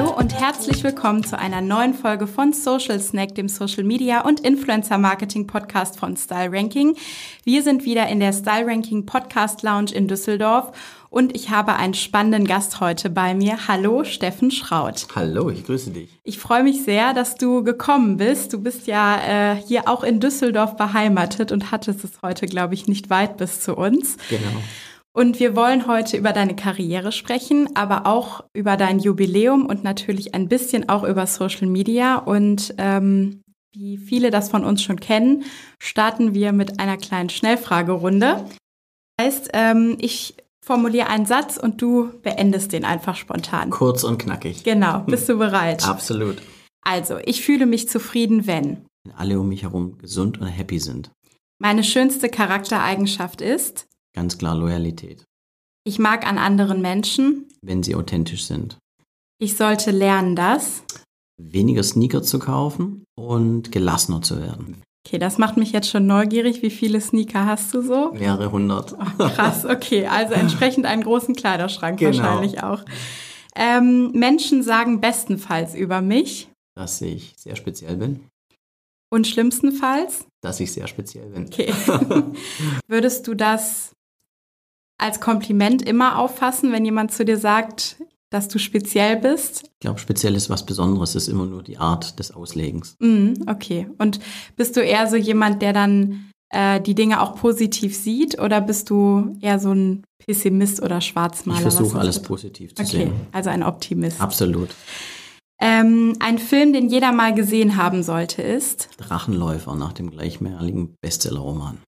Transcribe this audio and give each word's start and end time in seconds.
Hallo 0.00 0.16
und 0.16 0.32
herzlich 0.32 0.82
willkommen 0.82 1.24
zu 1.24 1.38
einer 1.38 1.60
neuen 1.60 1.92
Folge 1.92 2.26
von 2.26 2.54
Social 2.54 2.98
Snack, 3.00 3.34
dem 3.34 3.50
Social 3.50 3.84
Media 3.84 4.22
und 4.22 4.40
Influencer 4.40 4.96
Marketing 4.96 5.46
Podcast 5.46 5.98
von 5.98 6.16
Style 6.16 6.50
Ranking. 6.50 6.96
Wir 7.44 7.62
sind 7.62 7.84
wieder 7.84 8.08
in 8.08 8.18
der 8.18 8.32
Style 8.32 8.66
Ranking 8.66 9.04
Podcast 9.04 9.62
Lounge 9.62 9.92
in 9.92 10.08
Düsseldorf 10.08 10.72
und 11.10 11.36
ich 11.36 11.50
habe 11.50 11.74
einen 11.74 11.92
spannenden 11.92 12.46
Gast 12.46 12.80
heute 12.80 13.10
bei 13.10 13.34
mir. 13.34 13.68
Hallo, 13.68 14.04
Steffen 14.04 14.50
Schraut. 14.50 15.06
Hallo, 15.14 15.50
ich 15.50 15.66
grüße 15.66 15.90
dich. 15.90 16.08
Ich 16.24 16.38
freue 16.38 16.62
mich 16.62 16.82
sehr, 16.82 17.12
dass 17.12 17.34
du 17.34 17.62
gekommen 17.62 18.16
bist. 18.16 18.54
Du 18.54 18.58
bist 18.62 18.86
ja 18.86 19.52
äh, 19.52 19.56
hier 19.56 19.86
auch 19.86 20.02
in 20.02 20.18
Düsseldorf 20.18 20.76
beheimatet 20.76 21.52
und 21.52 21.72
hattest 21.72 22.04
es 22.04 22.12
heute, 22.22 22.46
glaube 22.46 22.72
ich, 22.72 22.88
nicht 22.88 23.10
weit 23.10 23.36
bis 23.36 23.60
zu 23.60 23.76
uns. 23.76 24.16
Genau. 24.30 24.62
Und 25.12 25.40
wir 25.40 25.56
wollen 25.56 25.86
heute 25.88 26.16
über 26.16 26.32
deine 26.32 26.54
Karriere 26.54 27.10
sprechen, 27.10 27.68
aber 27.74 28.06
auch 28.06 28.44
über 28.54 28.76
dein 28.76 29.00
Jubiläum 29.00 29.66
und 29.66 29.82
natürlich 29.82 30.34
ein 30.34 30.48
bisschen 30.48 30.88
auch 30.88 31.02
über 31.02 31.26
Social 31.26 31.66
Media. 31.66 32.16
Und 32.16 32.74
ähm, 32.78 33.42
wie 33.72 33.98
viele 33.98 34.30
das 34.30 34.50
von 34.50 34.64
uns 34.64 34.82
schon 34.82 35.00
kennen, 35.00 35.44
starten 35.80 36.32
wir 36.32 36.52
mit 36.52 36.78
einer 36.78 36.96
kleinen 36.96 37.28
Schnellfragerunde. 37.28 38.46
Das 39.16 39.26
heißt, 39.26 39.50
ähm, 39.52 39.96
ich 40.00 40.36
formuliere 40.64 41.08
einen 41.08 41.26
Satz 41.26 41.56
und 41.56 41.82
du 41.82 42.12
beendest 42.22 42.72
den 42.72 42.84
einfach 42.84 43.16
spontan. 43.16 43.70
Kurz 43.70 44.04
und 44.04 44.18
knackig. 44.18 44.62
Genau. 44.62 45.00
Bist 45.00 45.28
du 45.28 45.38
bereit? 45.38 45.86
Absolut. 45.88 46.36
Also, 46.82 47.18
ich 47.24 47.42
fühle 47.42 47.66
mich 47.66 47.88
zufrieden, 47.88 48.46
wenn 48.46 48.86
Wenn 49.04 49.14
alle 49.16 49.40
um 49.40 49.48
mich 49.48 49.62
herum 49.64 49.98
gesund 49.98 50.40
und 50.40 50.46
happy 50.46 50.78
sind. 50.78 51.10
meine 51.58 51.82
schönste 51.82 52.28
Charaktereigenschaft 52.28 53.40
ist, 53.40 53.86
Ganz 54.14 54.38
klar 54.38 54.56
Loyalität. 54.56 55.24
ich 55.84 55.98
mag 55.98 56.26
an 56.26 56.38
anderen 56.38 56.80
Menschen, 56.82 57.46
Wenn 57.62 57.82
sie 57.82 57.94
authentisch 57.94 58.44
sind. 58.44 58.76
ich 59.40 59.56
sollte 59.56 59.90
lernen, 59.90 60.36
dass. 60.36 60.82
Weniger 61.42 61.82
Sneaker 61.82 62.22
zu 62.22 62.38
kaufen 62.38 63.04
und 63.16 63.72
gelassener 63.72 64.20
zu 64.20 64.40
werden. 64.40 64.82
Okay, 65.06 65.18
das 65.18 65.38
macht 65.38 65.56
mich 65.56 65.72
jetzt 65.72 65.88
schon 65.88 66.06
neugierig. 66.06 66.60
Wie 66.62 66.68
viele 66.70 67.00
Sneaker 67.00 67.46
hast 67.46 67.72
du 67.72 67.80
so? 67.80 68.12
Mehrere 68.12 68.52
hundert. 68.52 68.92
Oh, 69.18 69.28
krass, 69.28 69.64
okay. 69.64 70.06
Also 70.06 70.34
entsprechend 70.44 70.84
einen 70.84 71.02
großen 71.02 71.34
Kleiderschrank 71.34 71.98
Genau. 71.98 72.18
wahrscheinlich 72.18 72.62
auch. 72.62 72.84
Ähm, 73.56 74.10
Menschen 74.12 74.62
sagen 74.62 75.00
bestenfalls 75.00 75.74
über 75.74 76.02
mich 76.02 76.48
Dass 76.76 77.00
ich 77.00 77.32
sehr 77.38 77.56
speziell 77.56 77.96
bin. 77.96 78.20
und 79.10 79.26
schlimmstenfalls. 79.26 80.26
Dass 80.42 80.60
ich 80.60 80.70
sehr 80.72 80.86
speziell 80.86 81.30
bin. 81.30 81.46
Okay. 81.46 81.72
Würdest 82.86 83.26
du 83.26 83.34
das 83.34 83.92
als 85.00 85.20
Kompliment 85.20 85.82
immer 85.82 86.18
auffassen, 86.18 86.72
wenn 86.72 86.84
jemand 86.84 87.12
zu 87.12 87.24
dir 87.24 87.38
sagt, 87.38 87.96
dass 88.30 88.48
du 88.48 88.58
speziell 88.58 89.16
bist? 89.16 89.64
Ich 89.64 89.80
glaube, 89.80 89.98
speziell 89.98 90.34
ist 90.36 90.50
was 90.50 90.64
Besonderes, 90.64 91.14
ist 91.14 91.28
immer 91.28 91.46
nur 91.46 91.62
die 91.62 91.78
Art 91.78 92.18
des 92.18 92.30
Auslegens. 92.32 92.94
Mhm, 93.00 93.34
okay. 93.48 93.88
Und 93.98 94.20
bist 94.56 94.76
du 94.76 94.80
eher 94.80 95.08
so 95.08 95.16
jemand, 95.16 95.62
der 95.62 95.72
dann 95.72 96.30
äh, 96.50 96.80
die 96.80 96.94
Dinge 96.94 97.20
auch 97.22 97.34
positiv 97.36 97.96
sieht 97.96 98.40
oder 98.40 98.60
bist 98.60 98.90
du 98.90 99.36
eher 99.40 99.58
so 99.58 99.72
ein 99.72 100.04
Pessimist 100.24 100.80
oder 100.82 101.00
Schwarzmaler? 101.00 101.58
Ich 101.58 101.62
versuche 101.62 101.84
das 101.94 101.94
alles 101.96 102.18
betrifft? 102.18 102.28
positiv 102.28 102.74
zu 102.74 102.82
Okay, 102.82 102.90
sehen. 102.92 103.12
also 103.32 103.50
ein 103.50 103.62
Optimist. 103.64 104.20
Absolut. 104.20 104.70
Ähm, 105.62 106.16
ein 106.20 106.38
Film, 106.38 106.72
den 106.72 106.88
jeder 106.88 107.12
mal 107.12 107.34
gesehen 107.34 107.76
haben 107.76 108.02
sollte, 108.02 108.40
ist, 108.42 108.88
Drachenläufer 108.96 109.74
nach 109.74 109.92
dem 109.92 110.10
gleichmäßigen 110.10 110.94
Bestsellerroman. 111.02 111.78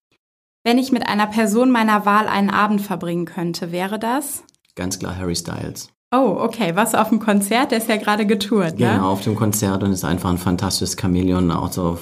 Wenn 0.64 0.78
ich 0.78 0.92
mit 0.92 1.08
einer 1.08 1.26
Person 1.26 1.70
meiner 1.70 2.06
Wahl 2.06 2.28
einen 2.28 2.50
Abend 2.50 2.80
verbringen 2.80 3.24
könnte, 3.24 3.72
wäre 3.72 3.98
das? 3.98 4.44
Ganz 4.74 4.98
klar 4.98 5.16
Harry 5.16 5.36
Styles. 5.36 5.90
Oh, 6.14 6.36
okay. 6.40 6.72
Was 6.76 6.94
auf 6.94 7.08
dem 7.08 7.20
Konzert? 7.20 7.70
Der 7.70 7.78
ist 7.78 7.88
ja 7.88 7.96
gerade 7.96 8.26
getourt, 8.26 8.78
ne? 8.78 8.92
Genau, 8.92 9.10
auf 9.10 9.22
dem 9.22 9.34
Konzert 9.34 9.82
und 9.82 9.92
ist 9.92 10.04
einfach 10.04 10.30
ein 10.30 10.38
fantastisches 10.38 10.96
Chamäleon, 11.00 11.50
auch, 11.50 11.72
so, 11.72 11.98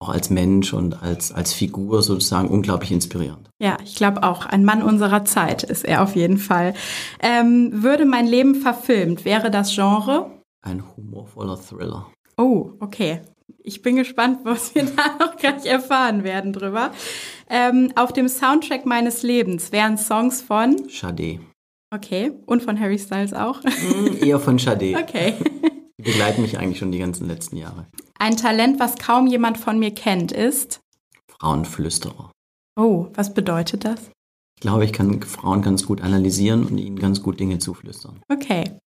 auch 0.00 0.08
als 0.08 0.30
Mensch 0.30 0.72
und 0.72 1.00
als, 1.00 1.32
als 1.32 1.52
Figur 1.52 2.02
sozusagen 2.02 2.48
unglaublich 2.48 2.90
inspirierend. 2.90 3.48
Ja, 3.60 3.76
ich 3.84 3.94
glaube 3.94 4.24
auch. 4.24 4.46
Ein 4.46 4.64
Mann 4.64 4.82
unserer 4.82 5.24
Zeit 5.24 5.62
ist 5.62 5.84
er 5.84 6.02
auf 6.02 6.16
jeden 6.16 6.38
Fall. 6.38 6.74
Ähm, 7.20 7.70
würde 7.72 8.04
mein 8.04 8.26
Leben 8.26 8.56
verfilmt, 8.56 9.24
wäre 9.24 9.50
das 9.50 9.72
Genre? 9.72 10.30
Ein 10.60 10.82
humorvoller 10.96 11.58
Thriller. 11.58 12.06
Oh, 12.36 12.72
okay. 12.80 13.20
Ich 13.64 13.82
bin 13.82 13.96
gespannt, 13.96 14.40
was 14.44 14.74
wir 14.74 14.84
da 14.96 15.16
noch 15.18 15.36
gleich 15.36 15.66
erfahren 15.66 16.24
werden 16.24 16.52
drüber. 16.52 16.90
Ähm, 17.48 17.92
auf 17.96 18.12
dem 18.12 18.28
Soundtrack 18.28 18.86
meines 18.86 19.22
Lebens 19.22 19.72
wären 19.72 19.96
Songs 19.98 20.42
von, 20.42 20.88
Sade. 20.88 21.40
okay, 21.94 22.32
und 22.46 22.62
von 22.62 22.78
Harry 22.80 22.98
Styles 22.98 23.32
auch. 23.32 23.62
Hm, 23.62 24.18
eher 24.22 24.40
von 24.40 24.58
Sade. 24.58 24.94
Okay. 25.02 25.34
Die 25.98 26.10
begleiten 26.10 26.42
mich 26.42 26.58
eigentlich 26.58 26.78
schon 26.78 26.90
die 26.90 26.98
ganzen 26.98 27.28
letzten 27.28 27.56
Jahre. 27.56 27.86
Ein 28.18 28.36
Talent, 28.36 28.80
was 28.80 28.96
kaum 28.96 29.28
jemand 29.28 29.56
von 29.58 29.78
mir 29.78 29.92
kennt, 29.92 30.32
ist. 30.32 30.80
Frauenflüsterer. 31.38 32.32
Oh, 32.76 33.06
was 33.14 33.32
bedeutet 33.34 33.84
das? 33.84 34.10
Ich 34.56 34.62
glaube, 34.62 34.84
ich 34.84 34.92
kann 34.92 35.22
Frauen 35.22 35.62
ganz 35.62 35.86
gut 35.86 36.00
analysieren 36.00 36.66
und 36.66 36.78
ihnen 36.78 36.98
ganz 36.98 37.22
gut 37.22 37.38
Dinge 37.38 37.58
zuflüstern. 37.58 38.20
Okay. 38.28 38.78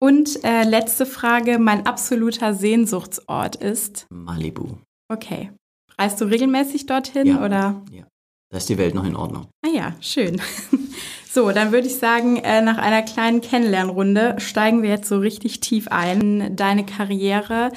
Und 0.00 0.44
äh, 0.44 0.64
letzte 0.64 1.06
Frage: 1.06 1.58
Mein 1.58 1.86
absoluter 1.86 2.54
Sehnsuchtsort 2.54 3.56
ist. 3.56 4.06
Malibu. 4.10 4.76
Okay. 5.12 5.50
Reist 5.98 6.20
du 6.20 6.24
regelmäßig 6.24 6.86
dorhin 6.86 7.26
Ja. 7.26 7.44
oder? 7.44 7.82
Ja. 7.90 8.04
Da 8.50 8.58
ist 8.58 8.68
die 8.68 8.78
Welt 8.78 8.94
noch 8.94 9.04
in 9.06 9.16
Ordnung. 9.16 9.46
Ah 9.64 9.70
ja, 9.70 9.94
schön. 10.00 10.40
So, 11.30 11.50
dann 11.50 11.72
würde 11.72 11.88
ich 11.88 11.96
sagen, 11.96 12.36
äh, 12.36 12.62
nach 12.62 12.78
einer 12.78 13.02
kleinen 13.02 13.40
Kennenlernrunde 13.40 14.36
steigen 14.38 14.84
wir 14.84 14.90
jetzt 14.90 15.08
so 15.08 15.18
richtig 15.18 15.58
tief 15.58 15.88
ein 15.88 16.20
in 16.40 16.54
deine 16.54 16.86
Karriere, 16.86 17.72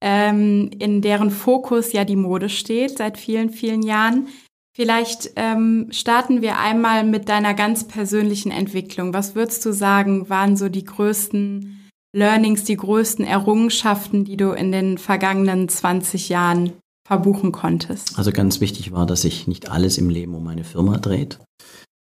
ähm, 0.00 0.72
in 0.76 1.02
deren 1.02 1.30
Fokus 1.30 1.92
ja 1.92 2.04
die 2.04 2.16
Mode 2.16 2.48
steht 2.48 2.98
seit 2.98 3.16
vielen, 3.16 3.50
vielen 3.50 3.82
Jahren. 3.82 4.26
Vielleicht 4.76 5.30
ähm, 5.36 5.86
starten 5.90 6.42
wir 6.42 6.58
einmal 6.58 7.02
mit 7.02 7.30
deiner 7.30 7.54
ganz 7.54 7.88
persönlichen 7.88 8.50
Entwicklung. 8.50 9.14
Was 9.14 9.34
würdest 9.34 9.64
du 9.64 9.72
sagen, 9.72 10.28
waren 10.28 10.58
so 10.58 10.68
die 10.68 10.84
größten 10.84 11.88
Learnings, 12.14 12.64
die 12.64 12.76
größten 12.76 13.24
Errungenschaften, 13.24 14.26
die 14.26 14.36
du 14.36 14.50
in 14.50 14.72
den 14.72 14.98
vergangenen 14.98 15.70
20 15.70 16.28
Jahren 16.28 16.72
verbuchen 17.08 17.52
konntest? 17.52 18.18
Also 18.18 18.32
ganz 18.32 18.60
wichtig 18.60 18.92
war, 18.92 19.06
dass 19.06 19.22
sich 19.22 19.46
nicht 19.46 19.70
alles 19.70 19.96
im 19.96 20.10
Leben 20.10 20.34
um 20.34 20.44
meine 20.44 20.64
Firma 20.64 20.98
dreht, 20.98 21.38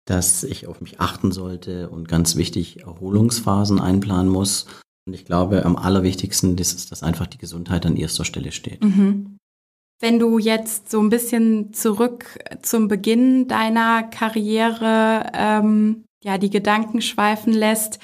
dass 0.08 0.44
ich 0.44 0.66
auf 0.66 0.82
mich 0.82 1.00
achten 1.00 1.32
sollte 1.32 1.92
und 1.92 2.08
ganz 2.08 2.36
wichtig 2.36 2.82
Erholungsphasen 2.82 3.80
einplanen 3.80 4.32
muss. 4.32 4.66
Und 5.06 5.14
ich 5.14 5.26
glaube, 5.26 5.66
am 5.66 5.76
allerwichtigsten 5.76 6.58
ist 6.58 6.76
es, 6.76 6.88
dass 6.88 7.04
einfach 7.04 7.28
die 7.28 7.38
Gesundheit 7.38 7.86
an 7.86 7.96
erster 7.96 8.26
Stelle 8.26 8.52
steht. 8.52 8.84
Mhm. 8.84 9.35
Wenn 10.02 10.20
du 10.20 10.38
jetzt 10.40 10.92
so 10.92 11.00
ein 11.00 11.10
bisschen 11.10 11.74
zurück 11.74 12.40
zum 12.62 12.88
Beginn 12.88 13.48
deiner 13.48 14.04
Karriere 14.04 15.32
ähm, 15.34 16.04
ja 16.24 16.38
die 16.38 16.50
Gedanken 16.50 17.02
schweifen 17.02 17.54
lässt, 17.54 18.00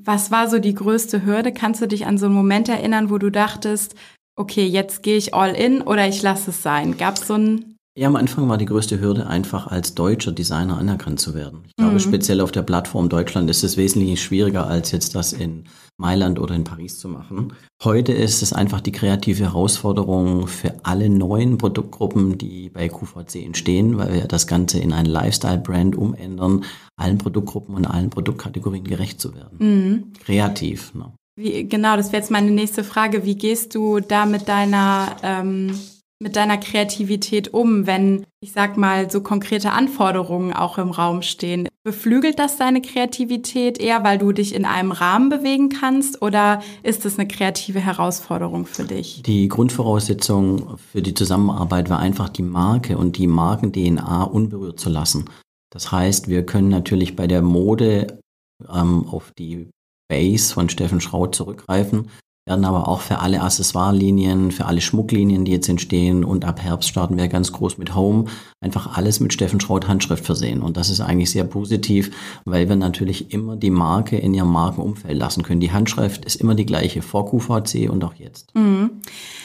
was 0.00 0.30
war 0.30 0.50
so 0.50 0.58
die 0.58 0.74
größte 0.74 1.24
Hürde? 1.24 1.52
Kannst 1.52 1.80
du 1.80 1.86
dich 1.88 2.06
an 2.06 2.18
so 2.18 2.26
einen 2.26 2.34
Moment 2.34 2.68
erinnern, 2.68 3.10
wo 3.10 3.18
du 3.18 3.30
dachtest, 3.30 3.94
okay, 4.36 4.66
jetzt 4.66 5.02
gehe 5.02 5.16
ich 5.16 5.34
all 5.34 5.52
in 5.54 5.80
oder 5.82 6.06
ich 6.08 6.20
lasse 6.22 6.50
es 6.50 6.62
sein? 6.62 6.96
Gab 6.98 7.14
es 7.16 7.26
so 7.28 7.34
ein 7.34 7.76
Ja, 7.96 8.08
am 8.08 8.16
Anfang 8.16 8.48
war 8.48 8.58
die 8.58 8.64
größte 8.66 9.00
Hürde 9.00 9.28
einfach 9.28 9.68
als 9.68 9.94
deutscher 9.94 10.32
Designer 10.32 10.76
anerkannt 10.78 11.20
zu 11.20 11.32
werden. 11.34 11.62
Ich 11.68 11.76
glaube, 11.76 11.94
Mhm. 11.94 12.00
speziell 12.00 12.40
auf 12.40 12.50
der 12.50 12.62
Plattform 12.62 13.08
Deutschland 13.08 13.48
ist 13.48 13.62
es 13.62 13.76
wesentlich 13.76 14.20
schwieriger, 14.20 14.66
als 14.66 14.90
jetzt 14.90 15.14
das 15.14 15.32
in 15.32 15.64
Mailand 15.96 16.40
oder 16.40 16.54
in 16.54 16.64
Paris 16.64 16.98
zu 16.98 17.08
machen. 17.08 17.52
Heute 17.82 18.12
ist 18.12 18.42
es 18.42 18.52
einfach 18.52 18.80
die 18.80 18.92
kreative 18.92 19.44
Herausforderung 19.44 20.48
für 20.48 20.74
alle 20.82 21.08
neuen 21.08 21.58
Produktgruppen, 21.58 22.36
die 22.36 22.68
bei 22.70 22.88
QVC 22.88 23.44
entstehen, 23.44 23.96
weil 23.96 24.12
wir 24.12 24.24
das 24.26 24.46
Ganze 24.46 24.78
in 24.80 24.92
ein 24.92 25.06
Lifestyle-Brand 25.06 25.94
umändern, 25.96 26.64
allen 26.96 27.18
Produktgruppen 27.18 27.74
und 27.74 27.86
allen 27.86 28.10
Produktkategorien 28.10 28.84
gerecht 28.84 29.20
zu 29.20 29.34
werden. 29.34 29.58
Mhm. 29.58 30.12
Kreativ. 30.24 30.94
Ne? 30.94 31.12
Wie, 31.36 31.68
genau, 31.68 31.96
das 31.96 32.12
wäre 32.12 32.22
jetzt 32.22 32.30
meine 32.30 32.50
nächste 32.50 32.84
Frage. 32.84 33.24
Wie 33.24 33.36
gehst 33.36 33.74
du 33.74 34.00
da 34.00 34.26
mit 34.26 34.48
deiner, 34.48 35.16
ähm, 35.22 35.78
mit 36.20 36.36
deiner 36.36 36.58
Kreativität 36.58 37.52
um, 37.52 37.86
wenn, 37.86 38.24
ich 38.40 38.52
sag 38.52 38.76
mal, 38.76 39.10
so 39.10 39.20
konkrete 39.20 39.72
Anforderungen 39.72 40.52
auch 40.52 40.78
im 40.78 40.90
Raum 40.90 41.22
stehen? 41.22 41.68
Beflügelt 41.86 42.38
das 42.38 42.56
deine 42.56 42.80
Kreativität 42.80 43.78
eher, 43.78 44.02
weil 44.04 44.16
du 44.16 44.32
dich 44.32 44.54
in 44.54 44.64
einem 44.64 44.90
Rahmen 44.90 45.28
bewegen 45.28 45.68
kannst 45.68 46.22
oder 46.22 46.62
ist 46.82 47.04
es 47.04 47.18
eine 47.18 47.28
kreative 47.28 47.78
Herausforderung 47.78 48.64
für 48.64 48.84
dich? 48.84 49.22
Die 49.22 49.48
Grundvoraussetzung 49.48 50.78
für 50.78 51.02
die 51.02 51.12
Zusammenarbeit 51.12 51.90
war 51.90 51.98
einfach 51.98 52.30
die 52.30 52.42
Marke 52.42 52.96
und 52.96 53.18
die 53.18 53.26
Marken-DNA 53.26 54.22
unberührt 54.24 54.80
zu 54.80 54.88
lassen. 54.88 55.26
Das 55.70 55.92
heißt, 55.92 56.28
wir 56.28 56.46
können 56.46 56.70
natürlich 56.70 57.16
bei 57.16 57.26
der 57.26 57.42
Mode 57.42 58.18
ähm, 58.66 59.06
auf 59.06 59.32
die 59.38 59.68
Base 60.08 60.54
von 60.54 60.70
Steffen 60.70 61.02
Schraut 61.02 61.34
zurückgreifen, 61.34 62.08
werden 62.46 62.64
aber 62.66 62.88
auch 62.88 63.00
für 63.00 63.20
alle 63.20 63.40
Accessoire-Linien, 63.40 64.52
für 64.52 64.66
alle 64.66 64.82
Schmucklinien, 64.82 65.46
die 65.46 65.52
jetzt 65.52 65.68
entstehen 65.68 66.24
und 66.24 66.44
ab 66.44 66.60
Herbst 66.60 66.90
starten 66.90 67.16
wir 67.16 67.28
ganz 67.28 67.52
groß 67.52 67.78
mit 67.78 67.94
Home, 67.94 68.26
einfach 68.60 68.98
alles 68.98 69.18
mit 69.20 69.32
Steffen 69.32 69.60
Schraut 69.60 69.88
Handschrift 69.88 70.26
versehen. 70.26 70.60
Und 70.60 70.76
das 70.76 70.90
ist 70.90 71.00
eigentlich 71.00 71.30
sehr 71.30 71.44
positiv, 71.44 72.14
weil 72.44 72.68
wir 72.68 72.76
natürlich 72.76 73.32
immer 73.32 73.56
die 73.56 73.70
Marke 73.70 74.18
in 74.18 74.34
ihrem 74.34 74.52
Markenumfeld 74.52 75.16
lassen 75.16 75.42
können. 75.42 75.60
Die 75.60 75.72
Handschrift 75.72 76.26
ist 76.26 76.36
immer 76.36 76.54
die 76.54 76.66
gleiche, 76.66 77.00
vor 77.00 77.30
QVC 77.30 77.88
und 77.88 78.04
auch 78.04 78.14
jetzt. 78.14 78.54
Mhm. 78.54 78.90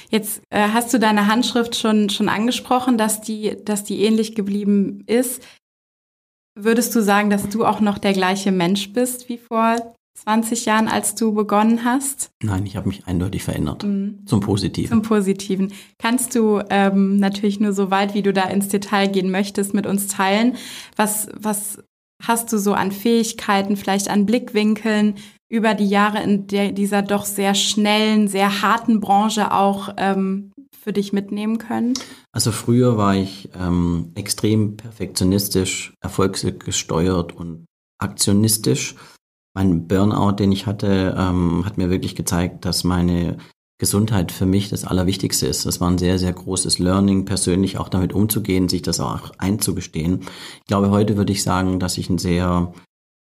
Jetzt 0.10 0.42
äh, 0.50 0.68
hast 0.74 0.94
du 0.94 1.00
deine 1.00 1.28
Handschrift 1.28 1.78
schon, 1.78 2.10
schon 2.10 2.28
angesprochen, 2.28 2.98
dass 2.98 3.22
die, 3.22 3.56
dass 3.64 3.86
die 3.86 4.04
ähnlich 4.04 4.36
geblieben 4.36 5.04
ist. 5.06 5.42
Würdest 6.56 6.94
du 6.96 7.02
sagen, 7.02 7.30
dass 7.30 7.48
du 7.48 7.64
auch 7.64 7.80
noch 7.80 7.98
der 7.98 8.12
gleiche 8.12 8.52
Mensch 8.52 8.92
bist 8.92 9.30
wie 9.30 9.38
vor 9.38 9.78
20 10.16 10.66
Jahren, 10.66 10.88
als 10.88 11.16
du 11.16 11.34
begonnen 11.34 11.86
hast? 11.86 12.32
Nein, 12.44 12.66
ich 12.66 12.76
habe 12.76 12.90
mich 12.90 13.08
eindeutig 13.08 13.44
verändert. 13.44 13.84
Mhm. 13.84 14.26
Zum 14.26 14.42
Positiven. 14.42 14.90
Zum 14.90 15.02
Positiven. 15.02 15.74
Kannst 15.98 16.36
du 16.36 16.62
ähm, 16.70 17.18
natürlich 17.18 17.60
nur 17.60 17.74
so 17.74 17.90
weit, 17.90 18.14
wie 18.14 18.22
du 18.22 18.34
da 18.34 18.44
ins 18.44 18.68
Detail 18.68 19.08
gehen 19.08 19.32
möchtest, 19.32 19.74
mit 19.74 19.88
uns 19.88 20.08
teilen? 20.08 20.58
Was, 20.96 21.30
was 21.34 21.80
hast 22.22 22.52
du 22.52 22.58
so 22.58 22.74
an 22.74 22.92
Fähigkeiten, 22.92 23.78
vielleicht 23.78 24.10
an 24.10 24.26
Blickwinkeln 24.26 25.16
über 25.50 25.74
die 25.74 25.88
Jahre 25.88 26.22
in 26.22 26.48
der, 26.48 26.72
dieser 26.72 27.02
doch 27.02 27.26
sehr 27.26 27.56
schnellen, 27.56 28.28
sehr 28.28 28.62
harten 28.62 29.00
Branche 29.00 29.52
auch 29.52 29.90
ähm, 29.98 30.52
für 30.78 30.94
dich 30.94 31.14
mitnehmen 31.14 31.58
können? 31.58 31.94
Also 32.32 32.52
früher 32.52 32.98
war 32.98 33.16
ich 33.16 33.50
ähm, 33.60 34.12
extrem 34.16 34.78
perfektionistisch, 34.78 35.94
erfolgsgesteuert 36.02 37.36
und 37.36 37.66
aktionistisch. 38.00 38.96
Mein 39.60 39.90
Burnout, 39.90 40.38
den 40.40 40.54
ich 40.54 40.68
hatte, 40.68 41.18
ähm, 41.18 41.66
hat 41.66 41.78
mir 41.78 41.90
wirklich 41.90 42.16
gezeigt, 42.16 42.64
dass 42.64 42.86
meine 42.86 43.36
Gesundheit 43.78 44.32
für 44.32 44.46
mich 44.46 44.70
das 44.70 44.86
Allerwichtigste 44.86 45.48
ist. 45.48 45.66
Das 45.66 45.82
war 45.82 45.92
ein 45.92 45.98
sehr, 45.98 46.18
sehr 46.18 46.32
großes 46.32 46.80
Learning, 46.80 47.26
persönlich 47.26 47.78
auch 47.78 47.90
damit 47.90 48.14
umzugehen, 48.14 48.70
sich 48.70 48.84
das 48.84 49.02
auch 49.02 49.32
einzugestehen. 49.38 50.22
Ich 50.62 50.68
glaube, 50.68 50.92
heute 50.92 51.18
würde 51.18 51.34
ich 51.34 51.44
sagen, 51.44 51.78
dass 51.78 51.98
ich 51.98 52.10
ein 52.10 52.20
sehr 52.20 52.72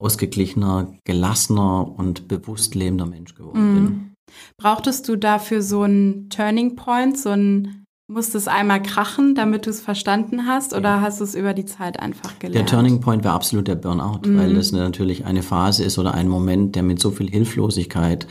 ausgeglichener, 0.01 0.95
gelassener 1.03 1.93
und 1.99 2.29
bewusst 2.29 2.77
lebender 2.77 3.07
Mensch 3.07 3.35
geworden 3.35 3.73
mm. 3.73 3.75
bin. 3.75 4.15
Brauchtest 4.59 5.09
du 5.09 5.17
dafür 5.17 5.61
so 5.61 5.83
einen 5.83 6.31
Turning 6.31 6.77
Point, 6.77 7.19
so 7.19 7.31
ein 7.31 7.85
Musste 8.11 8.39
es 8.39 8.49
einmal 8.49 8.83
krachen, 8.83 9.35
damit 9.35 9.67
du 9.67 9.71
es 9.71 9.83
verstanden 9.83 10.47
hast, 10.47 10.73
oder 10.73 10.89
ja. 10.89 11.01
hast 11.03 11.21
du 11.21 11.25
es 11.25 11.35
über 11.35 11.53
die 11.53 11.67
Zeit 11.67 12.01
einfach 12.01 12.39
gelernt? 12.39 12.71
Der 12.71 12.79
Turning 12.79 13.01
Point 13.01 13.23
war 13.23 13.35
absolut 13.35 13.69
der 13.69 13.75
Burnout, 13.75 14.27
mhm. 14.27 14.39
weil 14.39 14.55
das 14.55 14.73
natürlich 14.73 15.27
eine 15.27 15.43
Phase 15.43 15.85
ist 15.85 15.99
oder 15.99 16.15
ein 16.15 16.27
Moment, 16.27 16.75
der 16.75 16.83
mit 16.83 17.01
so 17.01 17.11
viel 17.11 17.29
Hilflosigkeit 17.29 18.27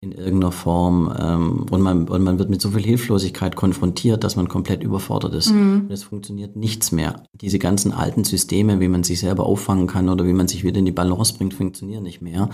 in 0.00 0.12
irgendeiner 0.12 0.52
Form 0.52 1.12
ähm, 1.18 1.66
und, 1.68 1.80
man, 1.80 2.08
und 2.08 2.22
man 2.22 2.38
wird 2.38 2.50
mit 2.50 2.60
so 2.60 2.70
viel 2.70 2.84
Hilflosigkeit 2.84 3.56
konfrontiert, 3.56 4.22
dass 4.22 4.36
man 4.36 4.46
komplett 4.46 4.84
überfordert 4.84 5.34
ist. 5.34 5.50
Mhm. 5.50 5.88
Es 5.88 6.04
funktioniert 6.04 6.54
nichts 6.54 6.92
mehr. 6.92 7.24
Diese 7.32 7.58
ganzen 7.58 7.92
alten 7.92 8.22
Systeme, 8.22 8.78
wie 8.78 8.88
man 8.88 9.02
sich 9.02 9.18
selber 9.18 9.46
auffangen 9.46 9.88
kann 9.88 10.08
oder 10.08 10.24
wie 10.24 10.34
man 10.34 10.46
sich 10.46 10.62
wieder 10.62 10.78
in 10.78 10.84
die 10.84 10.92
Balance 10.92 11.34
bringt, 11.36 11.54
funktionieren 11.54 12.04
nicht 12.04 12.22
mehr. 12.22 12.50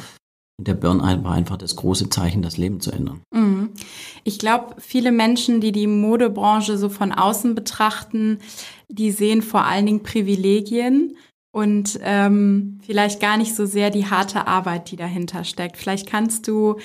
Und 0.63 0.69
der 0.69 0.75
Burnout 0.75 1.25
war 1.25 1.33
einfach 1.33 1.57
das 1.57 1.75
große 1.75 2.09
Zeichen, 2.09 2.41
das 2.41 2.57
Leben 2.57 2.79
zu 2.79 2.93
ändern. 2.93 3.23
Mhm. 3.33 3.71
Ich 4.23 4.39
glaube, 4.39 4.77
viele 4.79 5.11
Menschen, 5.11 5.61
die 5.61 5.73
die 5.73 5.89
Modebranche 5.89 6.79
so 6.79 6.89
von 6.89 7.11
außen 7.11 7.57
betrachten, 7.57 8.39
die 8.89 9.11
sehen 9.11 9.43
vor 9.43 9.65
allen 9.65 9.87
Dingen 9.87 10.05
Privilegien 10.05 11.17
und 11.51 11.99
ähm, 12.05 12.79
vielleicht 12.87 13.21
gar 13.21 13.39
nicht 13.39 13.57
so 13.57 13.67
sehr 13.67 13.91
die 13.91 14.07
harte 14.07 14.47
Arbeit, 14.47 14.93
die 14.93 14.97
dahinter 14.97 15.43
steckt. 15.43 15.79
Vielleicht 15.79 16.09
kannst 16.09 16.47
du 16.47 16.77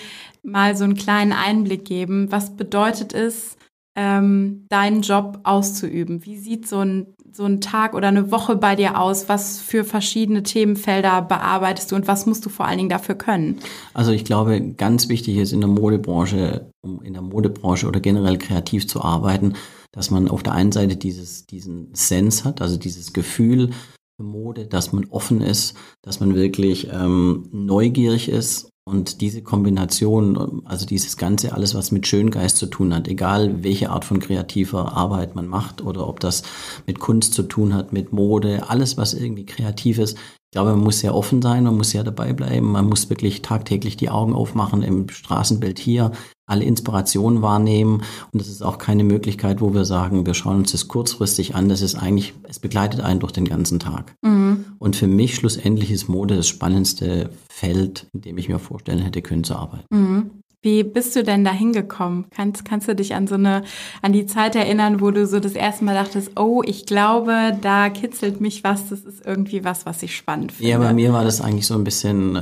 mal 0.41 0.75
so 0.75 0.83
einen 0.83 0.95
kleinen 0.95 1.33
Einblick 1.33 1.85
geben. 1.85 2.31
Was 2.31 2.55
bedeutet 2.55 3.13
es, 3.13 3.57
ähm, 3.95 4.65
deinen 4.69 5.03
Job 5.03 5.41
auszuüben? 5.43 6.25
Wie 6.25 6.37
sieht 6.37 6.67
so 6.67 6.79
ein 6.79 7.13
so 7.31 7.43
ein 7.43 7.61
Tag 7.61 7.93
oder 7.93 8.07
eine 8.07 8.31
Woche 8.31 8.55
bei 8.55 8.75
dir 8.75 8.99
aus? 8.99 9.29
Was 9.29 9.59
für 9.59 9.83
verschiedene 9.83 10.43
Themenfelder 10.43 11.21
bearbeitest 11.21 11.91
du 11.91 11.95
und 11.95 12.07
was 12.07 12.25
musst 12.25 12.45
du 12.45 12.49
vor 12.49 12.65
allen 12.65 12.77
Dingen 12.77 12.89
dafür 12.89 13.15
können? 13.15 13.59
Also 13.93 14.11
ich 14.11 14.25
glaube, 14.25 14.73
ganz 14.73 15.09
wichtig 15.09 15.37
ist 15.37 15.53
in 15.53 15.61
der 15.61 15.69
Modebranche, 15.69 16.71
um 16.81 17.01
in 17.01 17.13
der 17.13 17.21
Modebranche 17.21 17.87
oder 17.87 17.99
generell 17.99 18.37
kreativ 18.37 18.87
zu 18.87 19.01
arbeiten, 19.01 19.53
dass 19.91 20.11
man 20.11 20.27
auf 20.29 20.43
der 20.43 20.53
einen 20.53 20.71
Seite 20.71 20.95
dieses, 20.95 21.45
diesen 21.45 21.93
Sense 21.93 22.43
hat, 22.43 22.61
also 22.61 22.77
dieses 22.77 23.13
Gefühl 23.13 23.71
für 24.15 24.23
Mode, 24.23 24.67
dass 24.67 24.93
man 24.93 25.05
offen 25.09 25.41
ist, 25.41 25.75
dass 26.01 26.19
man 26.19 26.35
wirklich 26.35 26.89
ähm, 26.91 27.47
neugierig 27.51 28.29
ist 28.29 28.69
und 28.87 29.19
diese 29.19 29.41
Kombination, 29.41 30.61
also 30.63 30.85
dieses 30.85 31.17
Ganze, 31.17 31.51
alles, 31.51 31.75
was 31.75 31.91
mit 31.91 32.07
Schöngeist 32.07 32.55
zu 32.55 32.67
tun 32.67 32.95
hat, 32.95 33.09
egal 33.09 33.61
welche 33.61 33.89
Art 33.89 34.05
von 34.05 34.19
kreativer 34.19 34.93
Arbeit 34.93 35.35
man 35.35 35.47
macht 35.47 35.81
oder 35.81 36.07
ob 36.07 36.21
das 36.21 36.43
mit 36.85 36.97
Kunst 36.97 37.33
zu 37.33 37.43
tun 37.43 37.73
hat, 37.73 37.91
mit 37.91 38.13
Mode, 38.13 38.69
alles, 38.69 38.95
was 38.95 39.13
irgendwie 39.13 39.45
kreativ 39.45 39.99
ist, 39.99 40.17
ich 40.17 40.51
glaube, 40.53 40.71
man 40.71 40.85
muss 40.85 40.99
sehr 40.99 41.13
offen 41.13 41.41
sein, 41.41 41.65
man 41.65 41.75
muss 41.75 41.89
sehr 41.89 42.05
dabei 42.05 42.31
bleiben, 42.31 42.71
man 42.71 42.87
muss 42.87 43.09
wirklich 43.09 43.41
tagtäglich 43.41 43.97
die 43.97 44.09
Augen 44.09 44.33
aufmachen 44.33 44.81
im 44.83 45.09
Straßenbild 45.09 45.79
hier, 45.79 46.13
alle 46.47 46.63
Inspirationen 46.63 47.41
wahrnehmen. 47.41 48.01
Und 48.31 48.41
das 48.41 48.47
ist 48.47 48.63
auch 48.63 48.79
keine 48.79 49.03
Möglichkeit, 49.03 49.61
wo 49.61 49.73
wir 49.73 49.85
sagen, 49.85 50.25
wir 50.25 50.33
schauen 50.33 50.57
uns 50.57 50.71
das 50.71 50.87
kurzfristig 50.87 51.53
an. 51.53 51.69
Das 51.69 51.81
ist 51.81 51.95
eigentlich, 51.95 52.33
es 52.43 52.57
begleitet 52.57 53.01
einen 53.01 53.19
durch 53.19 53.33
den 53.33 53.45
ganzen 53.45 53.79
Tag. 53.79 54.15
Mhm. 54.21 54.65
Und 54.79 54.95
für 54.95 55.07
mich 55.07 55.35
schlussendlich 55.35 55.91
ist 55.91 56.07
Mode 56.07 56.35
das 56.35 56.47
spannendste 56.47 57.29
Feld, 57.49 58.07
in 58.13 58.21
dem 58.21 58.37
ich 58.37 58.49
mir 58.49 58.59
vorstellen 58.59 58.99
hätte 58.99 59.21
können 59.21 59.43
zu 59.43 59.55
arbeiten. 59.55 59.85
Mhm. 59.89 60.31
Wie 60.67 60.83
bist 60.83 61.15
du 61.15 61.23
denn 61.23 61.45
da 61.45 61.51
hingekommen? 61.53 62.25
Kannst, 62.29 62.65
kannst 62.65 62.89
du 62.89 62.93
dich 62.93 63.15
an 63.15 63.25
so 63.25 63.35
eine, 63.35 63.63
an 64.01 64.11
die 64.11 64.25
Zeit 64.25 64.53
erinnern, 64.53 64.99
wo 64.99 65.11
du 65.11 65.25
so 65.25 65.39
das 65.39 65.53
erste 65.53 65.85
Mal 65.85 65.93
dachtest, 65.93 66.37
oh, 66.37 66.61
ich 66.65 66.85
glaube, 66.85 67.57
da 67.61 67.87
kitzelt 67.87 68.41
mich 68.41 68.65
was, 68.65 68.89
das 68.89 68.99
ist 69.05 69.25
irgendwie 69.25 69.63
was, 69.63 69.85
was 69.85 70.03
ich 70.03 70.13
spannend 70.13 70.51
finde? 70.51 70.69
Ja, 70.69 70.77
bei 70.77 70.93
mir 70.93 71.13
war 71.13 71.23
das 71.23 71.39
eigentlich 71.39 71.65
so 71.65 71.75
ein 71.75 71.85
bisschen 71.85 72.35
äh, 72.35 72.41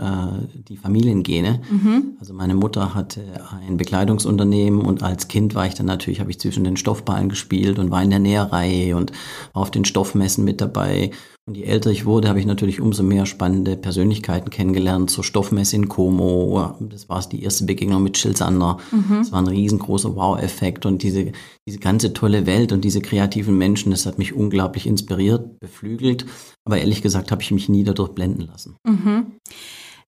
die 0.67 0.75
Familiengene. 0.75 1.61
Mhm. 1.69 2.15
Also 2.19 2.33
meine 2.33 2.55
Mutter 2.55 2.95
hatte 2.95 3.21
ein 3.67 3.77
Bekleidungsunternehmen 3.77 4.81
und 4.81 5.03
als 5.03 5.27
Kind 5.27 5.53
war 5.53 5.67
ich 5.67 5.75
dann 5.75 5.85
natürlich, 5.85 6.19
habe 6.19 6.31
ich 6.31 6.39
zwischen 6.39 6.63
den 6.63 6.77
Stoffballen 6.77 7.29
gespielt 7.29 7.77
und 7.77 7.91
war 7.91 8.01
in 8.01 8.09
der 8.09 8.17
Näherreihe 8.17 8.97
und 8.97 9.11
war 9.53 9.61
auf 9.61 9.69
den 9.69 9.85
Stoffmessen 9.85 10.43
mit 10.43 10.61
dabei. 10.61 11.11
Und 11.47 11.57
je 11.57 11.63
älter 11.63 11.91
ich 11.91 12.05
wurde, 12.05 12.27
habe 12.27 12.39
ich 12.39 12.47
natürlich 12.47 12.81
umso 12.81 13.03
mehr 13.03 13.27
spannende 13.27 13.77
Persönlichkeiten 13.77 14.49
kennengelernt. 14.49 15.11
Zur 15.11 15.23
Stoffmesse 15.23 15.75
in 15.75 15.87
Como, 15.87 16.75
das 16.79 17.07
war 17.07 17.21
die 17.21 17.43
erste 17.43 17.65
Begegnung 17.65 18.01
mit 18.01 18.17
Jill 18.17 18.35
Sander. 18.35 18.79
Mhm. 18.91 19.17
Das 19.19 19.31
war 19.31 19.43
ein 19.43 19.47
riesengroßer 19.47 20.15
Wow-Effekt 20.15 20.87
und 20.87 21.03
diese, 21.03 21.33
diese 21.67 21.77
ganze 21.77 22.13
tolle 22.13 22.47
Welt 22.47 22.71
und 22.71 22.83
diese 22.83 22.99
kreativen 22.99 23.59
Menschen, 23.59 23.91
das 23.91 24.07
hat 24.07 24.17
mich 24.17 24.33
unglaublich 24.33 24.87
inspiriert, 24.87 25.59
beflügelt. 25.59 26.25
Aber 26.63 26.79
ehrlich 26.79 27.03
gesagt 27.03 27.31
habe 27.31 27.43
ich 27.43 27.51
mich 27.51 27.69
nie 27.69 27.83
dadurch 27.83 28.09
blenden 28.09 28.41
lassen. 28.41 28.77
Mhm. 28.83 29.33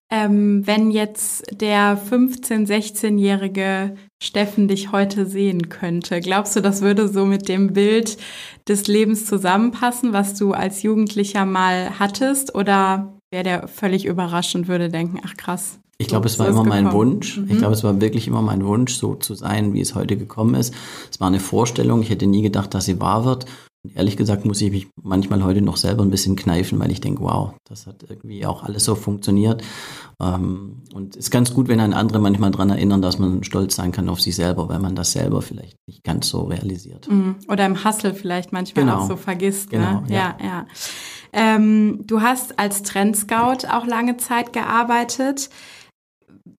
Ähm, 0.10 0.66
wenn 0.66 0.90
jetzt 0.90 1.44
der 1.60 1.98
15-, 1.98 2.66
16-jährige 2.66 3.96
Steffen 4.24 4.70
dich 4.70 4.94
heute 4.94 5.26
sehen 5.26 5.68
könnte, 5.68 6.22
glaubst 6.22 6.56
du, 6.56 6.62
das 6.62 6.82
würde 6.82 7.10
so 7.10 7.26
mit 7.26 7.50
dem 7.50 7.74
Bild 7.74 8.18
des 8.70 8.88
Lebens 8.88 9.26
zusammenpassen, 9.26 10.14
was 10.14 10.36
du 10.36 10.54
als 10.54 10.82
Jugendlicher 10.82 11.46
mal 11.46 12.00
hattest? 12.00 12.56
Oder 12.56 13.20
wäre 13.32 13.44
der 13.44 13.68
völlig 13.68 14.06
überrascht 14.06 14.56
und 14.56 14.70
würde 14.70 14.90
denken, 14.90 15.20
ach 15.26 15.36
krass. 15.36 15.80
Ich 16.00 16.08
glaube, 16.08 16.28
es 16.28 16.38
war 16.38 16.48
immer 16.48 16.64
mein 16.64 16.92
Wunsch. 16.92 17.38
Mhm. 17.38 17.50
Ich 17.50 17.58
glaube, 17.58 17.74
es 17.74 17.84
war 17.84 18.00
wirklich 18.00 18.28
immer 18.28 18.42
mein 18.42 18.64
Wunsch, 18.64 18.94
so 18.96 19.16
zu 19.16 19.34
sein, 19.34 19.74
wie 19.74 19.82
es 19.82 19.96
heute 19.96 20.16
gekommen 20.16 20.54
ist. 20.54 20.74
Es 21.12 21.20
war 21.20 21.28
eine 21.28 21.40
Vorstellung. 21.40 22.02
Ich 22.02 22.12
hätte 22.12 22.28
nie 22.28 22.44
gedacht, 22.44 22.74
dass 22.74 22.86
sie 22.86 23.00
wahr 23.00 23.26
wird. 23.26 23.46
Ehrlich 23.96 24.18
gesagt 24.18 24.46
muss 24.46 24.62
ich 24.62 24.72
mich 24.72 24.88
manchmal 25.02 25.44
heute 25.44 25.62
noch 25.62 25.78
selber 25.78 26.04
ein 26.04 26.10
bisschen 26.10 26.36
kneifen, 26.36 26.80
weil 26.80 26.92
ich 26.92 27.00
denke, 27.00 27.22
wow, 27.22 27.54
das 27.64 27.88
hat 27.88 28.04
irgendwie 28.10 28.46
auch 28.46 28.64
alles 28.64 28.84
so 28.84 28.96
funktioniert. 28.96 29.64
Ähm, 30.22 30.84
und 30.94 31.16
es 31.16 31.26
ist 31.26 31.32
ganz 31.32 31.54
gut, 31.54 31.68
wenn 31.68 31.80
ein 31.80 31.94
andere 31.94 32.20
manchmal 32.20 32.52
daran 32.52 32.70
erinnern, 32.70 33.02
dass 33.02 33.20
man 33.20 33.44
stolz 33.44 33.76
sein 33.76 33.92
kann 33.92 34.10
auf 34.10 34.20
sich 34.20 34.36
selber, 34.36 34.68
weil 34.68 34.80
man 34.80 34.96
das 34.96 35.14
selber 35.14 35.42
vielleicht 35.42 35.78
nicht 35.88 36.04
ganz 36.04 36.28
so 36.28 36.42
realisiert. 36.42 37.10
Mhm. 37.10 37.36
Oder 37.48 37.66
im 37.66 37.84
Hustle 37.84 38.14
vielleicht 38.14 38.52
manchmal 38.52 38.86
genau. 38.86 38.98
auch 38.98 39.08
so 39.08 39.16
vergisst. 39.16 39.72
Ne? 39.72 39.78
Genau, 39.78 40.02
ne? 40.02 40.08
ja, 40.10 40.38
ja. 40.40 40.46
ja. 40.46 40.66
Ähm, 41.34 42.04
du 42.06 42.22
hast 42.22 42.60
als 42.60 42.84
Trendscout 42.84 43.68
auch 43.72 43.86
lange 43.86 44.18
Zeit 44.18 44.54
gearbeitet. 44.54 45.50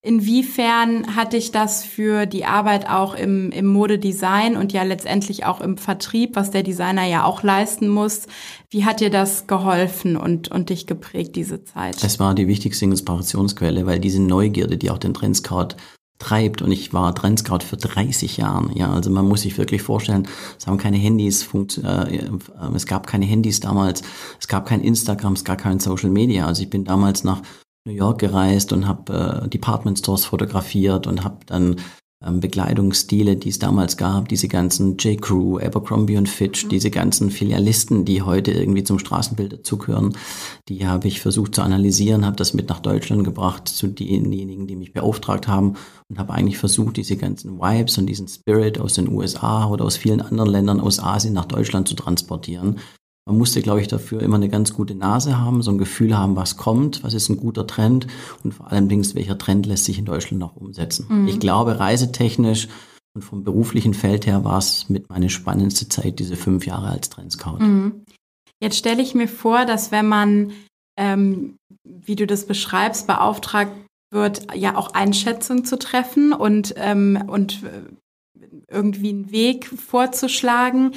Inwiefern 0.09 1.17
hat 1.17 1.35
dich 1.35 1.51
das 1.51 1.85
für 1.85 2.25
die 2.25 2.47
Arbeit 2.47 2.89
auch 2.89 3.13
im, 3.15 3.51
im 3.51 3.67
Modedesign 3.67 4.57
und 4.57 4.73
ja 4.73 4.83
letztendlich 4.83 5.45
auch 5.45 5.61
im 5.61 5.77
Vertrieb, 5.77 6.35
was 6.35 6.51
der 6.51 6.63
Designer 6.63 7.05
ja 7.05 7.25
auch 7.25 7.43
leisten 7.43 7.91
muss, 7.91 8.23
wie 8.71 8.87
hat 8.87 9.01
dir 9.01 9.11
das 9.11 9.47
geholfen 9.47 10.17
und, 10.17 10.51
und 10.51 10.71
dich 10.71 10.87
geprägt, 10.87 11.37
diese 11.37 11.63
Zeit? 11.63 12.03
Es 12.03 12.19
war 12.19 12.35
die 12.35 12.49
wichtigste 12.49 12.87
Inspirationsquelle, 12.87 13.85
weil 13.85 14.01
diese 14.01 14.23
Neugierde, 14.23 14.79
die 14.79 14.91
auch 14.91 14.97
den 14.97 15.13
Trendscout 15.13 15.77
treibt. 16.19 16.63
Und 16.63 16.73
ich 16.73 16.95
war 16.95 17.15
Trendscout 17.15 17.61
für 17.61 17.77
30 17.77 18.39
Jahren. 18.39 18.75
Ja, 18.75 18.91
also 18.91 19.11
man 19.11 19.29
muss 19.29 19.43
sich 19.43 19.59
wirklich 19.59 19.83
vorstellen, 19.83 20.27
es 20.59 20.67
haben 20.67 20.79
keine 20.79 20.97
Handys, 20.97 21.47
äh, 21.53 22.31
es 22.75 22.87
gab 22.87 23.07
keine 23.07 23.27
Handys 23.27 23.61
damals, 23.61 24.01
es 24.41 24.49
gab 24.49 24.65
kein 24.65 24.81
Instagram, 24.81 25.35
es 25.35 25.45
gab 25.45 25.59
kein 25.59 25.81
Social 25.81 26.09
Media. 26.09 26.47
Also 26.47 26.63
ich 26.63 26.71
bin 26.71 26.87
damals 26.87 27.25
nach 27.25 27.43
New 27.89 27.95
York 27.95 28.19
gereist 28.19 28.73
und 28.73 28.87
habe 28.87 29.43
äh, 29.45 29.49
Department 29.49 29.99
Stores 29.99 30.27
fotografiert 30.27 31.07
und 31.07 31.25
habe 31.25 31.39
dann 31.47 31.77
ähm, 32.23 32.41
Bekleidungsstile, 32.41 33.37
die 33.37 33.49
es 33.49 33.59
damals 33.59 33.97
gab, 33.97 34.29
diese 34.29 34.49
ganzen 34.49 34.97
J. 34.99 35.21
Crew, 35.23 35.59
Abercrombie 35.59 36.17
und 36.19 36.29
Fitch, 36.29 36.65
mhm. 36.65 36.69
diese 36.69 36.91
ganzen 36.91 37.31
Filialisten, 37.31 38.05
die 38.05 38.23
heute 38.23 38.51
irgendwie 38.51 38.85
zum 38.85 38.99
Straßenbild 38.99 39.53
dazugehören, 39.53 40.17
die 40.69 40.87
habe 40.87 41.09
ich 41.09 41.21
versucht 41.21 41.55
zu 41.55 41.63
analysieren, 41.63 42.27
habe 42.27 42.37
das 42.37 42.55
mit 42.55 42.69
nach 42.69 42.81
Deutschland 42.81 43.25
gebracht 43.25 43.69
zu 43.69 43.87
denjenigen, 43.87 44.67
die 44.67 44.77
mich 44.77 44.93
beauftragt 44.93 45.49
haben 45.49 45.75
und 46.09 46.19
habe 46.19 46.35
eigentlich 46.35 46.59
versucht, 46.59 46.99
diese 46.99 47.17
ganzen 47.17 47.59
Vibes 47.59 47.97
und 47.97 48.07
diesen 48.07 48.29
Spirit 48.29 48.79
aus 48.79 48.95
den 48.95 49.09
USA 49.09 49.67
oder 49.67 49.85
aus 49.85 49.97
vielen 49.97 50.21
anderen 50.21 50.51
Ländern 50.51 50.81
aus 50.81 50.99
Asien 50.99 51.35
nach 51.35 51.47
Deutschland 51.47 51.89
zu 51.89 51.95
transportieren 51.95 52.77
man 53.29 53.37
musste, 53.37 53.61
glaube 53.61 53.83
ich, 53.83 53.89
dafür 53.89 54.23
immer 54.23 54.37
eine 54.37 54.49
ganz 54.49 54.73
gute 54.73 54.95
Nase 54.95 55.39
haben, 55.39 55.61
so 55.61 55.71
ein 55.71 55.77
Gefühl 55.77 56.17
haben, 56.17 56.35
was 56.35 56.57
kommt, 56.57 57.05
was 57.05 57.13
ist 57.13 57.29
ein 57.29 57.37
guter 57.37 57.67
Trend 57.67 58.07
und 58.43 58.55
vor 58.55 58.73
allem, 58.73 58.89
welcher 58.91 59.37
Trend 59.37 59.67
lässt 59.67 59.85
sich 59.85 59.99
in 59.99 60.07
Deutschland 60.07 60.41
noch 60.41 60.57
umsetzen. 60.57 61.07
Mhm. 61.11 61.29
Ich 61.29 61.39
glaube, 61.39 61.79
reisetechnisch 61.79 62.69
und 63.15 63.21
vom 63.21 63.45
beruflichen 63.45 63.93
Feld 63.93 64.27
her 64.27 64.45
war 64.45 64.57
es 64.57 64.89
mit 64.89 65.11
meine 65.11 65.29
spannendste 65.29 65.91
Zeit, 65.91 66.21
diese 66.21 66.37
fünf 66.37 66.65
Jahre 66.65 66.89
als 66.89 67.11
Trendscout. 67.11 67.59
Mhm. 67.59 68.07
Jetzt 68.63 68.79
stelle 68.79 69.03
ich 69.03 69.15
mir 69.15 69.29
vor, 69.29 69.67
dass 69.67 69.93
wenn 69.93 70.09
man, 70.09 70.53
ähm, 70.99 71.57
wie 71.85 72.17
du 72.17 72.27
das 72.27 72.47
beschreibst, 72.47 73.07
beauftragt 73.07 73.73
wird, 74.11 74.55
ja 74.55 74.75
auch 74.75 74.95
Einschätzung 74.95 75.67
zu 75.67 75.79
treffen 75.79 76.33
und, 76.33 76.73
ähm, 76.79 77.23
und 77.27 77.63
äh, 77.63 77.83
irgendwie 78.71 79.11
einen 79.11 79.31
Weg 79.31 79.67
vorzuschlagen, 79.67 80.93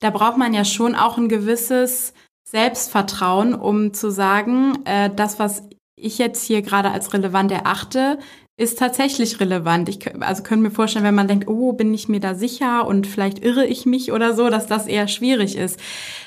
da 0.00 0.10
braucht 0.10 0.36
man 0.36 0.54
ja 0.54 0.64
schon 0.64 0.94
auch 0.94 1.18
ein 1.18 1.28
gewisses 1.28 2.12
Selbstvertrauen, 2.44 3.54
um 3.54 3.94
zu 3.94 4.10
sagen, 4.10 4.78
äh, 4.84 5.10
das, 5.14 5.38
was 5.38 5.62
ich 5.96 6.18
jetzt 6.18 6.44
hier 6.44 6.62
gerade 6.62 6.90
als 6.90 7.12
relevant 7.12 7.52
erachte, 7.52 8.18
ist 8.56 8.78
tatsächlich 8.78 9.40
relevant. 9.40 9.88
Ich 9.88 10.00
also 10.22 10.42
können 10.42 10.62
mir 10.62 10.70
vorstellen, 10.70 11.04
wenn 11.04 11.14
man 11.14 11.28
denkt, 11.28 11.48
oh, 11.48 11.72
bin 11.72 11.94
ich 11.94 12.08
mir 12.08 12.20
da 12.20 12.34
sicher 12.34 12.86
und 12.86 13.06
vielleicht 13.06 13.42
irre 13.42 13.66
ich 13.66 13.86
mich 13.86 14.12
oder 14.12 14.34
so, 14.34 14.50
dass 14.50 14.66
das 14.66 14.86
eher 14.86 15.08
schwierig 15.08 15.56
ist. 15.56 15.80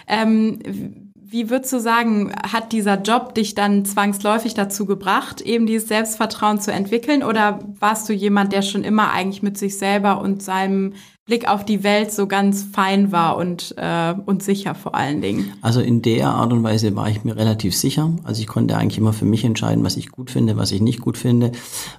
Ähm, 0.08 1.03
wie 1.34 1.50
würdest 1.50 1.74
du 1.74 1.80
sagen, 1.80 2.32
hat 2.44 2.74
dieser 2.74 3.02
Job 3.02 3.34
dich 3.34 3.56
dann 3.56 3.86
zwangsläufig 3.86 4.54
dazu 4.54 4.86
gebracht, 4.86 5.42
eben 5.42 5.66
dieses 5.66 5.88
Selbstvertrauen 5.88 6.62
zu 6.62 6.72
entwickeln? 6.72 7.24
Oder 7.24 7.58
warst 7.80 8.08
du 8.08 8.14
jemand, 8.14 8.54
der 8.54 8.62
schon 8.62 8.84
immer 8.84 9.12
eigentlich 9.12 9.42
mit 9.42 9.58
sich 9.58 9.80
selber 9.80 10.22
und 10.22 10.44
seinem 10.44 10.94
Blick 11.26 11.50
auf 11.50 11.66
die 11.66 11.84
Welt 11.84 12.12
so 12.12 12.28
ganz 12.28 12.62
fein 12.62 13.12
war 13.12 13.38
und, 13.38 13.74
äh, 13.78 14.14
und 14.14 14.44
sicher 14.44 14.76
vor 14.76 14.94
allen 14.94 15.22
Dingen. 15.22 15.54
Also 15.62 15.82
in 15.82 16.04
der 16.04 16.30
Art 16.30 16.54
und 16.54 16.62
Weise 16.62 16.96
war 16.96 17.10
ich 17.10 17.24
mir 17.24 17.36
relativ 17.36 17.76
sicher. 17.76 18.16
Also 18.24 18.40
ich 18.40 18.48
konnte 18.48 18.78
eigentlich 18.78 19.00
immer 19.00 19.14
für 19.14 19.26
mich 19.26 19.44
entscheiden, 19.44 19.84
was 19.84 19.98
ich 19.98 20.12
gut 20.12 20.30
finde, 20.30 20.56
was 20.58 20.72
ich 20.72 20.82
nicht 20.82 21.02
gut 21.02 21.18
finde, 21.18 21.52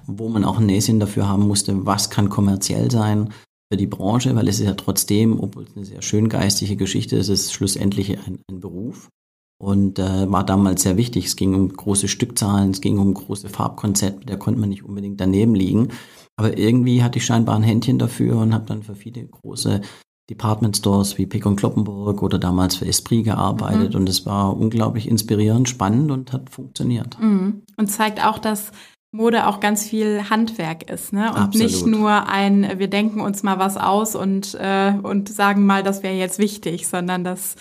wo 0.05 0.29
man 0.29 0.45
auch 0.45 0.59
ein 0.59 0.65
Näschen 0.65 1.01
dafür 1.01 1.27
haben 1.27 1.45
musste, 1.45 1.85
was 1.85 2.09
kann 2.09 2.29
kommerziell 2.29 2.89
sein 2.89 3.33
für 3.69 3.75
die 3.75 3.87
Branche, 3.87 4.33
weil 4.33 4.47
es 4.47 4.61
ist 4.61 4.65
ja 4.67 4.75
trotzdem, 4.75 5.41
obwohl 5.41 5.63
es 5.63 5.75
eine 5.75 5.85
sehr 5.85 6.01
schön 6.01 6.29
geistige 6.29 6.77
Geschichte 6.77 7.17
ist, 7.17 7.27
es 7.27 7.47
ist 7.47 7.53
schlussendlich 7.53 8.17
ein, 8.17 8.39
ein 8.49 8.61
Beruf 8.61 9.09
und 9.57 9.99
äh, 9.99 10.31
war 10.31 10.45
damals 10.45 10.83
sehr 10.83 10.97
wichtig. 10.97 11.25
Es 11.25 11.35
ging 11.35 11.53
um 11.55 11.69
große 11.69 12.07
Stückzahlen, 12.07 12.71
es 12.71 12.81
ging 12.81 12.97
um 12.97 13.13
große 13.13 13.49
Farbkonzepte, 13.49 14.25
da 14.25 14.35
konnte 14.35 14.59
man 14.59 14.69
nicht 14.69 14.83
unbedingt 14.83 15.19
daneben 15.19 15.55
liegen. 15.55 15.89
Aber 16.37 16.57
irgendwie 16.57 17.01
hatte 17.01 17.17
ich 17.17 17.25
scheinbar 17.25 17.55
ein 17.55 17.63
Händchen 17.63 17.97
dafür 17.97 18.37
und 18.37 18.53
habe 18.53 18.65
dann 18.65 18.83
für 18.83 18.95
viele 18.95 19.25
große 19.25 19.81
Department 20.29 20.75
Stores 20.75 21.17
wie 21.17 21.27
Pick 21.27 21.45
und 21.45 21.55
Kloppenburg 21.55 22.23
oder 22.23 22.39
damals 22.39 22.75
für 22.75 22.87
Esprit 22.87 23.25
gearbeitet 23.25 23.93
mhm. 23.93 24.01
und 24.01 24.09
es 24.09 24.25
war 24.25 24.57
unglaublich 24.57 25.07
inspirierend, 25.07 25.69
spannend 25.69 26.11
und 26.11 26.33
hat 26.33 26.49
funktioniert. 26.49 27.17
Mhm. 27.19 27.61
Und 27.77 27.87
zeigt 27.87 28.25
auch, 28.25 28.39
dass 28.39 28.71
Mode 29.11 29.47
auch 29.47 29.59
ganz 29.59 29.85
viel 29.85 30.29
Handwerk 30.29 30.89
ist, 30.89 31.13
ne? 31.13 31.29
Und 31.29 31.37
Absolut. 31.37 31.71
nicht 31.71 31.85
nur 31.85 32.27
ein, 32.27 32.79
wir 32.79 32.89
denken 32.89 33.21
uns 33.21 33.43
mal 33.43 33.59
was 33.59 33.77
aus 33.77 34.15
und, 34.15 34.55
äh, 34.59 34.93
und 35.01 35.29
sagen 35.29 35.65
mal, 35.65 35.83
das 35.83 36.03
wäre 36.03 36.15
jetzt 36.15 36.39
wichtig, 36.39 36.87
sondern 36.87 37.23
das 37.23 37.55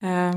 äh, 0.00 0.32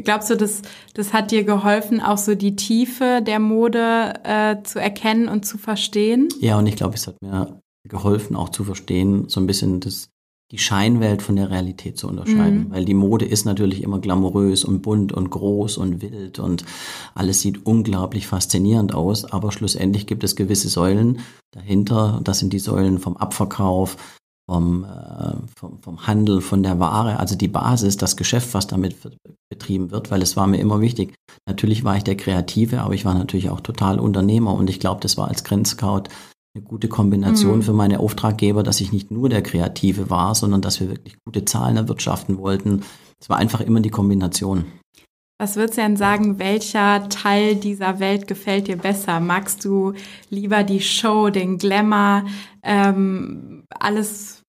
Glaubst 0.00 0.30
du, 0.30 0.36
das, 0.36 0.62
das 0.94 1.12
hat 1.12 1.30
dir 1.30 1.44
geholfen, 1.44 2.00
auch 2.00 2.18
so 2.18 2.34
die 2.34 2.56
Tiefe 2.56 3.22
der 3.24 3.38
Mode 3.38 4.14
äh, 4.24 4.62
zu 4.62 4.80
erkennen 4.80 5.28
und 5.28 5.44
zu 5.44 5.58
verstehen? 5.58 6.28
Ja, 6.40 6.58
und 6.58 6.66
ich 6.66 6.76
glaube, 6.76 6.94
es 6.94 7.06
hat 7.06 7.20
mir 7.22 7.60
geholfen, 7.88 8.36
auch 8.36 8.48
zu 8.48 8.64
verstehen, 8.64 9.28
so 9.28 9.40
ein 9.40 9.46
bisschen 9.46 9.80
das, 9.80 10.10
die 10.50 10.58
Scheinwelt 10.58 11.22
von 11.22 11.36
der 11.36 11.50
Realität 11.50 11.98
zu 11.98 12.08
unterscheiden. 12.08 12.68
Mhm. 12.68 12.70
Weil 12.70 12.84
die 12.84 12.94
Mode 12.94 13.24
ist 13.24 13.44
natürlich 13.44 13.82
immer 13.82 14.00
glamourös 14.00 14.64
und 14.64 14.82
bunt 14.82 15.12
und 15.12 15.30
groß 15.30 15.78
und 15.78 16.02
wild 16.02 16.38
und 16.38 16.64
alles 17.14 17.40
sieht 17.40 17.66
unglaublich 17.66 18.26
faszinierend 18.26 18.94
aus. 18.94 19.24
Aber 19.24 19.50
schlussendlich 19.50 20.06
gibt 20.06 20.24
es 20.24 20.36
gewisse 20.36 20.68
Säulen 20.68 21.20
dahinter. 21.52 22.20
Das 22.22 22.38
sind 22.38 22.52
die 22.52 22.58
Säulen 22.58 22.98
vom 22.98 23.16
Abverkauf, 23.16 23.96
vom, 24.48 24.84
äh, 24.84 25.34
vom, 25.56 25.80
vom 25.82 26.06
Handel, 26.06 26.40
von 26.40 26.62
der 26.62 26.78
Ware, 26.78 27.20
also 27.20 27.36
die 27.36 27.48
Basis, 27.48 27.96
das 27.96 28.16
Geschäft, 28.16 28.54
was 28.54 28.66
damit 28.66 28.96
betrieben 29.50 29.90
wird, 29.90 30.10
weil 30.10 30.22
es 30.22 30.36
war 30.36 30.46
mir 30.46 30.58
immer 30.58 30.80
wichtig. 30.80 31.14
Natürlich 31.46 31.84
war 31.84 31.96
ich 31.96 32.04
der 32.04 32.16
Kreative, 32.16 32.80
aber 32.80 32.94
ich 32.94 33.04
war 33.04 33.14
natürlich 33.14 33.50
auch 33.50 33.60
total 33.60 33.98
Unternehmer 33.98 34.54
und 34.54 34.68
ich 34.68 34.80
glaube, 34.80 35.00
das 35.00 35.16
war 35.16 35.28
als 35.28 35.44
Grenzscout 35.44 36.04
eine 36.54 36.64
gute 36.64 36.88
Kombination 36.88 37.58
mhm. 37.58 37.62
für 37.62 37.72
meine 37.72 38.00
Auftraggeber, 38.00 38.62
dass 38.62 38.80
ich 38.80 38.92
nicht 38.92 39.10
nur 39.10 39.28
der 39.28 39.42
Kreative 39.42 40.10
war, 40.10 40.34
sondern 40.34 40.60
dass 40.60 40.80
wir 40.80 40.90
wirklich 40.90 41.16
gute 41.24 41.44
Zahlen 41.44 41.76
erwirtschaften 41.76 42.38
wollten. 42.38 42.82
Es 43.20 43.30
war 43.30 43.38
einfach 43.38 43.60
immer 43.60 43.80
die 43.80 43.90
Kombination. 43.90 44.66
Was 45.42 45.56
würdest 45.56 45.76
du 45.76 45.82
denn 45.82 45.96
sagen, 45.96 46.38
welcher 46.38 47.08
Teil 47.08 47.56
dieser 47.56 47.98
Welt 47.98 48.28
gefällt 48.28 48.68
dir 48.68 48.76
besser? 48.76 49.18
Magst 49.18 49.64
du 49.64 49.92
lieber 50.30 50.62
die 50.62 50.80
Show, 50.80 51.30
den 51.30 51.58
Glamour, 51.58 52.26
ähm, 52.62 53.64
alles 53.68 54.42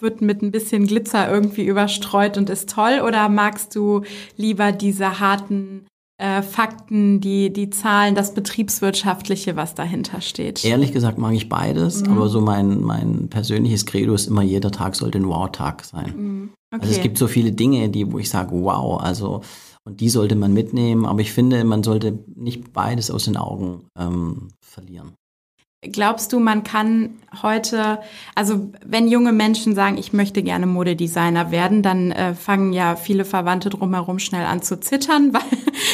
wird 0.00 0.22
mit 0.22 0.42
ein 0.42 0.50
bisschen 0.50 0.88
Glitzer 0.88 1.30
irgendwie 1.30 1.64
überstreut 1.64 2.36
und 2.36 2.50
ist 2.50 2.68
toll? 2.68 3.00
Oder 3.06 3.28
magst 3.28 3.76
du 3.76 4.02
lieber 4.36 4.72
diese 4.72 5.20
harten 5.20 5.86
äh, 6.18 6.42
Fakten, 6.42 7.20
die, 7.20 7.52
die 7.52 7.70
Zahlen, 7.70 8.16
das 8.16 8.34
Betriebswirtschaftliche, 8.34 9.54
was 9.54 9.76
dahinter 9.76 10.20
steht? 10.20 10.64
Ehrlich 10.64 10.90
gesagt 10.90 11.16
mag 11.16 11.32
ich 11.34 11.48
beides, 11.48 12.02
mhm. 12.02 12.10
aber 12.10 12.28
so 12.28 12.40
mein, 12.40 12.80
mein 12.80 13.28
persönliches 13.28 13.86
Credo 13.86 14.14
ist 14.14 14.26
immer, 14.26 14.42
jeder 14.42 14.72
Tag 14.72 14.96
sollte 14.96 15.18
ein 15.18 15.28
Wow-Tag 15.28 15.84
sein. 15.84 16.12
Mhm. 16.16 16.50
Okay. 16.72 16.82
Also 16.82 16.96
es 16.96 17.02
gibt 17.02 17.18
so 17.18 17.28
viele 17.28 17.52
Dinge, 17.52 17.88
die, 17.88 18.10
wo 18.10 18.18
ich 18.18 18.28
sage, 18.28 18.50
wow, 18.50 19.00
also 19.00 19.42
und 19.84 20.00
die 20.00 20.08
sollte 20.08 20.36
man 20.36 20.52
mitnehmen, 20.52 21.06
aber 21.06 21.20
ich 21.20 21.32
finde, 21.32 21.64
man 21.64 21.82
sollte 21.82 22.18
nicht 22.34 22.72
beides 22.72 23.10
aus 23.10 23.24
den 23.24 23.36
Augen 23.36 23.86
ähm, 23.98 24.48
verlieren. 24.60 25.14
Glaubst 25.82 26.34
du, 26.34 26.40
man 26.40 26.62
kann 26.62 27.14
heute, 27.42 28.00
also 28.34 28.70
wenn 28.84 29.08
junge 29.08 29.32
Menschen 29.32 29.74
sagen, 29.74 29.96
ich 29.96 30.12
möchte 30.12 30.42
gerne 30.42 30.66
Modedesigner 30.66 31.50
werden, 31.50 31.82
dann 31.82 32.12
äh, 32.12 32.34
fangen 32.34 32.74
ja 32.74 32.96
viele 32.96 33.24
Verwandte 33.24 33.70
drumherum 33.70 34.18
schnell 34.18 34.44
an 34.44 34.60
zu 34.60 34.78
zittern, 34.78 35.32
weil 35.32 35.40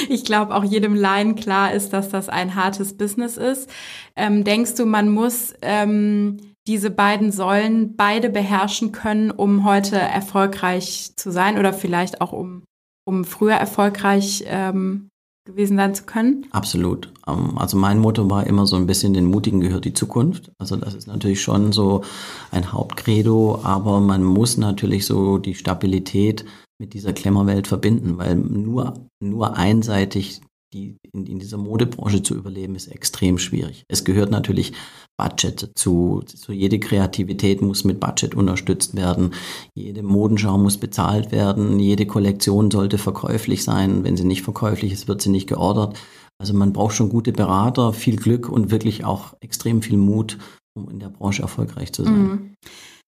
ich 0.09 0.25
glaube 0.25 0.57
auch 0.57 0.64
jedem 0.64 0.97
Laien 0.97 1.37
klar 1.37 1.73
ist, 1.73 1.93
dass 1.93 2.09
das 2.09 2.28
ein 2.28 2.57
hartes 2.57 2.97
Business 2.97 3.37
ist. 3.37 3.71
Ähm, 4.16 4.43
denkst 4.43 4.75
du, 4.75 4.87
man 4.87 5.09
muss 5.09 5.55
ähm, 5.62 6.38
diese 6.66 6.90
beiden 6.90 7.31
Säulen 7.31 7.95
beide 7.95 8.28
beherrschen 8.28 8.90
können, 8.90 9.31
um 9.31 9.64
heute 9.64 9.97
erfolgreich 9.97 11.12
zu 11.14 11.31
sein 11.31 11.59
oder 11.59 11.73
vielleicht 11.73 12.21
auch 12.21 12.33
um, 12.33 12.64
um 13.07 13.25
früher 13.25 13.55
erfolgreich 13.55 14.45
ähm, 14.47 15.09
gewesen 15.47 15.77
sein 15.77 15.95
zu 15.95 16.05
können? 16.05 16.47
Absolut. 16.51 17.13
Ähm, 17.27 17.57
also 17.57 17.79
mein 17.79 17.99
Motto 17.99 18.29
war 18.29 18.47
immer 18.47 18.67
so 18.67 18.77
ein 18.77 18.87
bisschen, 18.87 19.15
den 19.15 19.27
Mutigen 19.31 19.61
gehört 19.61 19.87
die 19.87 19.95
Zukunft. 19.95 20.51
Also 20.59 20.77
das 20.77 20.95
ist 20.95 21.07
natürlich 21.07 21.41
schon 21.41 21.73
so 21.73 22.03
ein 22.51 22.73
Hauptcredo, 22.73 23.61
aber 23.63 24.01
man 24.01 24.23
muss 24.23 24.59
natürlich 24.59 25.07
so 25.07 25.39
die 25.39 25.55
Stabilität 25.55 26.45
mit 26.79 26.93
dieser 26.93 27.15
Klemmerwelt 27.15 27.67
verbinden, 27.69 28.19
weil 28.19 28.35
nur, 28.35 29.09
nur 29.21 29.57
einseitig 29.57 30.41
die, 30.76 30.97
in, 31.12 31.26
in 31.26 31.38
dieser 31.38 31.56
Modebranche 31.56 32.23
zu 32.23 32.35
überleben, 32.35 32.75
ist 32.75 32.88
extrem 32.88 33.38
schwierig. 33.38 33.85
Es 33.88 34.04
gehört 34.04 34.30
natürlich 34.30 34.73
Budget 35.16 35.62
dazu. 35.62 36.23
So 36.26 36.52
jede 36.52 36.78
Kreativität 36.78 37.62
muss 37.62 37.85
mit 37.85 38.00
Budget 38.00 38.35
unterstützt 38.35 38.95
werden. 38.95 39.33
Jede 39.75 40.02
Modenschau 40.02 40.59
muss 40.59 40.76
bezahlt 40.76 41.33
werden. 41.33 41.78
Jede 41.78 42.06
Kollektion 42.06 42.71
sollte 42.71 42.99
verkäuflich 42.99 43.64
sein. 43.64 44.04
Wenn 44.04 44.16
sie 44.16 44.25
nicht 44.25 44.42
verkäuflich 44.42 44.92
ist, 44.92 45.09
wird 45.09 45.23
sie 45.23 45.30
nicht 45.30 45.49
geordert. 45.49 45.99
Also 46.38 46.52
man 46.52 46.73
braucht 46.73 46.95
schon 46.95 47.09
gute 47.09 47.33
Berater, 47.33 47.95
viel 47.95 48.16
Glück 48.16 48.49
und 48.49 48.71
wirklich 48.71 49.04
auch 49.04 49.35
extrem 49.40 49.80
viel 49.80 49.97
Mut, 49.97 50.37
um 50.76 50.90
in 50.90 51.00
der 51.00 51.09
Branche 51.09 51.42
erfolgreich 51.42 51.92
zu 51.92 52.04
sein. 52.04 52.23
Mhm. 52.23 52.54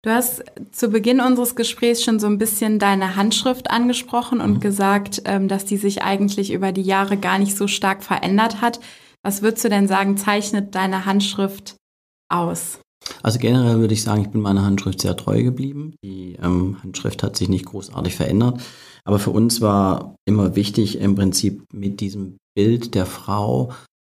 Du 0.02 0.10
hast 0.10 0.42
zu 0.72 0.88
Beginn 0.88 1.20
unseres 1.20 1.56
Gesprächs 1.56 2.02
schon 2.02 2.18
so 2.18 2.26
ein 2.26 2.38
bisschen 2.38 2.78
deine 2.78 3.16
Handschrift 3.16 3.70
angesprochen 3.70 4.40
und 4.40 4.54
mhm. 4.54 4.60
gesagt, 4.60 5.22
ähm, 5.26 5.46
dass 5.46 5.66
die 5.66 5.76
sich 5.76 6.02
eigentlich 6.02 6.52
über 6.52 6.72
die 6.72 6.82
Jahre 6.82 7.18
gar 7.18 7.38
nicht 7.38 7.54
so 7.54 7.66
stark 7.66 8.02
verändert 8.02 8.62
hat. 8.62 8.80
Was 9.22 9.42
würdest 9.42 9.64
du 9.64 9.68
denn 9.68 9.88
sagen, 9.88 10.16
zeichnet 10.16 10.74
deine 10.74 11.04
Handschrift 11.04 11.76
aus? 12.30 12.78
Also 13.22 13.38
generell 13.38 13.80
würde 13.80 13.92
ich 13.92 14.02
sagen, 14.02 14.22
ich 14.22 14.30
bin 14.30 14.40
meiner 14.40 14.64
Handschrift 14.64 15.02
sehr 15.02 15.16
treu 15.16 15.42
geblieben. 15.42 15.94
Die 16.02 16.38
ähm, 16.42 16.82
Handschrift 16.82 17.22
hat 17.22 17.36
sich 17.36 17.50
nicht 17.50 17.66
großartig 17.66 18.16
verändert. 18.16 18.60
Aber 19.04 19.18
für 19.18 19.30
uns 19.30 19.60
war 19.60 20.14
immer 20.26 20.56
wichtig, 20.56 20.98
im 20.98 21.14
Prinzip 21.14 21.64
mit 21.72 22.00
diesem 22.00 22.38
Bild 22.54 22.94
der 22.94 23.04
Frau 23.04 23.72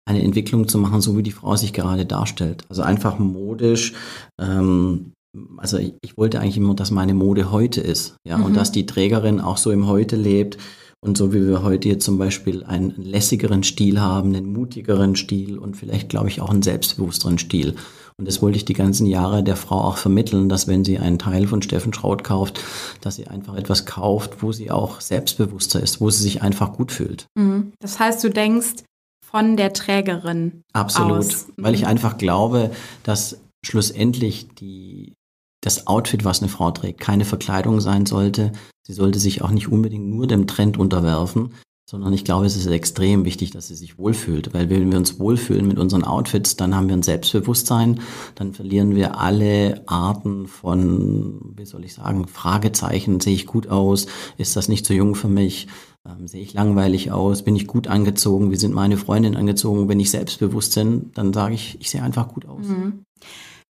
eine 0.05 0.21
Entwicklung 0.21 0.67
zu 0.67 0.77
machen, 0.77 1.01
so 1.01 1.17
wie 1.17 1.23
die 1.23 1.31
Frau 1.31 1.55
sich 1.57 1.73
gerade 1.73 2.05
darstellt. 2.05 2.63
Also 2.69 2.83
einfach 2.83 3.19
modisch. 3.19 3.93
Ähm, 4.39 5.11
also 5.57 5.77
ich, 5.77 5.93
ich, 6.01 6.17
wollte 6.17 6.39
eigentlich 6.39 6.57
immer, 6.57 6.75
dass 6.75 6.91
meine 6.91 7.13
Mode 7.13 7.51
heute 7.51 7.81
ist, 7.81 8.15
ja, 8.27 8.37
mhm. 8.37 8.45
und 8.45 8.55
dass 8.55 8.71
die 8.71 8.85
Trägerin 8.85 9.39
auch 9.39 9.57
so 9.57 9.71
im 9.71 9.87
Heute 9.87 10.15
lebt. 10.15 10.57
Und 10.99 11.17
so 11.17 11.33
wie 11.33 11.45
wir 11.45 11.63
heute 11.63 11.89
jetzt 11.89 12.05
zum 12.05 12.17
Beispiel 12.17 12.63
einen 12.63 12.93
lässigeren 12.95 13.61
Stil 13.63 13.99
haben, 13.99 14.33
einen 14.33 14.53
mutigeren 14.53 15.17
Stil 15.17 15.57
und 15.57 15.75
vielleicht, 15.75 16.07
glaube 16.07 16.29
ich, 16.29 16.39
auch 16.39 16.49
einen 16.49 16.61
selbstbewussteren 16.61 17.37
Stil. 17.37 17.75
Und 18.17 18.25
das 18.25 18.41
wollte 18.41 18.57
ich 18.57 18.63
die 18.63 18.73
ganzen 18.73 19.05
Jahre 19.05 19.43
der 19.43 19.57
Frau 19.57 19.81
auch 19.81 19.97
vermitteln, 19.97 20.47
dass 20.47 20.67
wenn 20.69 20.85
sie 20.85 20.99
einen 20.99 21.19
Teil 21.19 21.47
von 21.47 21.61
Steffen 21.61 21.93
Schraut 21.93 22.23
kauft, 22.23 22.61
dass 23.01 23.17
sie 23.17 23.27
einfach 23.27 23.55
etwas 23.55 23.85
kauft, 23.85 24.41
wo 24.41 24.53
sie 24.53 24.71
auch 24.71 25.01
selbstbewusster 25.01 25.81
ist, 25.81 25.99
wo 25.99 26.09
sie 26.09 26.23
sich 26.23 26.41
einfach 26.41 26.71
gut 26.71 26.93
fühlt. 26.93 27.25
Mhm. 27.35 27.73
Das 27.81 27.99
heißt, 27.99 28.23
du 28.23 28.29
denkst 28.29 28.83
von 29.25 29.57
der 29.57 29.73
Trägerin. 29.73 30.61
Absolut, 30.71 31.17
aus. 31.17 31.47
weil 31.57 31.73
ich 31.73 31.81
mhm. 31.81 31.87
einfach 31.87 32.17
glaube, 32.17 32.71
dass 33.03 33.39
schlussendlich 33.65 34.47
die 34.55 35.15
das 35.63 35.87
Outfit, 35.87 36.25
was 36.25 36.41
eine 36.41 36.49
Frau 36.49 36.71
trägt, 36.71 36.99
keine 36.99 37.25
Verkleidung 37.25 37.79
sein 37.79 38.05
sollte. 38.05 38.51
Sie 38.83 38.93
sollte 38.93 39.19
sich 39.19 39.41
auch 39.41 39.51
nicht 39.51 39.71
unbedingt 39.71 40.07
nur 40.07 40.27
dem 40.27 40.45
Trend 40.45 40.77
unterwerfen, 40.77 41.53
sondern 41.85 42.11
ich 42.11 42.25
glaube, 42.25 42.45
es 42.45 42.57
ist 42.57 42.65
extrem 42.67 43.23
wichtig, 43.23 43.51
dass 43.51 43.67
sie 43.67 43.75
sich 43.75 43.97
wohlfühlt, 43.97 44.53
weil 44.53 44.69
wenn 44.69 44.91
wir 44.91 44.97
uns 44.97 45.19
wohlfühlen 45.19 45.67
mit 45.67 45.79
unseren 45.79 46.03
Outfits, 46.03 46.57
dann 46.57 46.75
haben 46.75 46.87
wir 46.87 46.97
ein 46.97 47.03
Selbstbewusstsein, 47.03 48.01
dann 48.35 48.53
verlieren 48.53 48.95
wir 48.95 49.19
alle 49.19 49.83
Arten 49.85 50.47
von, 50.47 51.53
wie 51.55 51.65
soll 51.65 51.85
ich 51.85 51.93
sagen, 51.93 52.27
Fragezeichen, 52.27 53.21
sehe 53.21 53.35
ich 53.35 53.45
gut 53.45 53.67
aus, 53.67 54.07
ist 54.37 54.55
das 54.57 54.67
nicht 54.67 54.85
zu 54.85 54.93
jung 54.93 55.15
für 55.15 55.29
mich, 55.29 55.67
ähm, 56.05 56.27
sehe 56.27 56.41
ich 56.41 56.53
langweilig 56.53 57.11
aus, 57.11 57.43
bin 57.43 57.55
ich 57.55 57.67
gut 57.67 57.87
angezogen, 57.87 58.51
wie 58.51 58.57
sind 58.57 58.73
meine 58.73 58.97
Freundinnen 58.97 59.37
angezogen, 59.37 59.87
wenn 59.87 59.99
ich 59.99 60.11
selbstbewusst 60.11 60.75
bin, 60.75 61.11
dann 61.13 61.31
sage 61.31 61.55
ich, 61.55 61.77
ich 61.79 61.89
sehe 61.89 62.03
einfach 62.03 62.27
gut 62.27 62.45
aus. 62.45 62.65
Mhm. 62.67 63.05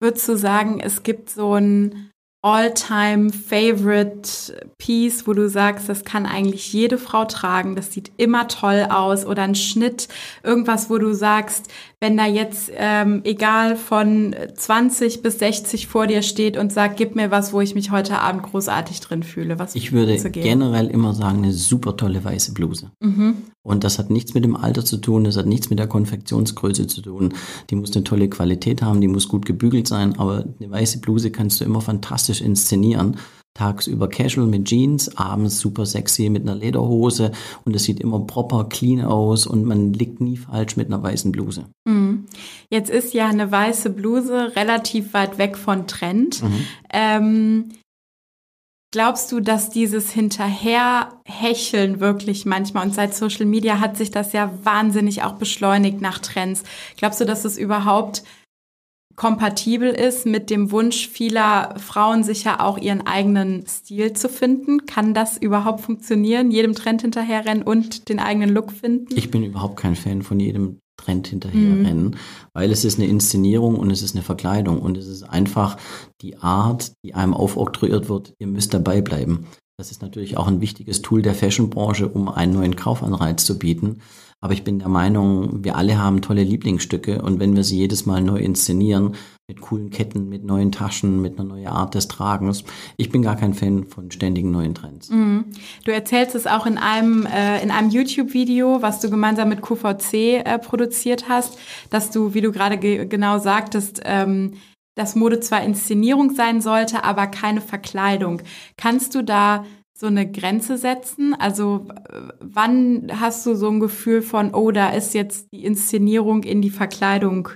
Würdest 0.01 0.29
du 0.29 0.37
sagen, 0.37 0.81
es 0.81 1.03
gibt 1.03 1.31
so 1.31 1.55
ein 1.55 2.11
All-Time-Favorite 2.41 4.69
Piece, 4.79 5.27
wo 5.27 5.33
du 5.33 5.49
sagst, 5.49 5.89
das 5.89 6.05
kann 6.05 6.25
eigentlich 6.25 6.73
jede 6.73 6.97
Frau 6.97 7.25
tragen, 7.25 7.75
das 7.75 7.93
sieht 7.93 8.13
immer 8.17 8.47
toll 8.47 8.87
aus 8.91 9.27
oder 9.27 9.43
ein 9.43 9.57
Schnitt, 9.57 10.07
irgendwas, 10.45 10.89
wo 10.89 10.99
du 10.99 11.15
sagst, 11.15 11.67
wenn 12.01 12.17
da 12.17 12.27
jetzt 12.27 12.71
ähm, 12.77 13.23
egal 13.25 13.75
von 13.75 14.37
20 14.55 15.23
bis 15.23 15.41
60 15.41 15.89
vor 15.89 16.07
dir 16.07 16.23
steht 16.23 16.57
und 16.57 16.73
sagt, 16.73 16.97
gib 16.97 17.17
mir 17.17 17.33
was, 17.33 17.53
wo 17.53 17.61
ich 17.61 17.75
mich 17.75 17.91
heute 17.91 18.21
Abend 18.21 18.45
großartig 18.45 19.01
drin 19.01 19.25
fühle. 19.25 19.59
Was 19.59 19.75
ich 19.75 19.91
würde 19.91 20.17
generell 20.31 20.87
immer 20.87 21.15
sagen, 21.15 21.39
eine 21.39 21.53
super 21.53 21.97
tolle 21.97 22.23
weiße 22.23 22.55
Bluse. 22.55 22.93
Mhm. 23.01 23.43
Und 23.69 23.85
das 23.85 23.99
hat 23.99 24.11
nichts 24.11 24.35
mit 24.35 24.45
dem 24.45 24.57
Alter 24.57 24.85
zu 24.85 24.97
tun, 24.97 25.25
das 25.25 25.37
hat 25.37 25.47
nichts 25.47 25.71
mit 25.71 25.79
der 25.79 25.87
Konfektionsgröße 25.87 26.87
zu 26.87 27.03
tun. 27.03 27.35
Die 27.71 27.77
muss 27.77 27.95
eine 27.95 28.05
tolle 28.05 28.29
Qualität 28.29 28.83
haben, 28.83 29.01
die 29.01 29.09
muss 29.09 29.29
gut 29.29 29.47
gebügelt 29.47 29.87
sein, 29.87 30.19
aber 30.19 30.45
eine 30.59 30.71
weiße 30.71 31.01
Bluse 31.01 31.31
kannst 31.31 31.61
du 31.61 31.65
immer 31.65 31.81
fantastisch 31.81 32.41
inszenieren 32.41 33.17
tagsüber 33.59 34.09
casual 34.09 34.47
mit 34.47 34.67
Jeans, 34.67 35.17
abends 35.17 35.59
super 35.59 35.85
sexy 35.85 36.31
mit 36.31 36.43
einer 36.43 36.55
Lederhose 36.55 37.33
und 37.65 37.75
es 37.75 37.85
sieht 37.85 37.99
immer 37.99 38.21
proper 38.21 38.69
clean 38.69 39.05
aus 39.05 39.47
und 39.47 39.65
man 39.65 39.93
liegt 39.93 40.21
nie 40.21 40.37
falsch 40.37 40.77
mit 40.77 40.87
einer 40.87 41.03
weißen 41.03 41.33
Bluse. 41.33 41.65
Mhm. 41.85 42.27
Jetzt 42.71 42.89
ist 42.89 43.15
ja 43.15 43.29
eine 43.29 43.51
weiße 43.51 43.91
Bluse 43.91 44.55
relativ 44.55 45.13
weit 45.13 45.39
weg 45.39 45.57
von 45.57 45.89
Trend. 45.89 46.43
Mhm. 46.43 46.65
Ähm, 46.93 47.65
Glaubst 48.91 49.31
du, 49.33 49.41
dass 49.41 49.69
dieses 49.69 50.11
Hinterherhecheln 50.13 52.01
wirklich 52.01 52.47
manchmal 52.47 52.87
und 52.87 52.95
seit 52.95 53.15
Social 53.15 53.45
Media 53.45 53.81
hat 53.81 53.99
sich 53.99 54.11
das 54.11 54.33
ja 54.33 54.51
wahnsinnig 54.63 55.23
auch 55.23 55.35
beschleunigt 55.35 56.01
nach 56.01 56.21
Trends? 56.21 56.63
Glaubst 56.97 57.21
du, 57.21 57.27
dass 57.27 57.45
es 57.45 57.59
überhaupt 57.59 58.23
kompatibel 59.15 59.91
ist 59.91 60.25
mit 60.25 60.49
dem 60.49 60.71
Wunsch 60.71 61.07
vieler 61.09 61.75
Frauen, 61.79 62.23
sicher 62.23 62.65
auch 62.65 62.79
ihren 62.79 63.07
eigenen 63.07 63.67
Stil 63.67 64.15
zu 64.15 64.31
finden? 64.31 64.87
Kann 64.87 65.13
das 65.13 65.37
überhaupt 65.37 65.83
funktionieren? 65.83 66.51
Jedem 66.51 66.75
Trend 66.75 67.03
hinterherrennen 67.03 67.65
und 67.65 68.09
den 68.09 68.21
eigenen 68.21 68.49
Look 68.49 68.73
finden? 68.73 69.15
Ich 69.15 69.31
bin 69.31 69.43
überhaupt 69.43 69.77
kein 69.77 69.97
Fan 69.97 70.23
von 70.23 70.41
jedem 70.41 70.79
Trend 71.09 71.29
hinterherrennen, 71.29 72.05
mhm. 72.05 72.15
weil 72.53 72.71
es 72.71 72.85
ist 72.85 72.99
eine 72.99 73.09
Inszenierung 73.09 73.77
und 73.77 73.91
es 73.91 74.03
ist 74.03 74.15
eine 74.15 74.23
Verkleidung 74.23 74.81
und 74.81 74.99
es 74.99 75.07
ist 75.07 75.23
einfach 75.23 75.79
die 76.21 76.37
Art, 76.37 76.93
die 77.03 77.15
einem 77.15 77.33
aufoktroyiert 77.33 78.09
wird, 78.09 78.35
ihr 78.39 78.47
müsst 78.47 78.75
dabei 78.75 79.01
bleiben. 79.01 79.47
Das 79.79 79.91
ist 79.91 80.03
natürlich 80.03 80.37
auch 80.37 80.49
ein 80.49 80.61
wichtiges 80.61 81.03
Tool 81.03 81.23
der 81.23 81.35
Fashionbranche, 81.35 82.09
um 82.09 82.29
einen 82.29 82.53
neuen 82.53 82.77
Kaufanreiz 82.77 83.45
zu 83.45 83.59
bieten. 83.59 84.01
Aber 84.41 84.53
ich 84.53 84.65
bin 84.65 84.79
der 84.79 84.89
Meinung, 84.89 85.65
wir 85.65 85.77
alle 85.77 85.99
haben 85.99 86.21
tolle 86.21 86.43
Lieblingsstücke 86.43 87.23
und 87.23 87.41
wenn 87.41 87.57
wir 87.57 87.65
sie 87.65 87.79
jedes 87.79 88.05
Mal 88.05 88.21
neu 88.21 88.39
inszenieren, 88.39 89.15
mit 89.49 89.63
coolen 89.63 89.89
Ketten, 89.89 90.29
mit 90.29 90.45
neuen 90.45 90.73
Taschen, 90.73 91.23
mit 91.23 91.39
einer 91.39 91.49
neuen 91.49 91.69
Art 91.69 91.95
des 91.95 92.07
Tragens, 92.07 92.65
ich 92.99 93.09
bin 93.09 93.23
gar 93.23 93.35
kein 93.35 93.55
Fan 93.55 93.87
von 93.87 94.11
ständigen 94.11 94.51
neuen 94.51 94.75
Trends. 94.75 95.09
Mhm. 95.09 95.47
Du 95.87 95.91
erzählst 95.91 96.35
es 96.35 96.47
auch 96.47 96.67
in 96.67 96.77
einem, 96.77 97.25
äh, 97.25 97.63
in 97.63 97.71
einem 97.71 97.89
YouTube-Video, 97.89 98.83
was 98.83 99.01
du 99.01 99.09
gemeinsam 99.09 99.49
mit 99.49 99.63
QVC 99.63 100.45
äh, 100.45 100.59
produziert 100.59 101.31
hast, 101.31 101.59
dass 101.89 102.11
du, 102.11 102.35
wie 102.35 102.43
du 102.43 102.53
gerade 102.53 102.77
ge 102.77 103.07
genau 103.07 103.39
sagtest, 103.39 104.03
ähm, 104.05 104.53
dass 104.97 105.17
Mode 105.17 105.41
zwar 105.41 105.63
Inszenierung 105.63 106.35
sein 106.35 106.61
sollte, 106.61 107.05
aber 107.05 107.27
keine 107.27 107.63
Verkleidung. 107.63 108.43
Kannst 108.77 109.15
du 109.15 109.23
da 109.23 109.65
so 109.99 110.09
eine 110.09 110.31
Grenze 110.31 110.77
setzen? 110.77 111.35
Also 111.35 111.87
wann 112.41 113.11
hast 113.19 113.47
du 113.47 113.55
so 113.55 113.71
ein 113.71 113.81
Gefühl 113.81 114.21
von, 114.21 114.53
oh, 114.53 114.73
da 114.73 114.91
ist 114.91 115.15
jetzt 115.15 115.47
die 115.55 115.65
Inszenierung 115.65 116.43
in 116.43 116.61
die 116.61 116.71
Verkleidung 116.71 117.49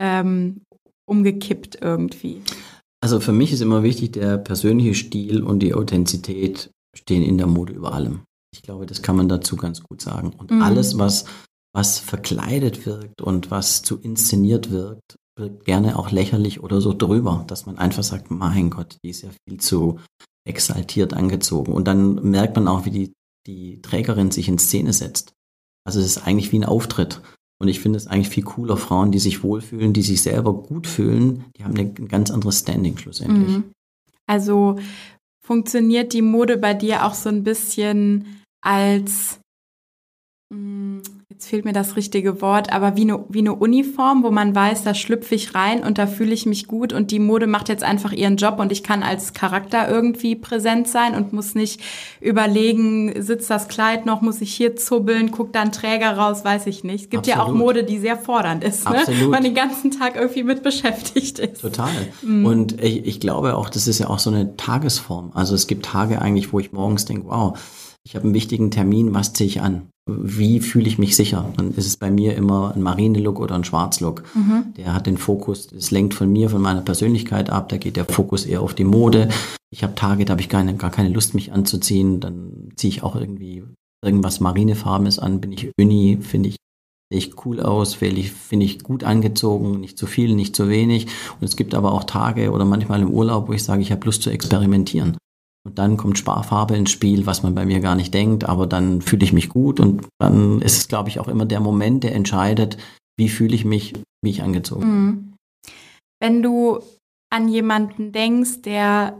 ähm, 0.00 0.62
umgekippt 1.08 1.78
irgendwie? 1.80 2.42
Also 3.00 3.20
für 3.20 3.32
mich 3.32 3.52
ist 3.52 3.60
immer 3.60 3.82
wichtig, 3.82 4.12
der 4.12 4.38
persönliche 4.38 4.94
Stil 4.94 5.42
und 5.42 5.60
die 5.60 5.74
Authentizität 5.74 6.70
stehen 6.96 7.22
in 7.22 7.38
der 7.38 7.46
Mode 7.46 7.72
über 7.72 7.92
allem. 7.92 8.22
Ich 8.52 8.62
glaube, 8.62 8.86
das 8.86 9.02
kann 9.02 9.16
man 9.16 9.28
dazu 9.28 9.56
ganz 9.56 9.82
gut 9.82 10.00
sagen. 10.00 10.32
Und 10.36 10.50
mhm. 10.50 10.62
alles, 10.62 10.98
was, 10.98 11.26
was 11.72 11.98
verkleidet 11.98 12.86
wirkt 12.86 13.22
und 13.22 13.50
was 13.50 13.82
zu 13.82 13.98
inszeniert 13.98 14.70
wirkt, 14.70 15.16
wirkt 15.38 15.64
gerne 15.64 15.98
auch 15.98 16.10
lächerlich 16.10 16.60
oder 16.60 16.80
so 16.80 16.92
drüber, 16.92 17.44
dass 17.46 17.66
man 17.66 17.78
einfach 17.78 18.02
sagt, 18.02 18.30
mein 18.30 18.70
Gott, 18.70 18.96
die 19.04 19.10
ist 19.10 19.22
ja 19.22 19.30
viel 19.46 19.60
zu 19.60 20.00
exaltiert 20.44 21.14
angezogen. 21.14 21.72
Und 21.72 21.86
dann 21.86 22.16
merkt 22.30 22.56
man 22.56 22.66
auch, 22.68 22.84
wie 22.84 22.90
die, 22.90 23.12
die 23.46 23.80
Trägerin 23.82 24.30
sich 24.30 24.48
in 24.48 24.58
Szene 24.58 24.92
setzt. 24.92 25.34
Also 25.86 26.00
es 26.00 26.06
ist 26.06 26.26
eigentlich 26.26 26.52
wie 26.52 26.58
ein 26.58 26.64
Auftritt. 26.64 27.20
Und 27.60 27.68
ich 27.68 27.80
finde 27.80 27.96
es 27.96 28.06
eigentlich 28.06 28.28
viel 28.28 28.44
cooler, 28.44 28.76
Frauen, 28.76 29.10
die 29.10 29.18
sich 29.18 29.42
wohlfühlen, 29.42 29.92
die 29.92 30.02
sich 30.02 30.22
selber 30.22 30.52
gut 30.52 30.86
fühlen, 30.86 31.44
die 31.56 31.64
haben 31.64 31.76
ein 31.76 32.08
ganz 32.08 32.30
anderes 32.30 32.60
Standing 32.60 32.96
schlussendlich. 32.96 33.56
Mhm. 33.58 33.72
Also 34.26 34.78
funktioniert 35.44 36.12
die 36.12 36.22
Mode 36.22 36.56
bei 36.56 36.74
dir 36.74 37.04
auch 37.04 37.14
so 37.14 37.28
ein 37.28 37.42
bisschen 37.42 38.42
als 38.60 39.40
mm, 40.52 40.98
jetzt 41.30 41.46
fehlt 41.46 41.66
mir 41.66 41.74
das 41.74 41.96
richtige 41.96 42.40
Wort, 42.40 42.72
aber 42.72 42.96
wie 42.96 43.02
eine, 43.02 43.22
wie 43.28 43.40
eine 43.40 43.54
Uniform, 43.54 44.22
wo 44.22 44.30
man 44.30 44.54
weiß, 44.54 44.82
da 44.84 44.94
schlüpfe 44.94 45.34
ich 45.34 45.54
rein 45.54 45.82
und 45.84 45.98
da 45.98 46.06
fühle 46.06 46.32
ich 46.32 46.46
mich 46.46 46.66
gut 46.66 46.94
und 46.94 47.10
die 47.10 47.18
Mode 47.18 47.46
macht 47.46 47.68
jetzt 47.68 47.84
einfach 47.84 48.12
ihren 48.12 48.38
Job 48.38 48.58
und 48.58 48.72
ich 48.72 48.82
kann 48.82 49.02
als 49.02 49.34
Charakter 49.34 49.90
irgendwie 49.90 50.36
präsent 50.36 50.88
sein 50.88 51.14
und 51.14 51.34
muss 51.34 51.54
nicht 51.54 51.82
überlegen, 52.22 53.20
sitzt 53.20 53.50
das 53.50 53.68
Kleid 53.68 54.06
noch, 54.06 54.22
muss 54.22 54.40
ich 54.40 54.54
hier 54.54 54.74
zubbeln, 54.76 55.30
guckt 55.30 55.54
da 55.54 55.60
ein 55.60 55.70
Träger 55.70 56.16
raus, 56.16 56.46
weiß 56.46 56.66
ich 56.66 56.82
nicht. 56.82 57.04
Es 57.04 57.10
gibt 57.10 57.28
Absolut. 57.28 57.38
ja 57.38 57.44
auch 57.44 57.54
Mode, 57.54 57.84
die 57.84 57.98
sehr 57.98 58.16
fordernd 58.16 58.64
ist, 58.64 58.88
ne? 58.88 59.04
man 59.28 59.42
den 59.42 59.54
ganzen 59.54 59.90
Tag 59.90 60.16
irgendwie 60.16 60.44
mit 60.44 60.62
beschäftigt 60.62 61.40
ist. 61.40 61.60
Total. 61.60 61.90
Mhm. 62.22 62.46
Und 62.46 62.82
ich, 62.82 63.06
ich 63.06 63.20
glaube 63.20 63.54
auch, 63.54 63.68
das 63.68 63.86
ist 63.86 63.98
ja 63.98 64.08
auch 64.08 64.18
so 64.18 64.30
eine 64.30 64.56
Tagesform. 64.56 65.32
Also 65.34 65.54
es 65.54 65.66
gibt 65.66 65.84
Tage 65.84 66.22
eigentlich, 66.22 66.54
wo 66.54 66.58
ich 66.58 66.72
morgens 66.72 67.04
denke, 67.04 67.28
wow, 67.28 67.58
ich 68.02 68.14
habe 68.14 68.24
einen 68.24 68.34
wichtigen 68.34 68.70
Termin, 68.70 69.12
was 69.12 69.34
ziehe 69.34 69.46
ich 69.46 69.60
an? 69.60 69.90
Wie 70.08 70.60
fühle 70.60 70.88
ich 70.88 70.98
mich 70.98 71.14
sicher? 71.14 71.52
Dann 71.56 71.72
ist 71.72 71.86
es 71.86 71.96
bei 71.96 72.10
mir 72.10 72.34
immer 72.34 72.74
ein 72.74 72.82
Marine-Look 72.82 73.38
oder 73.38 73.54
ein 73.54 73.64
Schwarz-Look. 73.64 74.24
Mhm. 74.34 74.74
Der 74.76 74.94
hat 74.94 75.06
den 75.06 75.18
Fokus, 75.18 75.70
es 75.70 75.90
lenkt 75.90 76.14
von 76.14 76.32
mir, 76.32 76.48
von 76.48 76.62
meiner 76.62 76.80
Persönlichkeit 76.80 77.50
ab, 77.50 77.68
da 77.68 77.76
geht 77.76 77.96
der 77.96 78.06
Fokus 78.06 78.46
eher 78.46 78.62
auf 78.62 78.74
die 78.74 78.84
Mode. 78.84 79.28
Ich 79.70 79.82
habe 79.82 79.94
Tage, 79.94 80.24
da 80.24 80.32
habe 80.32 80.40
ich 80.40 80.48
keine, 80.48 80.74
gar 80.76 80.90
keine 80.90 81.10
Lust, 81.10 81.34
mich 81.34 81.52
anzuziehen. 81.52 82.20
Dann 82.20 82.70
ziehe 82.76 82.90
ich 82.90 83.02
auch 83.02 83.16
irgendwie 83.16 83.62
irgendwas 84.02 84.40
Marinefarbenes 84.40 85.18
an, 85.18 85.40
bin 85.40 85.52
ich 85.52 85.70
Uni, 85.78 86.18
finde 86.20 86.48
ich 86.48 86.56
sehe 87.10 87.18
ich 87.20 87.44
cool 87.46 87.60
aus, 87.60 87.94
finde 87.94 88.20
ich, 88.20 88.32
find 88.32 88.62
ich 88.62 88.82
gut 88.82 89.02
angezogen, 89.02 89.80
nicht 89.80 89.98
zu 89.98 90.06
viel, 90.06 90.34
nicht 90.34 90.54
zu 90.54 90.68
wenig. 90.68 91.06
Und 91.40 91.46
es 91.46 91.56
gibt 91.56 91.74
aber 91.74 91.92
auch 91.92 92.04
Tage 92.04 92.50
oder 92.52 92.64
manchmal 92.64 93.00
im 93.00 93.10
Urlaub, 93.10 93.48
wo 93.48 93.52
ich 93.52 93.64
sage, 93.64 93.82
ich 93.82 93.92
habe 93.92 94.04
Lust 94.04 94.22
zu 94.22 94.30
experimentieren. 94.30 95.16
Und 95.66 95.78
dann 95.78 95.96
kommt 95.96 96.18
Sparfarbe 96.18 96.76
ins 96.76 96.90
Spiel, 96.90 97.26
was 97.26 97.42
man 97.42 97.54
bei 97.54 97.66
mir 97.66 97.80
gar 97.80 97.94
nicht 97.94 98.14
denkt, 98.14 98.44
aber 98.44 98.66
dann 98.66 99.02
fühle 99.02 99.24
ich 99.24 99.32
mich 99.32 99.48
gut 99.48 99.80
und 99.80 100.06
dann 100.18 100.62
ist 100.62 100.78
es, 100.78 100.88
glaube 100.88 101.08
ich, 101.08 101.20
auch 101.20 101.28
immer 101.28 101.44
der 101.44 101.60
Moment, 101.60 102.04
der 102.04 102.14
entscheidet, 102.14 102.78
wie 103.18 103.28
fühle 103.28 103.54
ich 103.54 103.64
mich, 103.64 103.94
wie 104.22 104.30
ich 104.30 104.42
angezogen 104.42 104.80
bin. 104.80 104.90
Mhm. 104.90 105.34
Wenn 106.20 106.42
du 106.42 106.80
an 107.30 107.48
jemanden 107.48 108.12
denkst, 108.12 108.62
der 108.62 109.16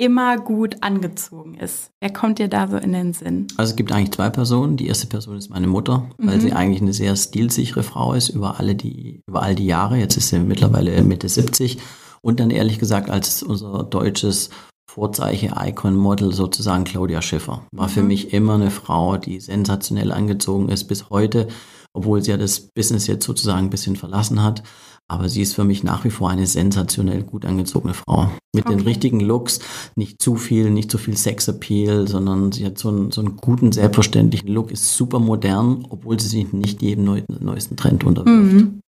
immer 0.00 0.38
gut 0.38 0.76
angezogen 0.80 1.54
ist, 1.54 1.90
wer 2.00 2.10
kommt 2.10 2.38
dir 2.38 2.48
da 2.48 2.66
so 2.68 2.78
in 2.78 2.92
den 2.92 3.12
Sinn? 3.12 3.48
Also 3.58 3.72
es 3.72 3.76
gibt 3.76 3.92
eigentlich 3.92 4.12
zwei 4.12 4.30
Personen. 4.30 4.78
Die 4.78 4.86
erste 4.86 5.06
Person 5.06 5.36
ist 5.36 5.50
meine 5.50 5.66
Mutter, 5.66 6.08
weil 6.16 6.38
mhm. 6.38 6.40
sie 6.40 6.52
eigentlich 6.52 6.80
eine 6.80 6.94
sehr 6.94 7.14
stilsichere 7.16 7.82
Frau 7.82 8.14
ist 8.14 8.30
über 8.30 8.58
alle 8.58 8.74
die, 8.74 9.20
über 9.28 9.42
all 9.42 9.54
die 9.54 9.66
Jahre. 9.66 9.98
Jetzt 9.98 10.16
ist 10.16 10.30
sie 10.30 10.38
mittlerweile 10.38 11.02
Mitte 11.02 11.28
70. 11.28 11.78
Und 12.22 12.40
dann 12.40 12.50
ehrlich 12.50 12.78
gesagt 12.78 13.10
als 13.10 13.42
unser 13.42 13.82
deutsches 13.84 14.48
Vorzeiche-Icon-Model 14.94 16.32
sozusagen 16.32 16.84
Claudia 16.84 17.22
Schiffer. 17.22 17.62
War 17.72 17.86
mhm. 17.86 17.92
für 17.92 18.02
mich 18.02 18.32
immer 18.32 18.54
eine 18.54 18.70
Frau, 18.70 19.16
die 19.16 19.40
sensationell 19.40 20.10
angezogen 20.10 20.68
ist 20.68 20.84
bis 20.84 21.10
heute, 21.10 21.46
obwohl 21.92 22.22
sie 22.22 22.32
ja 22.32 22.36
das 22.36 22.60
Business 22.60 23.06
jetzt 23.06 23.24
sozusagen 23.24 23.66
ein 23.66 23.70
bisschen 23.70 23.96
verlassen 23.96 24.42
hat. 24.42 24.62
Aber 25.06 25.28
sie 25.28 25.42
ist 25.42 25.54
für 25.54 25.64
mich 25.64 25.82
nach 25.82 26.04
wie 26.04 26.10
vor 26.10 26.30
eine 26.30 26.46
sensationell 26.46 27.22
gut 27.24 27.44
angezogene 27.44 27.94
Frau. 27.94 28.30
Mit 28.54 28.66
okay. 28.66 28.76
den 28.76 28.84
richtigen 28.84 29.20
Looks, 29.20 29.60
nicht 29.96 30.22
zu 30.22 30.36
viel, 30.36 30.70
nicht 30.70 30.90
zu 30.90 30.98
viel 30.98 31.16
Sexappeal, 31.16 32.06
sondern 32.06 32.52
sie 32.52 32.64
hat 32.64 32.78
so 32.78 32.88
einen, 32.88 33.10
so 33.10 33.20
einen 33.20 33.36
guten, 33.36 33.72
selbstverständlichen 33.72 34.48
Look, 34.48 34.70
ist 34.70 34.96
super 34.96 35.18
modern, 35.18 35.86
obwohl 35.88 36.18
sie 36.20 36.28
sich 36.28 36.52
nicht 36.52 36.82
jedem 36.82 37.04
neu, 37.04 37.22
neuesten 37.28 37.76
Trend 37.76 38.04
unterwirft. 38.04 38.52
Mhm. 38.52 38.80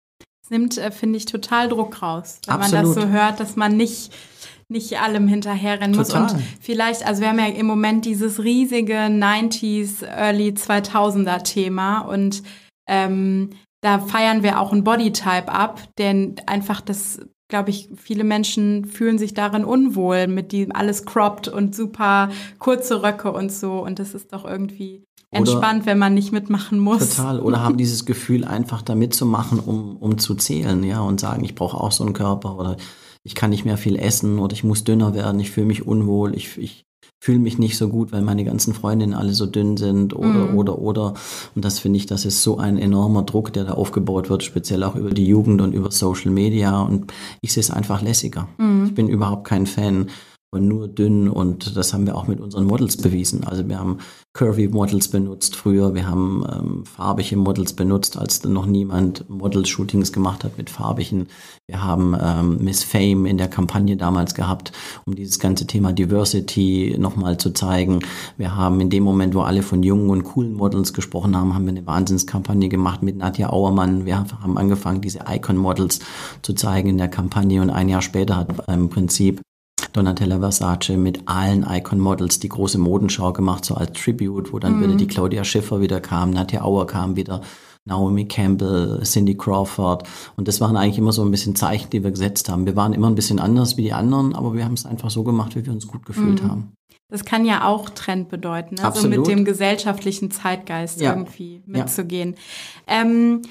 Das 0.42 0.50
nimmt, 0.50 0.78
äh, 0.78 0.90
finde 0.90 1.16
ich, 1.16 1.26
total 1.26 1.68
Druck 1.68 2.02
raus, 2.02 2.38
wenn 2.46 2.54
Absolut. 2.54 2.84
man 2.84 2.94
das 2.94 3.02
so 3.02 3.08
hört, 3.08 3.40
dass 3.40 3.56
man 3.56 3.76
nicht 3.76 4.12
nicht 4.70 5.00
allem 5.00 5.28
hinterherrennen 5.28 5.96
Total. 5.96 6.22
muss. 6.22 6.32
Und 6.32 6.42
vielleicht, 6.60 7.06
also 7.06 7.20
wir 7.20 7.28
haben 7.28 7.38
ja 7.38 7.46
im 7.46 7.66
Moment 7.66 8.04
dieses 8.04 8.42
riesige 8.42 8.94
90s, 8.94 10.04
Early 10.04 10.50
2000er 10.50 11.42
Thema 11.42 12.00
und 12.00 12.42
ähm, 12.88 13.50
da 13.82 13.98
feiern 13.98 14.42
wir 14.42 14.60
auch 14.60 14.72
ein 14.72 14.84
Bodytype 14.84 15.48
ab, 15.48 15.80
denn 15.98 16.36
einfach 16.46 16.80
das, 16.80 17.20
glaube 17.48 17.70
ich, 17.70 17.88
viele 17.96 18.24
Menschen 18.24 18.84
fühlen 18.84 19.18
sich 19.18 19.32
darin 19.32 19.64
unwohl 19.64 20.26
mit 20.26 20.52
dem 20.52 20.74
alles 20.74 21.06
cropped 21.06 21.48
und 21.48 21.74
super 21.74 22.28
kurze 22.58 23.02
Röcke 23.02 23.32
und 23.32 23.50
so. 23.50 23.82
Und 23.82 23.98
das 23.98 24.14
ist 24.14 24.32
doch 24.32 24.44
irgendwie 24.44 25.02
entspannt, 25.30 25.82
oder, 25.82 25.86
wenn 25.86 25.98
man 25.98 26.14
nicht 26.14 26.32
mitmachen 26.32 26.78
muss. 26.78 27.16
Total. 27.16 27.40
Oder 27.40 27.62
haben 27.62 27.78
dieses 27.78 28.04
Gefühl, 28.04 28.44
einfach 28.44 28.82
da 28.82 28.94
mitzumachen, 28.94 29.60
um, 29.60 29.96
um 29.96 30.18
zu 30.18 30.34
zählen, 30.34 30.82
ja, 30.84 31.00
und 31.00 31.20
sagen, 31.20 31.44
ich 31.44 31.54
brauche 31.54 31.78
auch 31.78 31.92
so 31.92 32.04
einen 32.04 32.12
Körper 32.12 32.58
oder 32.58 32.76
ich 33.24 33.34
kann 33.34 33.50
nicht 33.50 33.64
mehr 33.64 33.76
viel 33.76 33.96
essen 33.96 34.38
oder 34.38 34.54
ich 34.54 34.64
muss 34.64 34.84
dünner 34.84 35.14
werden, 35.14 35.40
ich 35.40 35.50
fühle 35.50 35.66
mich 35.66 35.86
unwohl, 35.86 36.34
ich, 36.34 36.56
ich 36.58 36.84
fühle 37.22 37.38
mich 37.38 37.58
nicht 37.58 37.76
so 37.76 37.88
gut, 37.88 38.12
weil 38.12 38.22
meine 38.22 38.44
ganzen 38.44 38.72
Freundinnen 38.72 39.14
alle 39.14 39.34
so 39.34 39.44
dünn 39.44 39.76
sind 39.76 40.14
oder, 40.14 40.48
mhm. 40.48 40.56
oder, 40.56 40.78
oder. 40.78 41.14
Und 41.54 41.64
das 41.64 41.78
finde 41.78 41.98
ich, 41.98 42.06
das 42.06 42.24
ist 42.24 42.42
so 42.42 42.56
ein 42.56 42.78
enormer 42.78 43.24
Druck, 43.24 43.52
der 43.52 43.64
da 43.64 43.72
aufgebaut 43.72 44.30
wird, 44.30 44.42
speziell 44.42 44.82
auch 44.84 44.96
über 44.96 45.10
die 45.10 45.26
Jugend 45.26 45.60
und 45.60 45.74
über 45.74 45.90
Social 45.90 46.30
Media. 46.30 46.80
Und 46.80 47.12
ich 47.42 47.52
sehe 47.52 47.60
es 47.60 47.70
einfach 47.70 48.00
lässiger. 48.00 48.48
Mhm. 48.56 48.86
Ich 48.86 48.94
bin 48.94 49.08
überhaupt 49.08 49.46
kein 49.46 49.66
Fan 49.66 50.08
und 50.50 50.66
nur 50.66 50.88
dünn 50.88 51.28
und 51.28 51.76
das 51.76 51.92
haben 51.92 52.06
wir 52.06 52.16
auch 52.16 52.26
mit 52.26 52.40
unseren 52.40 52.64
Models 52.64 52.96
bewiesen. 52.96 53.44
Also 53.44 53.68
wir 53.68 53.78
haben 53.78 53.98
Curvy 54.32 54.68
Models 54.68 55.08
benutzt 55.08 55.56
früher, 55.56 55.92
wir 55.94 56.06
haben 56.06 56.44
ähm, 56.48 56.86
farbige 56.86 57.36
Models 57.36 57.72
benutzt, 57.72 58.16
als 58.16 58.44
noch 58.44 58.64
niemand 58.64 59.28
Model-Shootings 59.28 60.12
gemacht 60.12 60.44
hat 60.44 60.56
mit 60.56 60.70
farbigen. 60.70 61.26
Wir 61.66 61.82
haben 61.82 62.16
ähm, 62.18 62.58
Miss 62.60 62.84
Fame 62.84 63.26
in 63.26 63.38
der 63.38 63.48
Kampagne 63.48 63.96
damals 63.96 64.34
gehabt, 64.34 64.70
um 65.04 65.16
dieses 65.16 65.40
ganze 65.40 65.66
Thema 65.66 65.92
Diversity 65.92 66.94
nochmal 66.96 67.38
zu 67.38 67.50
zeigen. 67.50 68.00
Wir 68.36 68.54
haben 68.54 68.80
in 68.80 68.88
dem 68.88 69.02
Moment, 69.02 69.34
wo 69.34 69.40
alle 69.40 69.64
von 69.64 69.82
jungen 69.82 70.10
und 70.10 70.22
coolen 70.22 70.54
Models 70.54 70.92
gesprochen 70.92 71.36
haben, 71.36 71.54
haben 71.54 71.64
wir 71.64 71.70
eine 71.70 71.86
Wahnsinnskampagne 71.86 72.68
gemacht 72.68 73.02
mit 73.02 73.16
Nadja 73.16 73.50
Auermann. 73.50 74.06
Wir 74.06 74.16
haben 74.16 74.56
angefangen, 74.56 75.00
diese 75.00 75.24
Icon-Models 75.28 75.98
zu 76.42 76.54
zeigen 76.54 76.90
in 76.90 76.98
der 76.98 77.08
Kampagne 77.08 77.60
und 77.60 77.70
ein 77.70 77.88
Jahr 77.88 78.02
später 78.02 78.36
hat 78.36 78.68
im 78.68 78.90
Prinzip 78.90 79.42
Donatella 79.92 80.38
Versace 80.38 80.96
mit 80.96 81.28
allen 81.28 81.64
Icon-Models 81.68 82.40
die 82.40 82.48
große 82.48 82.78
Modenschau 82.78 83.32
gemacht, 83.32 83.64
so 83.64 83.74
als 83.74 83.92
Tribute, 83.92 84.52
wo 84.52 84.58
dann 84.58 84.76
mhm. 84.76 84.82
wieder 84.82 84.94
die 84.96 85.06
Claudia 85.06 85.44
Schiffer 85.44 85.80
wieder 85.80 86.00
kam, 86.00 86.30
Nadja 86.30 86.62
Auer 86.62 86.86
kam 86.86 87.16
wieder, 87.16 87.40
Naomi 87.84 88.26
Campbell, 88.26 89.00
Cindy 89.04 89.36
Crawford. 89.36 90.06
Und 90.36 90.48
das 90.48 90.60
waren 90.60 90.76
eigentlich 90.76 90.98
immer 90.98 91.12
so 91.12 91.22
ein 91.22 91.30
bisschen 91.30 91.56
Zeichen, 91.56 91.90
die 91.90 92.04
wir 92.04 92.10
gesetzt 92.10 92.48
haben. 92.48 92.66
Wir 92.66 92.76
waren 92.76 92.92
immer 92.92 93.08
ein 93.08 93.14
bisschen 93.14 93.38
anders 93.38 93.76
wie 93.76 93.82
die 93.82 93.92
anderen, 93.92 94.34
aber 94.34 94.54
wir 94.54 94.64
haben 94.64 94.74
es 94.74 94.86
einfach 94.86 95.10
so 95.10 95.24
gemacht, 95.24 95.56
wie 95.56 95.64
wir 95.64 95.72
uns 95.72 95.86
gut 95.86 96.06
gefühlt 96.06 96.42
mhm. 96.42 96.48
haben. 96.48 96.72
Das 97.08 97.24
kann 97.24 97.44
ja 97.44 97.64
auch 97.66 97.90
Trend 97.90 98.28
bedeuten, 98.28 98.76
ne? 98.76 98.92
so 98.94 99.08
mit 99.08 99.26
dem 99.26 99.44
gesellschaftlichen 99.44 100.30
Zeitgeist 100.30 101.00
ja. 101.00 101.10
irgendwie 101.10 101.62
mitzugehen. 101.66 102.36
Ja. 102.88 103.02
Ähm, 103.02 103.42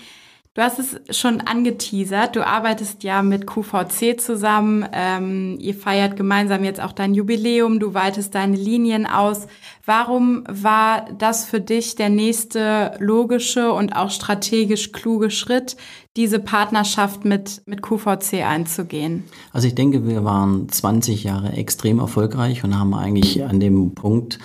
Du 0.55 0.63
hast 0.63 0.79
es 0.79 1.17
schon 1.17 1.41
angeteasert. 1.41 2.35
Du 2.35 2.45
arbeitest 2.45 3.03
ja 3.03 3.21
mit 3.21 3.45
QVC 3.45 4.19
zusammen. 4.19 4.83
Ähm, 4.91 5.57
ihr 5.59 5.75
feiert 5.75 6.15
gemeinsam 6.15 6.63
jetzt 6.63 6.81
auch 6.81 6.91
dein 6.91 7.13
Jubiläum. 7.13 7.79
Du 7.79 7.93
weitest 7.93 8.33
deine 8.33 8.57
Linien 8.57 9.05
aus. 9.05 9.47
Warum 9.85 10.43
war 10.49 11.05
das 11.17 11.45
für 11.45 11.61
dich 11.61 11.95
der 11.95 12.09
nächste 12.09 12.97
logische 12.99 13.71
und 13.71 13.95
auch 13.95 14.09
strategisch 14.09 14.91
kluge 14.91 15.29
Schritt, 15.29 15.77
diese 16.17 16.39
Partnerschaft 16.39 17.25
mit, 17.25 17.61
mit 17.67 17.83
QVC 17.83 18.43
einzugehen? 18.43 19.25
Also 19.53 19.67
ich 19.67 19.75
denke, 19.75 20.07
wir 20.07 20.25
waren 20.25 20.67
20 20.67 21.25
Jahre 21.25 21.53
extrem 21.53 21.99
erfolgreich 21.99 22.63
und 22.63 22.77
haben 22.77 22.95
eigentlich 22.95 23.43
an 23.43 23.59
dem 23.59 23.93
Punkt 23.93 24.39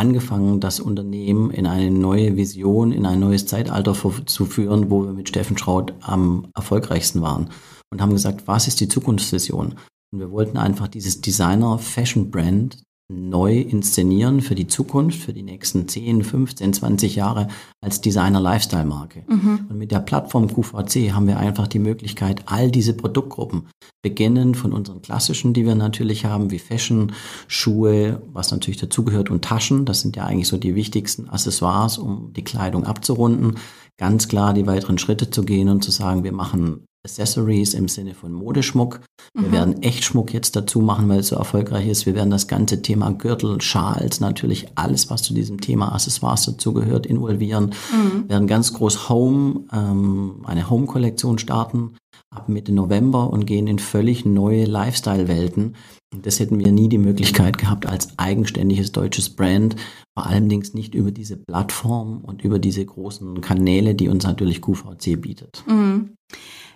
angefangen, 0.00 0.60
das 0.60 0.80
Unternehmen 0.80 1.50
in 1.50 1.66
eine 1.66 1.90
neue 1.90 2.36
Vision, 2.36 2.90
in 2.90 3.04
ein 3.04 3.20
neues 3.20 3.44
Zeitalter 3.44 3.94
zu 3.94 4.46
führen, 4.46 4.90
wo 4.90 5.04
wir 5.04 5.12
mit 5.12 5.28
Steffen 5.28 5.58
Schraut 5.58 5.92
am 6.00 6.48
erfolgreichsten 6.54 7.20
waren 7.20 7.50
und 7.90 8.00
haben 8.00 8.12
gesagt, 8.12 8.48
was 8.48 8.66
ist 8.66 8.80
die 8.80 8.88
Zukunftsvision? 8.88 9.74
Und 10.10 10.18
wir 10.18 10.30
wollten 10.30 10.56
einfach 10.56 10.88
dieses 10.88 11.20
Designer-Fashion-Brand 11.20 12.82
neu 13.10 13.58
inszenieren 13.58 14.40
für 14.40 14.54
die 14.54 14.68
Zukunft, 14.68 15.20
für 15.20 15.32
die 15.32 15.42
nächsten 15.42 15.88
10, 15.88 16.22
15, 16.22 16.72
20 16.74 17.16
Jahre 17.16 17.48
als 17.80 18.00
Designer-Lifestyle-Marke. 18.00 19.24
Mhm. 19.28 19.66
Und 19.68 19.78
mit 19.78 19.90
der 19.90 19.98
Plattform 19.98 20.46
QVC 20.48 21.12
haben 21.12 21.26
wir 21.26 21.38
einfach 21.38 21.66
die 21.66 21.80
Möglichkeit, 21.80 22.42
all 22.46 22.70
diese 22.70 22.94
Produktgruppen, 22.94 23.66
beginnen 24.02 24.54
von 24.54 24.72
unseren 24.72 25.02
klassischen, 25.02 25.52
die 25.52 25.66
wir 25.66 25.74
natürlich 25.74 26.24
haben, 26.24 26.50
wie 26.50 26.58
Fashion, 26.58 27.12
Schuhe, 27.48 28.22
was 28.32 28.50
natürlich 28.50 28.80
dazugehört 28.80 29.30
und 29.30 29.44
Taschen, 29.44 29.84
das 29.84 30.00
sind 30.00 30.16
ja 30.16 30.24
eigentlich 30.24 30.48
so 30.48 30.56
die 30.56 30.74
wichtigsten 30.74 31.28
Accessoires, 31.28 31.98
um 31.98 32.32
die 32.32 32.44
Kleidung 32.44 32.84
abzurunden, 32.84 33.56
ganz 34.00 34.28
klar 34.28 34.54
die 34.54 34.66
weiteren 34.66 34.96
Schritte 34.96 35.30
zu 35.30 35.42
gehen 35.42 35.68
und 35.68 35.84
zu 35.84 35.90
sagen, 35.90 36.24
wir 36.24 36.32
machen 36.32 36.86
Accessories 37.04 37.74
im 37.74 37.86
Sinne 37.86 38.14
von 38.14 38.32
Modeschmuck. 38.32 39.00
Wir 39.34 39.48
mhm. 39.48 39.52
werden 39.52 39.82
Echtschmuck 39.82 40.32
jetzt 40.32 40.56
dazu 40.56 40.80
machen, 40.80 41.08
weil 41.08 41.20
es 41.20 41.28
so 41.28 41.36
erfolgreich 41.36 41.86
ist. 41.86 42.06
Wir 42.06 42.14
werden 42.14 42.30
das 42.30 42.48
ganze 42.48 42.80
Thema 42.80 43.10
Gürtel, 43.10 43.60
Schals, 43.60 44.20
natürlich 44.20 44.68
alles, 44.74 45.10
was 45.10 45.22
zu 45.22 45.34
diesem 45.34 45.60
Thema 45.60 45.94
Accessoires 45.94 46.46
dazugehört, 46.46 47.06
involvieren. 47.06 47.74
Mhm. 47.92 48.22
Wir 48.22 48.28
werden 48.30 48.48
ganz 48.48 48.72
groß 48.72 49.10
Home, 49.10 49.64
ähm, 49.72 50.42
eine 50.46 50.68
Home-Kollektion 50.70 51.38
starten 51.38 51.92
ab 52.34 52.48
Mitte 52.48 52.72
November 52.72 53.30
und 53.30 53.46
gehen 53.46 53.66
in 53.66 53.78
völlig 53.78 54.24
neue 54.24 54.64
Lifestyle-Welten. 54.64 55.74
Das 56.22 56.40
hätten 56.40 56.58
wir 56.58 56.72
nie 56.72 56.88
die 56.88 56.98
Möglichkeit 56.98 57.58
gehabt 57.58 57.86
als 57.86 58.18
eigenständiges 58.18 58.92
deutsches 58.92 59.30
Brand, 59.30 59.76
vor 60.16 60.26
allerdings 60.26 60.74
nicht 60.74 60.94
über 60.94 61.10
diese 61.10 61.36
Plattform 61.36 62.24
und 62.24 62.42
über 62.42 62.58
diese 62.58 62.84
großen 62.84 63.40
Kanäle, 63.40 63.94
die 63.94 64.08
uns 64.08 64.24
natürlich 64.24 64.60
QVC 64.62 65.20
bietet. 65.20 65.64
Mhm. 65.66 66.14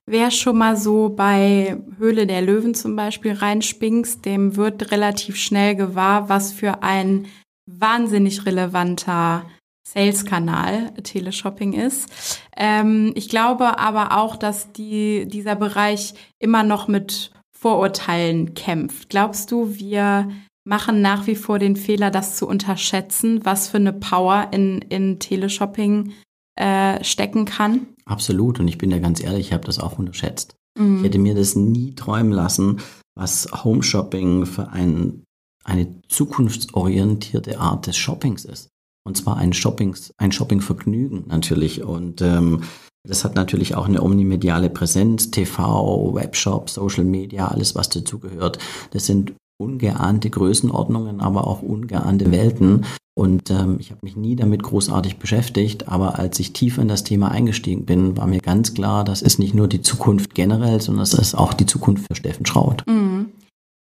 Wer 0.06 0.30
schon 0.30 0.58
mal 0.58 0.76
so 0.76 1.08
bei 1.08 1.78
Höhle 1.98 2.26
der 2.26 2.42
Löwen 2.42 2.74
zum 2.74 2.94
Beispiel 2.94 3.32
reinspingst, 3.32 4.24
dem 4.24 4.56
wird 4.56 4.90
relativ 4.90 5.36
schnell 5.36 5.74
gewahr, 5.76 6.28
was 6.28 6.52
für 6.52 6.82
ein 6.82 7.26
wahnsinnig 7.66 8.44
relevanter 8.44 9.46
Sales-Kanal 9.86 10.92
Teleshopping 11.02 11.74
ist. 11.74 12.40
Ähm, 12.56 13.12
ich 13.14 13.28
glaube 13.28 13.78
aber 13.78 14.18
auch, 14.18 14.36
dass 14.36 14.72
die, 14.72 15.26
dieser 15.26 15.56
Bereich 15.56 16.14
immer 16.38 16.62
noch 16.62 16.88
mit 16.88 17.32
Vorurteilen 17.52 18.54
kämpft. 18.54 19.08
Glaubst 19.08 19.50
du, 19.50 19.76
wir 19.76 20.28
machen 20.64 21.02
nach 21.02 21.26
wie 21.26 21.34
vor 21.34 21.58
den 21.58 21.76
Fehler, 21.76 22.10
das 22.10 22.36
zu 22.36 22.48
unterschätzen, 22.48 23.44
was 23.44 23.68
für 23.68 23.76
eine 23.76 23.92
Power 23.92 24.48
in, 24.52 24.80
in 24.80 25.18
Teleshopping 25.18 26.12
äh, 26.56 27.02
stecken 27.04 27.44
kann? 27.44 27.86
Absolut. 28.06 28.60
Und 28.60 28.68
ich 28.68 28.78
bin 28.78 28.90
ja 28.90 28.98
ganz 28.98 29.22
ehrlich, 29.22 29.48
ich 29.48 29.52
habe 29.52 29.64
das 29.64 29.78
auch 29.78 29.98
unterschätzt. 29.98 30.56
Mhm. 30.78 30.98
Ich 30.98 31.04
hätte 31.04 31.18
mir 31.18 31.34
das 31.34 31.56
nie 31.56 31.94
träumen 31.94 32.32
lassen, 32.32 32.80
was 33.14 33.48
Home 33.64 33.82
Shopping 33.82 34.46
für 34.46 34.68
ein, 34.70 35.24
eine 35.64 36.00
zukunftsorientierte 36.08 37.60
Art 37.60 37.86
des 37.86 37.96
Shoppings 37.96 38.44
ist. 38.44 38.68
Und 39.04 39.16
zwar 39.16 39.36
ein 39.36 39.52
Shoppings, 39.52 40.12
ein 40.16 40.32
Shoppingvergnügen 40.32 41.24
natürlich. 41.28 41.82
Und 41.84 42.22
ähm, 42.22 42.62
das 43.06 43.24
hat 43.24 43.34
natürlich 43.34 43.74
auch 43.74 43.86
eine 43.86 44.02
omnimediale 44.02 44.70
Präsenz, 44.70 45.30
TV, 45.30 46.14
Webshop, 46.14 46.70
Social 46.70 47.04
Media, 47.04 47.48
alles 47.48 47.74
was 47.74 47.90
dazugehört. 47.90 48.58
Das 48.92 49.04
sind 49.06 49.34
ungeahnte 49.58 50.30
Größenordnungen, 50.30 51.20
aber 51.20 51.46
auch 51.46 51.62
ungeahnte 51.62 52.32
Welten. 52.32 52.86
Und 53.16 53.50
ähm, 53.50 53.76
ich 53.78 53.90
habe 53.90 54.00
mich 54.02 54.16
nie 54.16 54.34
damit 54.34 54.62
großartig 54.62 55.18
beschäftigt, 55.18 55.88
aber 55.88 56.18
als 56.18 56.40
ich 56.40 56.52
tiefer 56.52 56.82
in 56.82 56.88
das 56.88 57.04
Thema 57.04 57.30
eingestiegen 57.30 57.84
bin, 57.84 58.16
war 58.16 58.26
mir 58.26 58.40
ganz 58.40 58.74
klar, 58.74 59.04
das 59.04 59.22
ist 59.22 59.38
nicht 59.38 59.54
nur 59.54 59.68
die 59.68 59.82
Zukunft 59.82 60.34
generell, 60.34 60.80
sondern 60.80 61.02
das 61.02 61.14
ist 61.14 61.34
auch 61.36 61.52
die 61.52 61.66
Zukunft 61.66 62.06
für 62.08 62.16
Steffen 62.16 62.44
Schraut. 62.44 62.82
Mhm. 62.88 63.26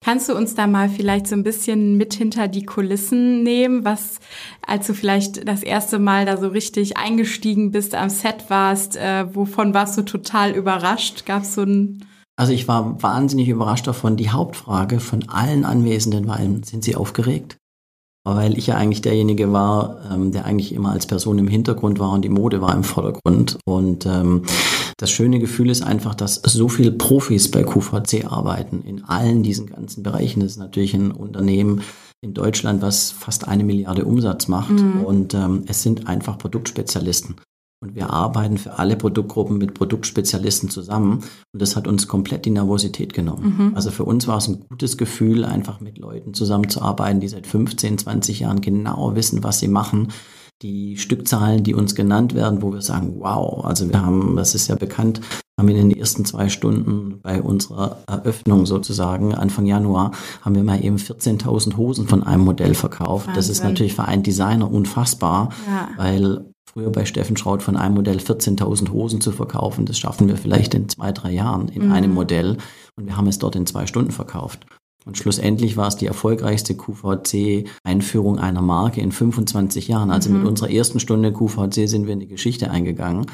Kannst 0.05 0.29
du 0.29 0.35
uns 0.35 0.55
da 0.55 0.67
mal 0.67 0.89
vielleicht 0.89 1.27
so 1.27 1.35
ein 1.35 1.43
bisschen 1.43 1.97
mit 1.97 2.15
hinter 2.15 2.49
die 2.49 2.67
Kulissen 2.67 3.43
nehmen, 3.43 3.85
was, 3.85 4.19
als 4.67 4.87
du 4.87 4.95
vielleicht 4.95 5.47
das 5.47 5.63
erste 5.63 5.99
Mal 5.99 6.27
da 6.27 6.37
so 6.37 6.49
richtig 6.49 6.97
eingestiegen 6.97 7.71
bist, 7.71 7.95
am 7.95 8.11
Set 8.11 8.47
warst, 8.49 8.97
äh, 8.97 9.27
wovon 9.35 9.75
warst 9.75 9.97
du 9.97 10.03
total 10.03 10.53
überrascht? 10.53 11.25
Gab 11.27 11.43
es 11.43 11.55
so 11.55 11.63
ein 11.63 12.05
also 12.35 12.55
ich 12.55 12.67
war 12.67 13.01
wahnsinnig 13.03 13.49
überrascht 13.49 13.87
davon. 13.87 14.17
Die 14.17 14.31
Hauptfrage 14.31 15.01
von 15.01 15.29
allen 15.29 15.67
Anwesenden 15.67 16.27
war, 16.27 16.39
sind 16.39 16.83
sie 16.83 16.97
aufgeregt? 16.97 17.59
weil 18.25 18.57
ich 18.57 18.69
ja 18.69 18.77
eigentlich 18.77 19.03
derjenige 19.03 19.53
war, 19.53 19.99
ähm, 20.13 20.31
der 20.31 20.45
eigentlich 20.45 20.73
immer 20.73 20.93
als 20.93 21.07
Person 21.07 21.39
im 21.39 21.49
Hintergrund 21.49 21.99
war 21.99 22.13
und 22.13 22.23
die 22.23 22.29
Mode 22.29 22.61
war 22.61 22.75
im 22.75 22.85
Vordergrund. 22.85 23.59
Und 23.65 24.07
ähm, 24.07 24.43
das 24.97 25.11
schöne 25.11 25.39
Gefühl 25.39 25.71
ist 25.71 25.83
einfach, 25.83 26.15
dass 26.15 26.35
so 26.35 26.69
viele 26.69 26.93
Profis 26.93 27.51
bei 27.51 27.63
QVC 27.63 28.25
arbeiten 28.31 28.83
in 28.83 29.05
allen 29.05 29.43
diesen 29.43 29.67
ganzen 29.67 30.03
Bereichen. 30.03 30.41
Das 30.41 30.53
ist 30.53 30.59
natürlich 30.59 30.95
ein 30.95 31.11
Unternehmen 31.11 31.83
in 32.21 32.35
Deutschland, 32.35 32.83
was 32.83 33.11
fast 33.11 33.49
eine 33.49 33.65
Milliarde 33.65 34.05
Umsatz 34.05 34.49
macht. 34.49 34.71
Mhm. 34.71 35.05
Und 35.05 35.35
ähm, 35.35 35.65
es 35.67 35.83
sind 35.83 36.07
einfach 36.07 36.39
Produktspezialisten. 36.39 37.37
Und 37.83 37.97
wir 37.97 38.11
arbeiten 38.11 38.59
für 38.59 38.79
alle 38.79 38.95
Produktgruppen 38.97 39.59
mit 39.59 39.75
Produktspezialisten 39.75 40.71
zusammen. 40.71 41.25
Und 41.53 41.61
das 41.61 41.75
hat 41.75 41.89
uns 41.89 42.07
komplett 42.07 42.45
die 42.45 42.51
Nervosität 42.51 43.13
genommen. 43.13 43.57
Mhm. 43.59 43.73
Also 43.75 43.91
für 43.91 44.05
uns 44.05 44.29
war 44.29 44.39
es 44.39 44.47
ein 44.47 44.61
gutes 44.69 44.97
Gefühl, 44.97 45.45
einfach 45.45 45.81
mit 45.81 45.99
Leuten 45.99 46.33
zusammenzuarbeiten, 46.33 47.19
die 47.19 47.27
seit 47.27 47.45
15, 47.49 47.99
20 47.99 48.39
Jahren 48.39 48.61
genau 48.61 49.17
wissen, 49.17 49.43
was 49.43 49.59
sie 49.59 49.67
machen. 49.67 50.13
Die 50.63 50.97
Stückzahlen, 50.97 51.65
die 51.65 51.75
uns 51.75 51.95
genannt 51.95 52.35
werden, 52.35 52.63
wo 52.63 52.73
wir 52.73 52.83
sagen, 52.83 53.17
wow, 53.19 53.65
also 53.65 53.89
wir 53.89 54.01
haben, 54.01 54.37
das 54.37 54.55
ist 54.55 54.69
ja 54.69 54.77
bekannt, 54.77 55.21
haben 55.59 55.69
wir 55.69 55.77
in 55.77 55.91
den 55.91 55.99
ersten 55.99 56.25
zwei 56.25 56.49
Stunden 56.49 57.21
bei 57.21 57.43
unserer 57.43 57.99
Eröffnung 58.07 58.65
sozusagen, 58.65 59.35
Anfang 59.35 59.67
Januar, 59.67 60.13
haben 60.41 60.55
wir 60.55 60.63
mal 60.63 60.83
eben 60.83 60.97
14.000 60.97 61.77
Hosen 61.77 62.07
von 62.07 62.23
einem 62.23 62.45
Modell 62.45 62.75
verkauft. 62.75 63.27
Wahnsinn. 63.27 63.35
Das 63.35 63.49
ist 63.49 63.65
natürlich 63.65 63.95
für 63.95 64.05
einen 64.05 64.23
Designer 64.23 64.71
unfassbar, 64.71 65.51
ja. 65.67 65.89
weil 65.97 66.47
früher 66.73 66.91
bei 66.91 67.05
Steffen 67.05 67.37
Schraut 67.37 67.63
von 67.63 67.77
einem 67.77 67.97
Modell 67.97 68.17
14.000 68.17 68.91
Hosen 68.93 69.21
zu 69.21 69.33
verkaufen. 69.33 69.85
Das 69.85 69.99
schaffen 69.99 70.29
wir 70.29 70.37
vielleicht 70.37 70.75
in 70.75 70.89
zwei, 70.89 71.13
drei 71.13 71.33
Jahren 71.33 71.69
in 71.69 71.87
mhm. 71.87 71.93
einem 71.93 72.15
Modell. 72.15 72.57
Und 72.97 73.07
wir 73.07 73.17
haben 73.17 73.27
es 73.27 73.39
dort 73.39 73.57
in 73.57 73.67
zwei 73.67 73.87
Stunden 73.87 74.11
verkauft. 74.11 74.65
Und 75.05 75.19
schlussendlich 75.19 75.77
war 75.77 75.89
es 75.89 75.97
die 75.97 76.07
erfolgreichste 76.07 76.77
QVC-Einführung 76.77 78.39
einer 78.39 78.63
Marke 78.63 79.01
in 79.01 79.11
25 79.11 79.89
Jahren. 79.89 80.11
Also 80.11 80.31
mhm. 80.31 80.39
mit 80.39 80.47
unserer 80.47 80.71
ersten 80.71 81.01
Stunde 81.01 81.33
QVC 81.33 81.89
sind 81.89 82.07
wir 82.07 82.13
in 82.13 82.21
die 82.21 82.29
Geschichte 82.29 82.71
eingegangen. 82.71 83.27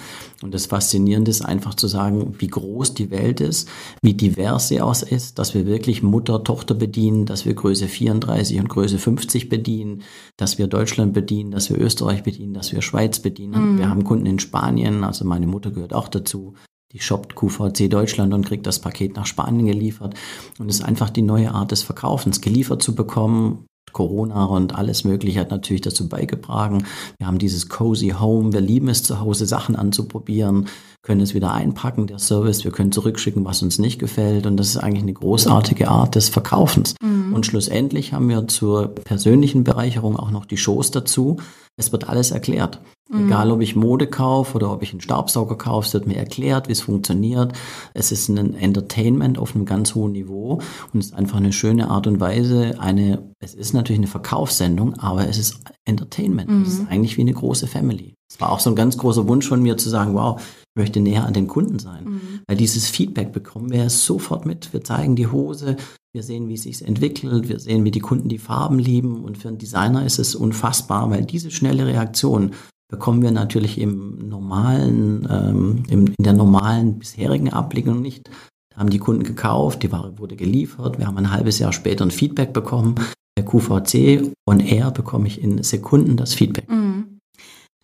Und 0.43 0.55
das 0.55 0.67
Faszinierende 0.67 1.31
ist 1.31 1.43
einfach 1.43 1.75
zu 1.75 1.87
sagen, 1.87 2.35
wie 2.39 2.47
groß 2.47 2.95
die 2.95 3.11
Welt 3.11 3.41
ist, 3.41 3.69
wie 4.03 4.15
divers 4.15 4.69
sie 4.69 4.81
aus 4.81 5.03
ist, 5.03 5.39
dass 5.39 5.55
wir 5.55 5.67
wirklich 5.67 6.03
Mutter, 6.03 6.43
Tochter 6.43 6.75
bedienen, 6.75 7.27
dass 7.27 7.45
wir 7.45 7.55
Größe 7.55 7.89
34 7.89 8.59
und 8.61 8.69
Größe 8.69 8.99
50 8.99 9.49
bedienen, 9.49 10.03
dass 10.37 10.59
wir 10.59 10.69
Deutschland 10.69 11.13
bedienen, 11.13 11.51
dass 11.51 11.71
wir 11.71 11.79
Österreich 11.79 12.23
bedienen, 12.23 12.55
dass 12.55 12.73
wir 12.73 12.83
Schweiz 12.83 13.19
bedienen. 13.21 13.75
Mhm. 13.75 13.79
Wir 13.79 13.91
haben 13.91 14.05
Kunden 14.05 14.27
in 14.27 14.39
Spanien, 14.39 15.05
also 15.05 15.25
meine 15.25 15.47
Mutter 15.47 15.71
gehört 15.71 15.93
auch 15.93 16.09
dazu 16.09 16.55
die 16.93 17.01
shoppt 17.01 17.35
QVC 17.35 17.91
Deutschland 17.91 18.33
und 18.33 18.47
kriegt 18.47 18.67
das 18.67 18.79
Paket 18.79 19.15
nach 19.15 19.27
Spanien 19.27 19.67
geliefert. 19.67 20.15
Und 20.59 20.71
es 20.71 20.77
ist 20.77 20.85
einfach 20.85 21.11
die 21.11 21.23
neue 21.23 21.53
Art 21.53 21.71
des 21.71 21.83
Verkaufens, 21.83 22.41
geliefert 22.41 22.83
zu 22.83 22.95
bekommen. 22.95 23.67
Corona 23.93 24.45
und 24.45 24.75
alles 24.75 25.05
Mögliche 25.05 25.41
hat 25.41 25.51
natürlich 25.51 25.81
dazu 25.81 26.09
beigetragen. 26.09 26.85
Wir 27.19 27.27
haben 27.27 27.39
dieses 27.39 27.69
Cozy 27.69 28.15
Home. 28.21 28.53
Wir 28.53 28.61
lieben 28.61 28.89
es 28.89 29.03
zu 29.03 29.19
Hause, 29.21 29.47
Sachen 29.47 29.77
anzuprobieren, 29.77 30.67
können 31.03 31.23
es 31.23 31.35
wieder 31.35 31.53
einpacken, 31.53 32.07
der 32.07 32.19
Service. 32.19 32.65
Wir 32.65 32.71
können 32.71 32.93
zurückschicken, 32.93 33.45
was 33.45 33.63
uns 33.63 33.79
nicht 33.79 33.99
gefällt. 33.99 34.47
Und 34.47 34.57
das 34.57 34.69
ist 34.69 34.77
eigentlich 34.77 35.03
eine 35.03 35.15
großartige 35.15 35.89
Art 35.89 36.15
des 36.15 36.29
Verkaufens. 36.29 36.95
Mhm. 37.01 37.33
Und 37.35 37.47
schlussendlich 37.47 38.13
haben 38.13 38.29
wir 38.29 38.47
zur 38.47 38.89
persönlichen 38.89 39.65
Bereicherung 39.65 40.17
auch 40.17 40.31
noch 40.31 40.45
die 40.45 40.59
Shows 40.59 40.91
dazu. 40.91 41.39
Es 41.79 41.93
wird 41.93 42.09
alles 42.09 42.33
erklärt. 42.33 42.81
Mhm. 43.09 43.27
Egal, 43.27 43.51
ob 43.51 43.63
ich 43.63 43.75
Mode 43.75 44.07
kaufe 44.07 44.57
oder 44.57 44.71
ob 44.71 44.83
ich 44.83 44.91
einen 44.91 45.01
Staubsauger 45.01 45.57
kaufe, 45.57 45.87
es 45.87 45.95
wird 45.95 46.07
mir 46.07 46.17
erklärt, 46.17 46.69
wie 46.69 46.73
es 46.73 46.83
funktioniert. 46.83 47.53
Es 47.95 48.13
ist 48.13 48.29
ein 48.29 48.55
Entertainment 48.55 49.39
auf 49.39 49.55
einem 49.55 49.65
ganz 49.65 49.95
hohen 49.95 50.13
Niveau 50.13 50.61
und 50.93 51.01
es 51.01 51.07
ist 51.07 51.15
einfach 51.15 51.39
eine 51.39 51.53
schöne 51.53 51.89
Art 51.89 52.07
und 52.07 52.21
Weise. 52.21 52.79
Eine, 52.79 53.33
es 53.41 53.55
ist 53.55 53.73
natürlich 53.73 54.01
eine 54.01 54.09
Verkaufssendung, 54.09 54.95
aber 54.99 55.27
es 55.27 55.39
ist 55.39 55.61
Entertainment. 55.87 56.51
Mhm. 56.51 56.63
Es 56.63 56.75
ist 56.75 56.89
eigentlich 56.89 57.17
wie 57.17 57.23
eine 57.23 57.33
große 57.33 57.67
Family. 57.67 58.15
Es 58.31 58.41
war 58.41 58.53
auch 58.53 58.61
so 58.61 58.71
ein 58.71 58.77
ganz 58.77 58.99
großer 58.99 59.27
Wunsch 59.27 59.49
von 59.49 59.63
mir 59.63 59.79
zu 59.79 59.89
sagen, 59.89 60.13
wow, 60.15 60.39
ich 60.41 60.77
möchte 60.77 61.01
näher 61.01 61.25
an 61.25 61.33
den 61.33 61.47
Kunden 61.47 61.79
sein. 61.79 62.05
Mhm. 62.05 62.21
Weil 62.47 62.57
dieses 62.59 62.89
Feedback 62.89 63.33
bekommen 63.33 63.71
wir 63.71 63.89
sofort 63.89 64.45
mit. 64.45 64.73
Wir 64.75 64.85
zeigen 64.85 65.17
die 65.17 65.29
Hose, 65.29 65.77
wir 66.15 66.23
sehen, 66.23 66.49
wie 66.49 66.55
es 66.55 66.63
sich 66.63 66.85
entwickelt, 66.85 67.49
wir 67.49 67.59
sehen, 67.59 67.85
wie 67.85 67.91
die 67.91 68.01
Kunden 68.01 68.29
die 68.29 68.39
Farben 68.39 68.79
lieben. 68.79 69.25
Und 69.25 69.39
für 69.39 69.49
einen 69.49 69.59
Designer 69.59 70.05
ist 70.05 70.19
es 70.19 70.35
unfassbar, 70.35 71.11
weil 71.11 71.25
diese 71.25 71.51
schnelle 71.51 71.87
Reaktion 71.87 72.53
bekommen 72.91 73.23
wir 73.23 73.31
natürlich 73.31 73.79
im 73.79 74.29
normalen, 74.29 75.29
ähm, 75.31 75.83
im, 75.89 76.07
in 76.07 76.25
der 76.25 76.33
normalen 76.33 76.99
bisherigen 76.99 77.53
Ablegung 77.53 78.01
nicht. 78.01 78.31
Da 78.71 78.81
haben 78.81 78.91
die 78.91 78.99
Kunden 78.99 79.25
gekauft, 79.25 79.83
die 79.83 79.93
Ware 79.93 80.19
wurde 80.19 80.37
geliefert, 80.37 80.99
wir 80.99 81.07
haben 81.07 81.19
ein 81.19 81.31
halbes 81.31 81.59
Jahr 81.59 81.73
später 81.73 82.05
ein 82.05 82.11
Feedback 82.11 82.53
bekommen. 82.53 82.95
Der 83.37 83.45
QVC 83.45 84.33
und 84.47 84.61
er 84.61 84.91
bekomme 84.91 85.29
ich 85.29 85.41
in 85.41 85.63
Sekunden 85.63 86.17
das 86.17 86.35
Feedback. 86.35 86.69
Mhm. 86.69 87.18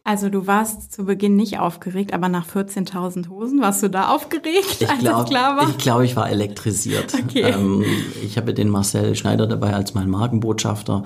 Also 0.07 0.29
du 0.29 0.47
warst 0.47 0.93
zu 0.93 1.07
Beginn 1.07 1.35
nicht 1.35 1.59
aufgeregt, 1.59 2.13
aber 2.13 2.29
nach 2.29 2.47
14.000 2.47 3.31
Hosen 3.31 3.63
warst 3.63 3.83
du 3.83 3.89
da 3.89 4.09
aufgeregt, 4.09 4.77
ich 4.81 4.99
glaub, 4.99 5.27
klar 5.27 5.57
war? 5.57 5.71
Ich 5.71 5.79
glaube, 5.79 6.05
ich 6.05 6.15
war 6.15 6.29
elektrisiert. 6.29 7.15
Okay. 7.25 7.41
Ähm, 7.41 7.83
ich 8.23 8.37
habe 8.37 8.53
den 8.53 8.69
Marcel 8.69 9.17
Schneider 9.17 9.47
dabei 9.47 9.73
als 9.73 9.95
mein 9.95 10.11
Markenbotschafter 10.11 11.05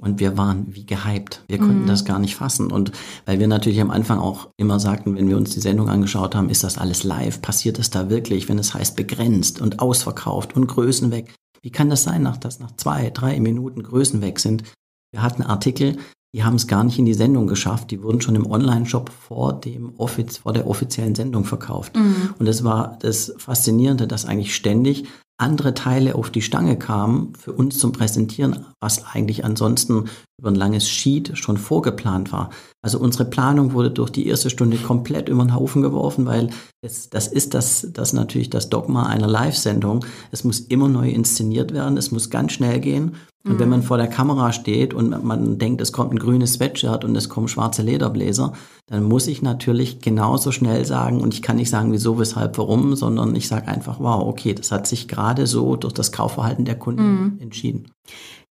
und 0.00 0.18
wir 0.18 0.36
waren 0.36 0.74
wie 0.74 0.84
gehypt. 0.84 1.44
Wir 1.46 1.58
konnten 1.58 1.82
mhm. 1.82 1.86
das 1.86 2.04
gar 2.04 2.18
nicht 2.18 2.34
fassen. 2.34 2.72
Und 2.72 2.90
weil 3.26 3.38
wir 3.38 3.46
natürlich 3.46 3.80
am 3.80 3.90
Anfang 3.90 4.18
auch 4.18 4.48
immer 4.56 4.80
sagten, 4.80 5.14
wenn 5.14 5.28
wir 5.28 5.36
uns 5.36 5.50
die 5.50 5.60
Sendung 5.60 5.88
angeschaut 5.88 6.34
haben, 6.34 6.48
ist 6.48 6.64
das 6.64 6.78
alles 6.78 7.04
live? 7.04 7.42
Passiert 7.42 7.78
das 7.78 7.90
da 7.90 8.10
wirklich? 8.10 8.48
Wenn 8.48 8.58
es 8.58 8.74
heißt 8.74 8.96
begrenzt 8.96 9.60
und 9.60 9.78
ausverkauft 9.78 10.56
und 10.56 10.66
Größen 10.66 11.10
weg. 11.10 11.34
Wie 11.62 11.70
kann 11.70 11.90
das 11.90 12.02
sein, 12.02 12.26
dass 12.40 12.58
nach 12.58 12.74
zwei, 12.76 13.10
drei 13.10 13.38
Minuten 13.38 13.82
Größen 13.82 14.22
weg 14.22 14.40
sind? 14.40 14.64
Wir 15.12 15.22
hatten 15.22 15.42
Artikel, 15.42 15.98
die 16.34 16.44
haben 16.44 16.54
es 16.54 16.68
gar 16.68 16.84
nicht 16.84 16.98
in 16.98 17.06
die 17.06 17.14
Sendung 17.14 17.46
geschafft. 17.46 17.90
Die 17.90 18.02
wurden 18.02 18.20
schon 18.20 18.36
im 18.36 18.50
Online-Shop 18.50 19.10
vor 19.10 19.52
dem 19.52 19.94
Offiz 19.96 20.38
vor 20.38 20.52
der 20.52 20.66
offiziellen 20.68 21.14
Sendung 21.14 21.44
verkauft. 21.44 21.96
Mhm. 21.96 22.34
Und 22.38 22.46
das 22.46 22.62
war 22.62 22.98
das 23.00 23.34
Faszinierende, 23.36 24.06
dass 24.06 24.26
eigentlich 24.26 24.54
ständig 24.54 25.04
andere 25.38 25.74
Teile 25.74 26.14
auf 26.14 26.30
die 26.30 26.42
Stange 26.42 26.78
kamen 26.78 27.34
für 27.34 27.52
uns 27.52 27.78
zum 27.78 27.92
Präsentieren, 27.92 28.66
was 28.78 29.06
eigentlich 29.06 29.44
ansonsten 29.44 30.04
über 30.38 30.50
ein 30.50 30.54
langes 30.54 30.88
Sheet 30.88 31.32
schon 31.34 31.56
vorgeplant 31.56 32.30
war. 32.30 32.50
Also 32.82 32.98
unsere 32.98 33.26
Planung 33.26 33.74
wurde 33.74 33.90
durch 33.90 34.10
die 34.10 34.26
erste 34.26 34.48
Stunde 34.48 34.78
komplett 34.78 35.28
über 35.28 35.44
den 35.44 35.54
Haufen 35.54 35.82
geworfen, 35.82 36.24
weil 36.24 36.48
es, 36.80 37.10
das 37.10 37.26
ist 37.26 37.52
das, 37.52 37.88
das 37.92 38.14
natürlich 38.14 38.48
das 38.48 38.70
Dogma 38.70 39.06
einer 39.06 39.26
Live-Sendung. 39.26 40.04
Es 40.30 40.44
muss 40.44 40.60
immer 40.60 40.88
neu 40.88 41.10
inszeniert 41.10 41.74
werden, 41.74 41.98
es 41.98 42.10
muss 42.10 42.30
ganz 42.30 42.52
schnell 42.52 42.80
gehen. 42.80 43.16
Und 43.42 43.58
wenn 43.58 43.70
man 43.70 43.80
mhm. 43.80 43.84
vor 43.84 43.96
der 43.96 44.06
Kamera 44.06 44.52
steht 44.52 44.92
und 44.92 45.24
man 45.24 45.56
denkt, 45.56 45.80
es 45.80 45.92
kommt 45.92 46.12
ein 46.12 46.18
grünes 46.18 46.54
Sweatshirt 46.54 47.06
und 47.06 47.16
es 47.16 47.30
kommen 47.30 47.48
schwarze 47.48 47.80
Lederbläser, 47.80 48.52
dann 48.86 49.04
muss 49.04 49.26
ich 49.28 49.40
natürlich 49.40 50.00
genauso 50.00 50.52
schnell 50.52 50.84
sagen 50.84 51.22
und 51.22 51.32
ich 51.32 51.40
kann 51.40 51.56
nicht 51.56 51.70
sagen, 51.70 51.90
wieso, 51.90 52.18
weshalb, 52.18 52.58
warum, 52.58 52.96
sondern 52.96 53.34
ich 53.34 53.48
sage 53.48 53.68
einfach, 53.68 53.98
wow, 53.98 54.26
okay, 54.26 54.52
das 54.52 54.72
hat 54.72 54.86
sich 54.86 55.08
gerade 55.08 55.46
so 55.46 55.76
durch 55.76 55.94
das 55.94 56.12
Kaufverhalten 56.12 56.66
der 56.66 56.78
Kunden 56.78 57.02
mhm. 57.02 57.38
entschieden. 57.40 57.90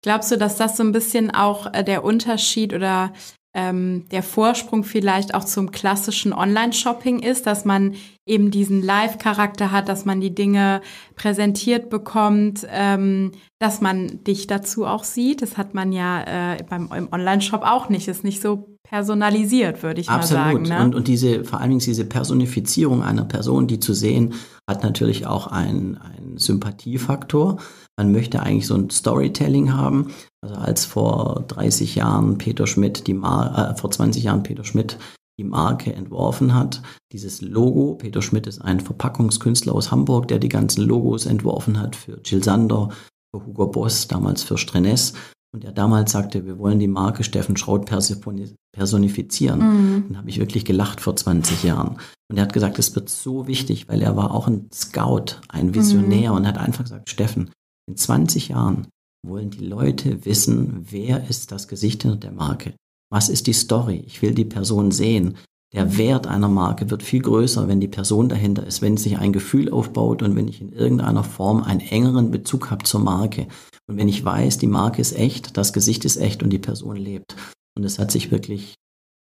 Glaubst 0.04 0.32
du, 0.32 0.38
dass 0.38 0.56
das 0.56 0.78
so 0.78 0.84
ein 0.84 0.92
bisschen 0.92 1.32
auch 1.32 1.74
äh, 1.74 1.84
der 1.84 2.04
Unterschied 2.04 2.72
oder 2.72 3.12
ähm, 3.56 4.04
der 4.12 4.22
Vorsprung 4.22 4.84
vielleicht 4.84 5.34
auch 5.34 5.46
zum 5.46 5.72
klassischen 5.72 6.34
Online-Shopping 6.34 7.20
ist, 7.20 7.48
dass 7.48 7.64
man 7.64 7.96
eben 8.26 8.52
diesen 8.52 8.84
Live-Charakter 8.84 9.72
hat, 9.72 9.88
dass 9.88 10.04
man 10.04 10.20
die 10.20 10.36
Dinge 10.36 10.82
präsentiert 11.16 11.90
bekommt, 11.90 12.68
ähm, 12.70 13.32
dass 13.58 13.80
man 13.80 14.24
dich 14.26 14.48
dazu 14.48 14.86
auch 14.86 15.06
sieht. 15.06 15.42
Das 15.42 15.58
hat 15.58 15.74
man 15.74 15.94
ja 15.94 16.56
äh, 16.56 16.64
beim 16.70 16.92
im 16.96 17.08
Online-Shop 17.12 17.64
auch 17.64 17.88
nicht. 17.88 18.10
Ist 18.10 18.26
nicht 18.26 18.42
so 18.42 18.76
personalisiert, 18.84 19.84
würde 19.84 20.02
ich 20.02 20.10
Absolut. 20.10 20.44
mal 20.44 20.52
sagen. 20.52 20.64
Ne? 20.64 20.84
Und, 20.84 20.96
und 20.96 21.08
diese, 21.08 21.46
vor 21.46 21.60
allen 21.60 21.70
Dingen 21.70 21.82
diese 21.82 22.06
Personifizierung 22.06 23.04
einer 23.04 23.26
Person, 23.26 23.68
die 23.68 23.80
zu 23.80 23.94
sehen, 23.94 24.34
hat 24.70 24.84
natürlich 24.84 25.26
auch 25.26 25.48
einen, 25.48 25.98
einen 25.98 26.38
Sympathiefaktor. 26.38 27.58
Man 27.98 28.12
möchte 28.12 28.42
eigentlich 28.42 28.68
so 28.68 28.76
ein 28.76 28.90
Storytelling 28.90 29.74
haben. 29.74 30.12
Also 30.42 30.56
als 30.56 30.86
vor 30.86 31.46
30 31.48 31.96
Jahren 31.96 32.38
Peter 32.38 32.68
Schmidt 32.68 33.08
die 33.08 33.14
Mar 33.14 33.72
äh, 33.72 33.78
vor 33.78 33.92
20 33.92 34.24
Jahren 34.24 34.44
Peter 34.44 34.64
Schmidt 34.64 34.98
die 35.38 35.44
Marke 35.44 35.94
entworfen 35.94 36.54
hat. 36.54 36.82
Dieses 37.12 37.42
Logo, 37.42 37.96
Peter 37.96 38.22
Schmidt 38.22 38.48
ist 38.48 38.62
ein 38.62 38.80
Verpackungskünstler 38.80 39.74
aus 39.74 39.92
Hamburg, 39.92 40.28
der 40.28 40.40
die 40.40 40.50
ganzen 40.50 40.84
Logos 40.84 41.26
entworfen 41.26 41.80
hat 41.80 41.96
für 41.96 42.20
Jill 42.24 42.44
Sander, 42.44 42.90
für 43.34 43.46
Hugo 43.46 43.68
Boss, 43.68 44.08
damals 44.08 44.44
für 44.44 44.58
Strenes. 44.58 45.14
und 45.54 45.64
der 45.64 45.72
damals 45.72 46.12
sagte, 46.12 46.46
wir 46.46 46.58
wollen 46.60 46.80
die 46.80 46.88
Marke 46.88 47.24
Steffen 47.24 47.56
Schraut 47.56 47.86
personifizieren. 47.86 49.60
Mhm. 49.60 50.06
Dann 50.10 50.18
habe 50.18 50.30
ich 50.30 50.40
wirklich 50.40 50.66
gelacht 50.66 51.00
vor 51.00 51.16
20 51.16 51.64
Jahren. 51.64 51.98
Und 52.30 52.38
er 52.38 52.44
hat 52.44 52.54
gesagt, 52.54 52.80
es 52.80 52.94
wird 52.96 53.10
so 53.10 53.48
wichtig, 53.48 53.88
weil 53.88 54.02
er 54.02 54.18
war 54.18 54.34
auch 54.34 54.48
ein 54.48 54.70
Scout, 54.74 55.42
ein 55.48 55.74
Visionär 55.74 56.32
mhm. 56.32 56.38
und 56.38 56.48
hat 56.48 56.58
einfach 56.58 56.84
gesagt, 56.84 57.10
Steffen, 57.10 57.52
in 57.88 57.98
20 57.98 58.50
Jahren 58.50 58.88
wollen 59.26 59.50
die 59.50 59.66
Leute 59.66 60.26
wissen, 60.26 60.86
wer 60.90 61.28
ist 61.30 61.52
das 61.52 61.68
Gesicht 61.68 62.04
hinter 62.04 62.18
der 62.18 62.32
Marke? 62.32 62.74
Was 63.12 63.30
ist 63.30 63.48
die 63.48 63.54
Story? 63.54 64.04
Ich 64.06 64.22
will 64.22 64.34
die 64.34 64.46
Person 64.46 64.92
sehen. 64.92 65.38
Der 65.74 65.98
Wert 65.98 66.28
einer 66.28 66.48
Marke 66.48 66.90
wird 66.90 67.04
viel 67.04 67.22
größer, 67.22 67.68
wenn 67.68 67.80
die 67.80 67.88
Person 67.88 68.30
dahinter 68.30 68.66
ist, 68.66 68.82
wenn 68.82 68.98
sich 68.98 69.18
ein 69.18 69.34
Gefühl 69.34 69.72
aufbaut 69.72 70.22
und 70.22 70.36
wenn 70.36 70.48
ich 70.48 70.62
in 70.62 70.72
irgendeiner 70.72 71.24
Form 71.24 71.64
einen 71.64 71.82
engeren 71.82 72.32
Bezug 72.32 72.72
habe 72.72 72.86
zur 72.86 73.02
Marke. 73.02 73.48
Und 73.88 73.98
wenn 73.98 74.08
ich 74.08 74.24
weiß, 74.24 74.58
die 74.58 74.68
Marke 74.68 75.02
ist 75.02 75.16
echt, 75.16 75.58
das 75.58 75.74
Gesicht 75.74 76.06
ist 76.06 76.18
echt 76.18 76.44
und 76.44 76.52
die 76.52 76.60
Person 76.60 76.96
lebt. 76.96 77.36
Und 77.76 77.84
es 77.84 78.00
hat 78.00 78.12
sich 78.12 78.32
wirklich 78.32 78.76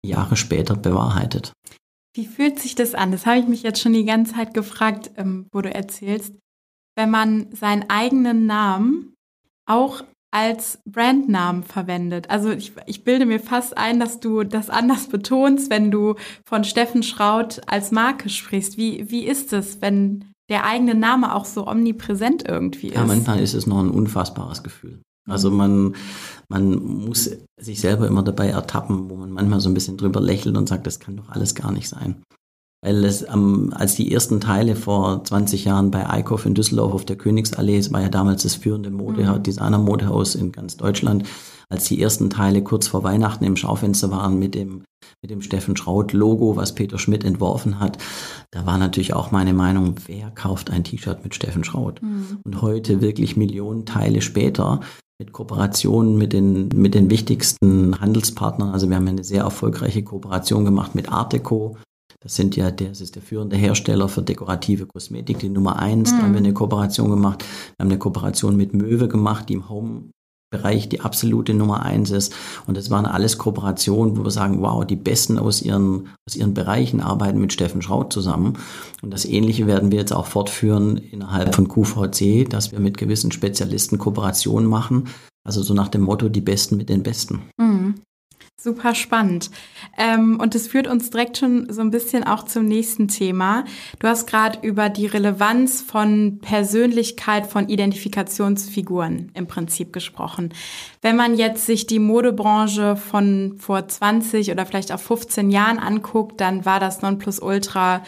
Jahre 0.06 0.38
später 0.38 0.76
bewahrheitet. 0.76 1.52
Wie 2.16 2.26
fühlt 2.26 2.60
sich 2.60 2.76
das 2.76 2.96
an? 2.96 3.12
Das 3.12 3.26
habe 3.26 3.40
ich 3.40 3.48
mich 3.48 3.64
jetzt 3.64 3.82
schon 3.82 3.94
die 3.94 4.06
ganze 4.06 4.36
Zeit 4.36 4.54
gefragt, 4.54 5.12
ähm, 5.18 5.48
wo 5.52 5.62
du 5.62 5.74
erzählst. 5.74 6.34
Wenn 6.96 7.10
man 7.10 7.48
seinen 7.54 7.90
eigenen 7.90 8.46
Namen 8.46 9.14
auch 9.66 10.04
als 10.36 10.80
Brandnamen 10.86 11.64
verwendet. 11.64 12.30
Also 12.30 12.52
ich, 12.52 12.74
ich 12.88 13.06
bilde 13.06 13.26
mir 13.26 13.40
fast 13.40 13.78
ein, 13.78 14.02
dass 14.02 14.20
du 14.20 14.44
das 14.44 14.70
anders 14.70 15.08
betonst, 15.10 15.70
wenn 15.70 15.92
du 15.92 16.16
von 16.46 16.66
Steffen 16.66 17.04
Schraut 17.04 17.62
als 17.68 17.92
Marke 17.92 18.28
sprichst. 18.28 18.78
Wie, 18.78 19.10
wie 19.10 19.26
ist 19.26 19.54
es, 19.54 19.82
wenn 19.82 20.26
der 20.50 20.66
eigene 20.66 20.94
Name 20.94 21.34
auch 21.34 21.46
so 21.46 21.66
omnipräsent 21.66 22.44
irgendwie 22.46 22.90
ist? 22.90 22.96
Ja, 22.96 23.06
manchmal 23.06 23.40
ist 23.40 23.54
es 23.54 23.66
noch 23.66 23.80
ein 23.80 23.90
unfassbares 23.90 24.62
Gefühl. 24.62 25.00
Also 25.26 25.50
man, 25.50 25.96
man 26.50 26.84
muss 26.84 27.32
sich 27.58 27.80
selber 27.80 28.06
immer 28.06 28.22
dabei 28.22 28.50
ertappen, 28.50 29.10
wo 29.10 29.16
man 29.16 29.32
manchmal 29.32 29.62
so 29.62 29.70
ein 29.70 29.74
bisschen 29.74 29.96
drüber 29.96 30.20
lächelt 30.20 30.58
und 30.58 30.68
sagt, 30.68 30.86
das 30.86 31.00
kann 31.00 31.16
doch 31.16 31.30
alles 31.30 31.56
gar 31.56 31.72
nicht 31.72 31.88
sein 31.88 32.22
weil 32.86 33.04
es 33.04 33.24
ähm, 33.28 33.74
als 33.76 33.96
die 33.96 34.14
ersten 34.14 34.40
Teile 34.40 34.76
vor 34.76 35.24
20 35.24 35.66
Jahren 35.66 35.90
bei 35.90 36.08
Eichhoff 36.08 36.46
in 36.46 36.54
Düsseldorf 36.54 36.94
auf 36.94 37.06
der 37.06 37.16
Königsallee, 37.16 37.80
es 37.80 37.92
war 37.92 38.02
ja 38.02 38.10
damals 38.10 38.44
das 38.44 38.54
führende 38.54 38.92
Mode, 38.92 39.24
mhm. 39.24 39.42
Designer-Modehaus 39.42 40.36
in 40.36 40.52
ganz 40.52 40.78
Deutschland, 40.78 41.24
als 41.68 41.86
die 41.86 42.00
ersten 42.00 42.30
Teile 42.30 42.62
kurz 42.62 42.88
vor 42.88 43.04
Weihnachten 43.04 43.44
im 43.44 43.56
Schaufenster 43.56 44.12
waren 44.12 44.38
mit 44.38 44.54
dem 44.54 44.84
mit 45.22 45.32
dem 45.32 45.42
Steffen 45.42 45.76
Schraut 45.76 46.14
Logo, 46.14 46.56
was 46.56 46.76
Peter 46.76 47.00
Schmidt 47.00 47.24
entworfen 47.24 47.80
hat, 47.80 47.98
da 48.52 48.66
war 48.66 48.78
natürlich 48.78 49.14
auch 49.14 49.32
meine 49.32 49.54
Meinung, 49.54 49.96
wer 50.06 50.30
kauft 50.30 50.70
ein 50.70 50.84
T-Shirt 50.84 51.24
mit 51.24 51.34
Steffen 51.34 51.64
Schraut? 51.64 52.02
Mhm. 52.04 52.40
Und 52.44 52.62
heute 52.62 53.02
wirklich 53.02 53.36
Millionen 53.36 53.86
Teile 53.86 54.22
später 54.22 54.82
mit 55.20 55.32
Kooperationen 55.32 56.18
mit 56.18 56.34
den, 56.34 56.70
mit 56.76 56.94
den 56.94 57.10
wichtigsten 57.10 58.00
Handelspartnern. 58.00 58.70
Also 58.70 58.90
wir 58.90 58.98
haben 58.98 59.08
eine 59.08 59.24
sehr 59.24 59.44
erfolgreiche 59.44 60.04
Kooperation 60.04 60.66
gemacht 60.66 60.94
mit 60.94 61.12
Arteco, 61.12 61.78
das 62.26 62.36
sind 62.36 62.56
ja, 62.56 62.72
das 62.72 63.02
ist 63.02 63.14
der 63.14 63.22
führende 63.22 63.56
Hersteller 63.56 64.10
für 64.10 64.24
dekorative 64.24 64.88
Kosmetik, 64.88 65.38
die 65.38 65.50
Nummer 65.50 65.78
eins. 65.78 66.12
Mhm. 66.12 66.18
Da 66.18 66.24
haben 66.24 66.34
wir 66.34 66.40
mhm. 66.40 66.46
eine 66.48 66.54
Kooperation 66.56 67.12
gemacht. 67.12 67.46
Wir 67.78 67.84
haben 67.84 67.92
eine 67.92 68.00
Kooperation 68.00 68.58
mit 68.58 68.74
Möwe 68.74 69.08
gemacht, 69.08 69.48
die 69.48 69.54
im 69.54 69.70
Home 69.70 70.10
Bereich 70.50 70.90
die 70.90 71.02
absolute 71.02 71.54
Nummer 71.54 71.84
eins 71.84 72.10
ist. 72.10 72.34
Und 72.66 72.78
das 72.78 72.90
waren 72.90 73.06
alles 73.06 73.38
Kooperationen, 73.38 74.18
wo 74.18 74.24
wir 74.24 74.32
sagen, 74.32 74.62
wow, 74.62 74.84
die 74.84 74.96
Besten 74.96 75.38
aus 75.38 75.62
ihren, 75.62 76.08
aus 76.28 76.36
ihren 76.36 76.56
Bereichen 76.56 77.00
arbeiten 77.00 77.40
mit 77.40 77.54
Steffen 77.54 77.84
Schraut 77.84 78.12
zusammen. 78.12 78.58
Und 79.04 79.14
das 79.14 79.26
Ähnliche 79.26 79.68
werden 79.68 79.92
wir 79.92 80.00
jetzt 80.00 80.14
auch 80.14 80.26
fortführen 80.26 80.98
innerhalb 80.98 81.54
von 81.54 81.68
QVC, 81.68 82.50
dass 82.50 82.72
wir 82.72 82.80
mit 82.80 82.98
gewissen 82.98 83.32
Spezialisten 83.32 84.00
Kooperationen 84.00 84.68
machen. 84.68 85.10
Also 85.44 85.62
so 85.62 85.76
nach 85.76 85.90
dem 85.90 86.02
Motto, 86.02 86.28
die 86.28 86.42
Besten 86.42 86.78
mit 86.78 86.90
den 86.90 87.04
Besten. 87.04 87.44
Mhm. 87.58 87.75
Super 88.66 88.96
spannend. 88.96 89.52
Ähm, 89.96 90.40
und 90.40 90.56
es 90.56 90.68
führt 90.68 90.88
uns 90.88 91.12
direkt 91.12 91.38
schon 91.38 91.72
so 91.72 91.82
ein 91.82 91.92
bisschen 91.92 92.24
auch 92.24 92.46
zum 92.46 92.66
nächsten 92.66 93.08
Thema. 93.08 93.64
Du 94.00 94.08
hast 94.08 94.26
gerade 94.26 94.58
über 94.68 94.90
die 94.90 95.06
Relevanz 95.06 95.84
von 95.84 96.40
Persönlichkeit 96.42 97.46
von 97.46 97.70
Identifikationsfiguren 97.70 99.30
im 99.36 99.46
Prinzip 99.46 99.94
gesprochen. 99.94 100.52
Wenn 101.04 101.16
man 101.16 101.36
jetzt 101.36 101.68
sich 101.68 101.86
die 101.86 102.00
Modebranche 102.00 102.96
von 102.96 103.58
vor 103.60 103.88
20 103.88 104.50
oder 104.50 104.66
vielleicht 104.66 104.92
auch 104.92 105.00
15 105.00 105.52
Jahren 105.52 105.78
anguckt, 105.78 106.42
dann 106.42 106.66
war 106.66 106.80
das 106.80 107.04
Nonplusultra 107.04 108.02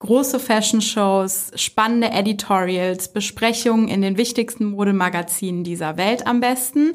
große 0.00 0.40
Fashion-Shows, 0.40 1.52
spannende 1.56 2.10
Editorials, 2.10 3.12
Besprechungen 3.12 3.86
in 3.86 4.00
den 4.00 4.16
wichtigsten 4.16 4.70
Modemagazinen 4.70 5.62
dieser 5.62 5.98
Welt 5.98 6.26
am 6.26 6.40
besten. 6.40 6.94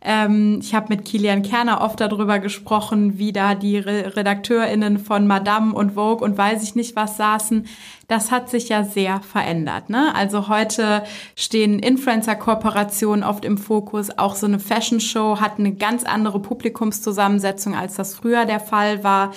Ähm, 0.00 0.60
ich 0.62 0.74
habe 0.74 0.86
mit 0.88 1.04
Kilian 1.04 1.42
Kerner 1.42 1.82
oft 1.82 2.00
darüber 2.00 2.38
gesprochen, 2.38 3.18
wie 3.18 3.32
da 3.32 3.54
die 3.54 3.76
Re 3.76 4.16
RedakteurInnen 4.16 4.98
von 4.98 5.26
Madame 5.26 5.74
und 5.74 5.92
Vogue 5.92 6.24
und 6.24 6.38
weiß 6.38 6.62
ich 6.62 6.74
nicht 6.74 6.96
was 6.96 7.18
saßen. 7.18 7.66
Das 8.08 8.30
hat 8.30 8.48
sich 8.48 8.70
ja 8.70 8.84
sehr 8.84 9.20
verändert. 9.20 9.90
Ne? 9.90 10.14
Also 10.14 10.48
heute 10.48 11.02
stehen 11.34 11.78
Influencer-Kooperationen 11.78 13.22
oft 13.22 13.44
im 13.44 13.58
Fokus. 13.58 14.16
Auch 14.16 14.34
so 14.34 14.46
eine 14.46 14.60
Fashion-Show 14.60 15.40
hat 15.40 15.58
eine 15.58 15.74
ganz 15.74 16.04
andere 16.04 16.40
Publikumszusammensetzung, 16.40 17.74
als 17.74 17.96
das 17.96 18.14
früher 18.14 18.46
der 18.46 18.60
Fall 18.60 19.04
war. 19.04 19.32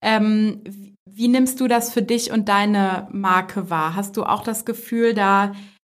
Ähm, 0.00 0.93
wie 1.14 1.28
nimmst 1.28 1.60
du 1.60 1.68
das 1.68 1.92
für 1.92 2.02
dich 2.02 2.32
und 2.32 2.48
deine 2.48 3.08
Marke 3.12 3.70
wahr? 3.70 3.94
Hast 3.94 4.16
du 4.16 4.24
auch 4.24 4.42
das 4.42 4.64
Gefühl, 4.64 5.14
da, 5.14 5.52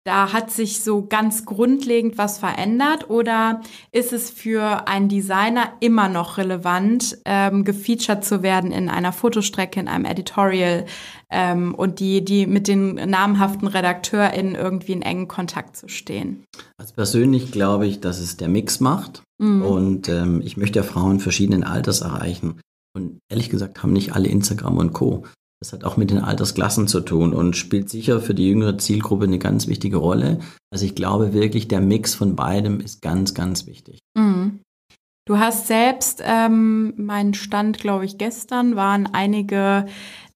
da 0.05 0.33
hat 0.33 0.51
sich 0.51 0.83
so 0.83 1.07
ganz 1.07 1.45
grundlegend 1.47 2.19
was 2.19 2.39
verändert 2.39 3.09
oder 3.11 3.61
ist 3.93 4.13
es 4.13 4.31
für 4.31 4.89
einen 4.89 5.09
Designer 5.09 5.73
immer 5.81 6.09
noch 6.09 6.37
relevant, 6.37 7.17
ähm, 7.25 7.65
gefeatured 7.65 8.25
zu 8.25 8.43
werden 8.43 8.73
in 8.73 8.89
einer 8.89 9.13
Fotostrecke, 9.13 9.79
in 9.79 9.89
einem 9.89 10.05
Editorial 10.05 10.85
ähm, 11.31 11.75
und 11.75 12.01
die, 12.01 12.25
die 12.25 12.47
mit 12.47 12.67
den 12.67 12.95
namhaften 12.95 13.69
RedakteurInnen 13.69 14.57
irgendwie 14.57 14.93
in 14.93 15.03
engen 15.03 15.29
Kontakt 15.29 15.77
zu 15.77 15.89
stehen? 15.89 16.45
Also 16.77 16.95
persönlich 16.95 17.53
glaube 17.53 17.87
ich, 17.87 18.01
dass 18.01 18.19
es 18.19 18.37
der 18.37 18.49
Mix 18.49 18.81
macht. 18.81 19.23
Mhm. 19.39 19.63
Und 19.63 20.09
ähm, 20.09 20.43
ich 20.45 20.57
möchte 20.57 20.81
ja 20.81 20.83
Frauen 20.83 21.21
verschiedenen 21.21 21.63
Alters 21.63 22.01
erreichen. 22.01 22.61
Und 22.95 23.19
ehrlich 23.29 23.51
gesagt 23.51 23.83
haben 23.83 23.93
nicht 23.93 24.15
alle 24.15 24.29
Instagram 24.29 24.79
und 24.79 24.93
Co. 24.93 25.25
Das 25.61 25.73
hat 25.73 25.85
auch 25.85 25.97
mit 25.97 26.11
den 26.11 26.19
Altersklassen 26.19 26.89
zu 26.89 27.01
tun 27.01 27.33
und 27.33 27.57
spielt 27.57 27.89
sicher 27.89 28.21
für 28.21 28.35
die 28.35 28.49
jüngere 28.49 28.77
Zielgruppe 28.77 29.25
eine 29.25 29.39
ganz 29.39 29.67
wichtige 29.67 29.97
Rolle. 29.97 30.41
Also 30.71 30.85
ich 30.85 30.95
glaube 30.95 31.33
wirklich, 31.33 31.69
der 31.69 31.81
Mix 31.81 32.15
von 32.15 32.37
beidem 32.37 32.81
ist 32.81 33.01
ganz, 33.01 33.35
ganz 33.35 33.67
wichtig. 33.67 33.99
Mhm. 34.17 34.61
Du 35.27 35.39
hast 35.39 35.67
selbst, 35.67 36.23
ähm, 36.23 36.93
mein 36.99 37.33
Stand, 37.33 37.79
glaube 37.79 38.05
ich, 38.05 38.19
gestern 38.19 38.77
waren 38.77 39.09
einige 39.11 39.87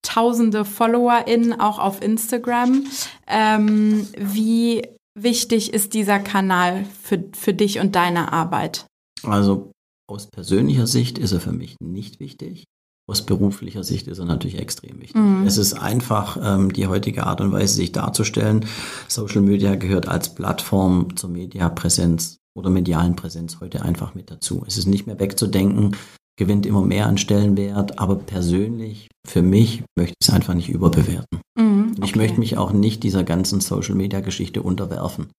tausende 0.01 0.65
FollowerInnen 0.65 1.59
auch 1.59 1.77
auf 1.77 2.01
Instagram. 2.01 2.85
Ähm, 3.27 4.07
wie 4.17 4.81
wichtig 5.13 5.73
ist 5.73 5.93
dieser 5.93 6.17
Kanal 6.17 6.85
für, 7.03 7.23
für 7.33 7.53
dich 7.53 7.79
und 7.79 7.95
deine 7.95 8.33
Arbeit? 8.33 8.87
Also 9.21 9.71
aus 10.09 10.27
persönlicher 10.27 10.87
Sicht 10.87 11.17
ist 11.17 11.31
er 11.31 11.39
für 11.39 11.51
mich 11.51 11.75
nicht 11.79 12.19
wichtig. 12.19 12.65
Aus 13.07 13.25
beruflicher 13.25 13.83
Sicht 13.83 14.07
ist 14.07 14.19
er 14.19 14.25
natürlich 14.25 14.59
extrem 14.59 15.01
wichtig. 15.01 15.15
Mhm. 15.15 15.43
Es 15.45 15.57
ist 15.57 15.73
einfach 15.73 16.37
ähm, 16.43 16.71
die 16.71 16.87
heutige 16.87 17.25
Art 17.25 17.41
und 17.41 17.51
Weise, 17.51 17.73
sich 17.73 17.91
darzustellen. 17.91 18.65
Social 19.07 19.41
Media 19.41 19.75
gehört 19.75 20.07
als 20.07 20.35
Plattform 20.35 21.15
zur 21.15 21.31
Mediapräsenz 21.31 22.37
oder 22.55 22.69
medialen 22.69 23.15
Präsenz 23.15 23.59
heute 23.61 23.81
einfach 23.81 24.13
mit 24.13 24.29
dazu. 24.29 24.63
Es 24.67 24.77
ist 24.77 24.85
nicht 24.85 25.07
mehr 25.07 25.19
wegzudenken, 25.19 25.95
gewinnt 26.37 26.65
immer 26.65 26.83
mehr 26.83 27.07
an 27.07 27.17
Stellenwert, 27.17 27.97
aber 27.99 28.15
persönlich, 28.15 29.07
für 29.27 29.41
mich, 29.41 29.83
möchte 29.97 30.13
ich 30.19 30.27
es 30.27 30.33
einfach 30.33 30.53
nicht 30.53 30.69
überbewerten. 30.69 31.41
Mhm, 31.57 31.93
okay. 31.97 32.05
Ich 32.05 32.15
möchte 32.15 32.39
mich 32.39 32.57
auch 32.57 32.71
nicht 32.71 33.03
dieser 33.03 33.23
ganzen 33.23 33.59
Social 33.59 33.95
Media 33.95 34.19
Geschichte 34.19 34.61
unterwerfen. 34.61 35.29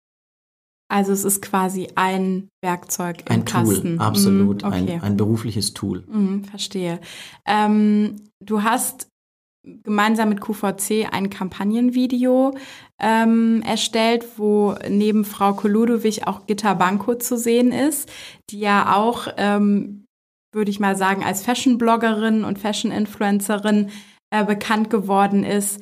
Also 0.90 1.12
es 1.12 1.24
ist 1.24 1.40
quasi 1.40 1.88
ein 1.94 2.48
Werkzeug 2.62 3.20
im 3.28 3.36
ein 3.36 3.44
Kasten. 3.44 3.96
Tool, 3.96 4.00
absolut, 4.00 4.62
mhm, 4.62 4.68
okay. 4.68 4.94
ein, 4.94 5.02
ein 5.02 5.16
berufliches 5.16 5.72
Tool. 5.72 6.02
Mhm, 6.08 6.44
verstehe. 6.44 7.00
Ähm, 7.46 8.16
du 8.44 8.64
hast 8.64 9.06
gemeinsam 9.84 10.30
mit 10.30 10.40
QVC 10.40 11.06
ein 11.12 11.30
Kampagnenvideo 11.30 12.56
ähm, 13.00 13.62
erstellt, 13.62 14.26
wo 14.36 14.74
neben 14.88 15.24
Frau 15.24 15.52
Koludowig 15.52 16.26
auch 16.26 16.46
Gitta 16.46 16.74
Banko 16.74 17.14
zu 17.14 17.38
sehen 17.38 17.70
ist, 17.70 18.10
die 18.50 18.58
ja 18.58 18.96
auch, 18.96 19.28
ähm, 19.36 20.06
würde 20.52 20.72
ich 20.72 20.80
mal 20.80 20.96
sagen, 20.96 21.22
als 21.22 21.42
Fashion-Bloggerin 21.42 22.42
und 22.42 22.58
Fashion-Influencerin 22.58 23.90
äh, 24.30 24.44
bekannt 24.44 24.90
geworden 24.90 25.44
ist 25.44 25.80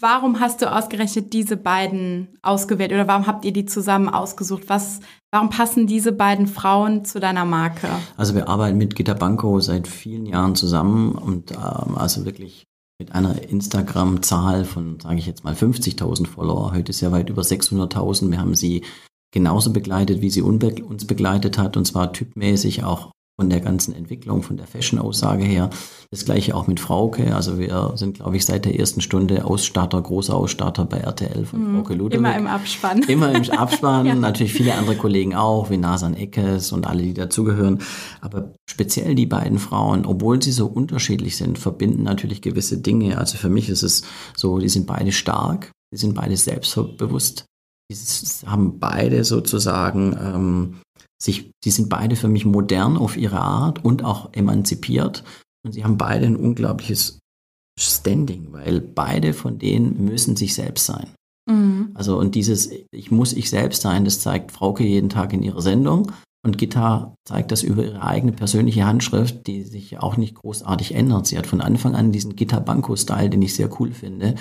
warum 0.00 0.40
hast 0.40 0.62
du 0.62 0.70
ausgerechnet 0.70 1.32
diese 1.32 1.56
beiden 1.56 2.28
ausgewählt 2.42 2.92
oder 2.92 3.08
warum 3.08 3.26
habt 3.26 3.44
ihr 3.44 3.52
die 3.52 3.66
zusammen 3.66 4.08
ausgesucht? 4.08 4.64
Was, 4.68 5.00
warum 5.32 5.50
passen 5.50 5.86
diese 5.86 6.12
beiden 6.12 6.46
Frauen 6.46 7.04
zu 7.04 7.20
deiner 7.20 7.44
Marke? 7.44 7.88
Also 8.16 8.34
wir 8.34 8.48
arbeiten 8.48 8.78
mit 8.78 8.96
Gitta 8.96 9.14
Banco 9.14 9.60
seit 9.60 9.88
vielen 9.88 10.26
Jahren 10.26 10.54
zusammen 10.54 11.12
und 11.12 11.52
ähm, 11.52 11.96
also 11.96 12.24
wirklich 12.24 12.64
mit 12.98 13.12
einer 13.14 13.42
Instagram-Zahl 13.48 14.64
von, 14.64 15.00
sage 15.00 15.18
ich 15.18 15.26
jetzt 15.26 15.44
mal, 15.44 15.54
50.000 15.54 16.26
Follower. 16.26 16.72
Heute 16.72 16.90
ist 16.90 17.00
ja 17.00 17.10
weit 17.10 17.28
über 17.28 17.42
600.000. 17.42 18.30
Wir 18.30 18.38
haben 18.38 18.54
sie 18.54 18.84
genauso 19.32 19.72
begleitet, 19.72 20.20
wie 20.20 20.30
sie 20.30 20.42
uns 20.42 21.06
begleitet 21.06 21.58
hat, 21.58 21.76
und 21.76 21.86
zwar 21.86 22.12
typmäßig 22.12 22.84
auch 22.84 23.10
von 23.36 23.50
der 23.50 23.60
ganzen 23.60 23.94
Entwicklung, 23.94 24.42
von 24.42 24.56
der 24.56 24.66
Fashion-Aussage 24.66 25.42
her. 25.42 25.70
Das 26.10 26.24
gleiche 26.24 26.54
auch 26.54 26.68
mit 26.68 26.78
Frauke. 26.78 27.34
Also 27.34 27.58
wir 27.58 27.92
sind, 27.96 28.14
glaube 28.14 28.36
ich, 28.36 28.46
seit 28.46 28.64
der 28.64 28.78
ersten 28.78 29.00
Stunde 29.00 29.44
Ausstatter, 29.44 30.00
großer 30.00 30.34
Ausstatter 30.34 30.84
bei 30.84 30.98
RTL 30.98 31.44
von 31.44 31.60
mhm. 31.72 31.76
Frauke 31.76 31.94
Ludwig. 31.94 32.18
Immer 32.18 32.36
im 32.36 32.46
Abspann. 32.46 33.02
Immer 33.08 33.34
im 33.34 33.50
Abspann. 33.50 34.06
ja. 34.06 34.14
Natürlich 34.14 34.52
viele 34.52 34.74
andere 34.74 34.94
Kollegen 34.96 35.34
auch, 35.34 35.68
wie 35.70 35.78
Nasan 35.78 36.14
Eckes 36.14 36.70
und 36.70 36.86
alle, 36.86 37.02
die 37.02 37.14
dazugehören. 37.14 37.80
Aber 38.20 38.54
speziell 38.70 39.16
die 39.16 39.26
beiden 39.26 39.58
Frauen, 39.58 40.06
obwohl 40.06 40.40
sie 40.40 40.52
so 40.52 40.66
unterschiedlich 40.66 41.36
sind, 41.36 41.58
verbinden 41.58 42.04
natürlich 42.04 42.40
gewisse 42.40 42.78
Dinge. 42.78 43.18
Also 43.18 43.36
für 43.36 43.50
mich 43.50 43.68
ist 43.68 43.82
es 43.82 44.02
so, 44.36 44.58
die 44.58 44.68
sind 44.68 44.86
beide 44.86 45.10
stark, 45.10 45.72
die 45.92 45.98
sind 45.98 46.14
beide 46.14 46.36
selbstbewusst. 46.36 47.46
Die 47.90 47.96
haben 48.46 48.78
beide 48.78 49.24
sozusagen 49.24 50.16
ähm, 50.18 50.74
sich, 51.24 51.50
die 51.64 51.70
sind 51.70 51.88
beide 51.88 52.16
für 52.16 52.28
mich 52.28 52.44
modern 52.44 52.96
auf 52.96 53.16
ihre 53.16 53.40
Art 53.40 53.84
und 53.84 54.04
auch 54.04 54.32
emanzipiert. 54.32 55.24
Und 55.64 55.72
sie 55.72 55.84
haben 55.84 55.96
beide 55.96 56.26
ein 56.26 56.36
unglaubliches 56.36 57.18
Standing, 57.78 58.48
weil 58.52 58.80
beide 58.80 59.32
von 59.32 59.58
denen 59.58 60.04
müssen 60.04 60.36
sich 60.36 60.54
selbst 60.54 60.86
sein. 60.86 61.08
Mhm. 61.50 61.90
Also 61.94 62.18
und 62.18 62.34
dieses 62.34 62.70
Ich 62.92 63.10
muss 63.10 63.32
ich 63.32 63.50
selbst 63.50 63.82
sein, 63.82 64.04
das 64.04 64.20
zeigt 64.20 64.52
Frauke 64.52 64.84
jeden 64.84 65.08
Tag 65.08 65.32
in 65.32 65.42
ihrer 65.42 65.62
Sendung. 65.62 66.12
Und 66.44 66.58
Gitta 66.58 67.14
zeigt 67.26 67.52
das 67.52 67.62
über 67.62 67.82
ihre 67.82 68.02
eigene 68.02 68.32
persönliche 68.32 68.84
Handschrift, 68.84 69.46
die 69.46 69.64
sich 69.64 69.98
auch 69.98 70.18
nicht 70.18 70.34
großartig 70.34 70.94
ändert. 70.94 71.26
Sie 71.26 71.38
hat 71.38 71.46
von 71.46 71.62
Anfang 71.62 71.94
an 71.94 72.12
diesen 72.12 72.36
Gitta 72.36 72.60
Banco-Style, 72.60 73.30
den 73.30 73.40
ich 73.40 73.54
sehr 73.54 73.70
cool 73.80 73.92
finde. 73.92 74.34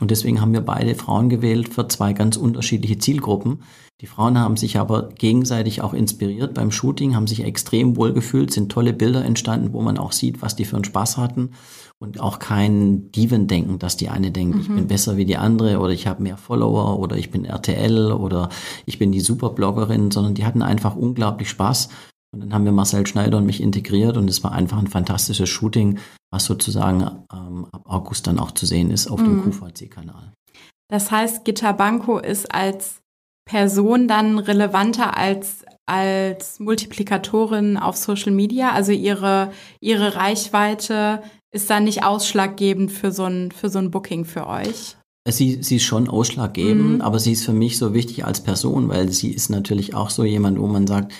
Und 0.00 0.10
deswegen 0.10 0.40
haben 0.40 0.52
wir 0.52 0.60
beide 0.60 0.94
Frauen 0.94 1.28
gewählt 1.28 1.68
für 1.74 1.88
zwei 1.88 2.12
ganz 2.12 2.36
unterschiedliche 2.36 2.98
Zielgruppen. 2.98 3.62
Die 4.00 4.06
Frauen 4.06 4.38
haben 4.38 4.56
sich 4.56 4.78
aber 4.78 5.08
gegenseitig 5.08 5.82
auch 5.82 5.92
inspiriert 5.92 6.54
beim 6.54 6.70
Shooting, 6.70 7.16
haben 7.16 7.26
sich 7.26 7.42
extrem 7.42 7.96
wohl 7.96 8.12
gefühlt, 8.12 8.52
sind 8.52 8.70
tolle 8.70 8.92
Bilder 8.92 9.24
entstanden, 9.24 9.72
wo 9.72 9.82
man 9.82 9.98
auch 9.98 10.12
sieht, 10.12 10.40
was 10.40 10.54
die 10.54 10.64
für 10.64 10.76
einen 10.76 10.84
Spaß 10.84 11.16
hatten 11.16 11.50
und 11.98 12.20
auch 12.20 12.38
kein 12.38 13.10
Diven-Denken, 13.10 13.80
dass 13.80 13.96
die 13.96 14.08
eine 14.08 14.30
denkt, 14.30 14.54
mhm. 14.54 14.60
ich 14.60 14.68
bin 14.68 14.86
besser 14.86 15.16
wie 15.16 15.24
die 15.24 15.36
andere 15.36 15.80
oder 15.80 15.92
ich 15.92 16.06
habe 16.06 16.22
mehr 16.22 16.36
Follower 16.36 17.00
oder 17.00 17.16
ich 17.16 17.32
bin 17.32 17.44
RTL 17.44 18.12
oder 18.12 18.50
ich 18.86 19.00
bin 19.00 19.10
die 19.10 19.20
Superbloggerin, 19.20 20.12
sondern 20.12 20.34
die 20.34 20.44
hatten 20.44 20.62
einfach 20.62 20.94
unglaublich 20.94 21.48
Spaß. 21.48 21.88
Und 22.32 22.40
dann 22.40 22.52
haben 22.52 22.64
wir 22.64 22.72
Marcel 22.72 23.06
Schneider 23.06 23.38
und 23.38 23.46
mich 23.46 23.62
integriert 23.62 24.16
und 24.16 24.28
es 24.28 24.44
war 24.44 24.52
einfach 24.52 24.78
ein 24.78 24.86
fantastisches 24.86 25.48
Shooting, 25.48 25.98
was 26.30 26.44
sozusagen 26.44 27.24
ähm, 27.32 27.66
ab 27.72 27.82
August 27.86 28.26
dann 28.26 28.38
auch 28.38 28.52
zu 28.52 28.66
sehen 28.66 28.90
ist 28.90 29.08
auf 29.08 29.20
mhm. 29.20 29.42
dem 29.42 29.50
QVC-Kanal. 29.50 30.32
Das 30.90 31.10
heißt, 31.10 31.44
Gitta 31.44 31.72
Banco 31.72 32.18
ist 32.18 32.54
als 32.54 33.00
Person 33.48 34.08
dann 34.08 34.38
relevanter 34.38 35.16
als 35.16 35.64
als 35.86 36.60
Multiplikatorin 36.60 37.78
auf 37.78 37.96
Social 37.96 38.32
Media, 38.32 38.72
also 38.72 38.92
ihre 38.92 39.52
ihre 39.80 40.16
Reichweite 40.16 41.22
ist 41.50 41.70
dann 41.70 41.84
nicht 41.84 42.04
ausschlaggebend 42.04 42.92
für 42.92 43.10
so 43.10 43.24
ein 43.24 43.52
für 43.52 43.70
so 43.70 43.78
ein 43.78 43.90
Booking 43.90 44.26
für 44.26 44.46
euch. 44.46 44.96
Sie, 45.26 45.62
sie 45.62 45.76
ist 45.76 45.84
schon 45.84 46.08
ausschlaggebend, 46.08 46.96
mhm. 46.96 47.00
aber 47.00 47.18
sie 47.18 47.32
ist 47.32 47.44
für 47.44 47.52
mich 47.52 47.78
so 47.78 47.94
wichtig 47.94 48.24
als 48.24 48.42
Person, 48.42 48.88
weil 48.88 49.10
sie 49.10 49.30
ist 49.30 49.48
natürlich 49.50 49.94
auch 49.94 50.10
so 50.10 50.24
jemand, 50.24 50.58
wo 50.58 50.66
man 50.66 50.86
sagt, 50.86 51.12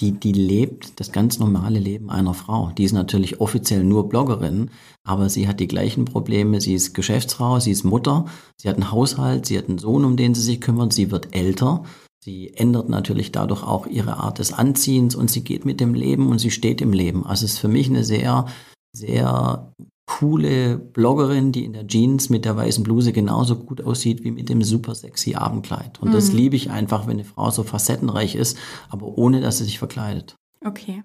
die, 0.00 0.12
die 0.12 0.32
lebt 0.32 0.98
das 1.00 1.12
ganz 1.12 1.38
normale 1.38 1.78
Leben 1.78 2.10
einer 2.10 2.34
Frau. 2.34 2.72
Die 2.76 2.84
ist 2.84 2.92
natürlich 2.92 3.40
offiziell 3.40 3.84
nur 3.84 4.08
Bloggerin, 4.08 4.70
aber 5.04 5.28
sie 5.28 5.46
hat 5.46 5.60
die 5.60 5.68
gleichen 5.68 6.04
Probleme. 6.04 6.60
Sie 6.60 6.74
ist 6.74 6.94
Geschäftsfrau, 6.94 7.60
sie 7.60 7.70
ist 7.70 7.84
Mutter, 7.84 8.26
sie 8.56 8.68
hat 8.68 8.76
einen 8.76 8.90
Haushalt, 8.90 9.46
sie 9.46 9.58
hat 9.58 9.68
einen 9.68 9.78
Sohn, 9.78 10.04
um 10.04 10.16
den 10.16 10.34
sie 10.34 10.42
sich 10.42 10.60
kümmert, 10.60 10.92
sie 10.92 11.10
wird 11.10 11.34
älter. 11.34 11.84
Sie 12.24 12.54
ändert 12.54 12.88
natürlich 12.88 13.32
dadurch 13.32 13.64
auch 13.64 13.86
ihre 13.86 14.18
Art 14.18 14.38
des 14.38 14.52
Anziehens 14.52 15.14
und 15.14 15.30
sie 15.30 15.42
geht 15.42 15.64
mit 15.64 15.80
dem 15.80 15.94
Leben 15.94 16.28
und 16.28 16.38
sie 16.38 16.52
steht 16.52 16.80
im 16.80 16.92
Leben. 16.92 17.26
Also 17.26 17.44
es 17.44 17.54
ist 17.54 17.58
für 17.58 17.68
mich 17.68 17.88
eine 17.88 18.04
sehr, 18.04 18.46
sehr 18.92 19.72
coole 20.06 20.78
Bloggerin, 20.78 21.52
die 21.52 21.64
in 21.64 21.72
der 21.72 21.86
Jeans 21.86 22.28
mit 22.28 22.44
der 22.44 22.56
weißen 22.56 22.82
Bluse 22.84 23.12
genauso 23.12 23.56
gut 23.56 23.82
aussieht 23.82 24.24
wie 24.24 24.30
mit 24.30 24.48
dem 24.48 24.62
super 24.62 24.94
sexy 24.94 25.34
Abendkleid. 25.34 26.00
Und 26.00 26.08
mhm. 26.08 26.12
das 26.12 26.32
liebe 26.32 26.56
ich 26.56 26.70
einfach, 26.70 27.06
wenn 27.06 27.14
eine 27.14 27.24
Frau 27.24 27.50
so 27.50 27.62
facettenreich 27.62 28.34
ist, 28.34 28.58
aber 28.88 29.06
ohne 29.06 29.40
dass 29.40 29.58
sie 29.58 29.64
sich 29.64 29.78
verkleidet. 29.78 30.36
Okay. 30.64 31.02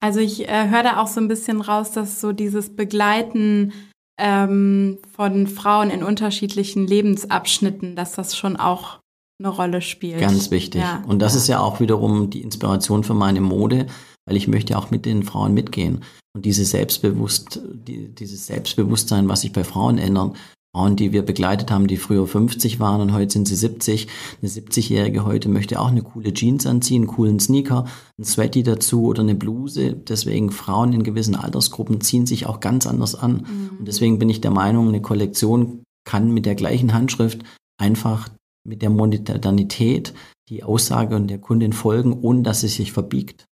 Also 0.00 0.20
ich 0.20 0.48
äh, 0.48 0.68
höre 0.68 0.82
da 0.82 1.02
auch 1.02 1.06
so 1.06 1.20
ein 1.20 1.28
bisschen 1.28 1.60
raus, 1.60 1.92
dass 1.92 2.20
so 2.20 2.32
dieses 2.32 2.76
Begleiten 2.76 3.72
ähm, 4.18 4.98
von 5.14 5.46
Frauen 5.46 5.90
in 5.90 6.02
unterschiedlichen 6.02 6.86
Lebensabschnitten, 6.86 7.96
dass 7.96 8.12
das 8.12 8.36
schon 8.36 8.56
auch 8.56 8.98
eine 9.40 9.48
Rolle 9.48 9.80
spielt. 9.80 10.20
Ganz 10.20 10.50
wichtig. 10.50 10.82
Ja. 10.82 11.02
Und 11.06 11.20
das 11.20 11.34
ist 11.34 11.48
ja 11.48 11.60
auch 11.60 11.80
wiederum 11.80 12.30
die 12.30 12.42
Inspiration 12.42 13.02
für 13.02 13.14
meine 13.14 13.40
Mode, 13.40 13.86
weil 14.26 14.36
ich 14.36 14.46
möchte 14.46 14.76
auch 14.78 14.90
mit 14.90 15.06
den 15.06 15.22
Frauen 15.22 15.54
mitgehen. 15.54 16.04
Und 16.34 16.44
diese 16.44 16.64
Selbstbewusst, 16.64 17.60
die, 17.72 18.08
dieses 18.08 18.46
Selbstbewusstsein, 18.46 19.28
was 19.28 19.42
sich 19.42 19.52
bei 19.52 19.64
Frauen 19.64 19.98
ändert, 19.98 20.36
Frauen, 20.74 20.96
die 20.96 21.12
wir 21.12 21.22
begleitet 21.22 21.70
haben, 21.70 21.86
die 21.86 21.96
früher 21.96 22.26
50 22.26 22.80
waren 22.80 23.00
und 23.00 23.12
heute 23.12 23.32
sind 23.32 23.46
sie 23.46 23.54
70. 23.54 24.08
Eine 24.42 24.50
70-Jährige 24.50 25.24
heute 25.24 25.48
möchte 25.48 25.78
auch 25.78 25.86
eine 25.86 26.02
coole 26.02 26.34
Jeans 26.34 26.66
anziehen, 26.66 27.02
einen 27.02 27.06
coolen 27.06 27.38
Sneaker, 27.38 27.86
ein 28.18 28.24
Sweaty 28.24 28.64
dazu 28.64 29.04
oder 29.04 29.22
eine 29.22 29.36
Bluse. 29.36 29.92
Deswegen 29.92 30.50
Frauen 30.50 30.92
in 30.92 31.04
gewissen 31.04 31.36
Altersgruppen 31.36 32.00
ziehen 32.00 32.26
sich 32.26 32.46
auch 32.46 32.58
ganz 32.58 32.88
anders 32.88 33.14
an. 33.14 33.46
Mhm. 33.46 33.78
Und 33.78 33.86
deswegen 33.86 34.18
bin 34.18 34.28
ich 34.28 34.40
der 34.40 34.50
Meinung, 34.50 34.88
eine 34.88 35.00
Kollektion 35.00 35.84
kann 36.04 36.34
mit 36.34 36.44
der 36.44 36.56
gleichen 36.56 36.92
Handschrift 36.92 37.44
einfach 37.80 38.28
mit 38.66 38.82
der 38.82 38.90
Modernität 38.90 40.12
die 40.48 40.64
Aussage 40.64 41.14
und 41.14 41.28
der 41.28 41.38
Kundin 41.38 41.72
folgen, 41.72 42.18
ohne 42.20 42.42
dass 42.42 42.62
sie 42.62 42.68
sich 42.68 42.92
verbiegt. 42.92 43.46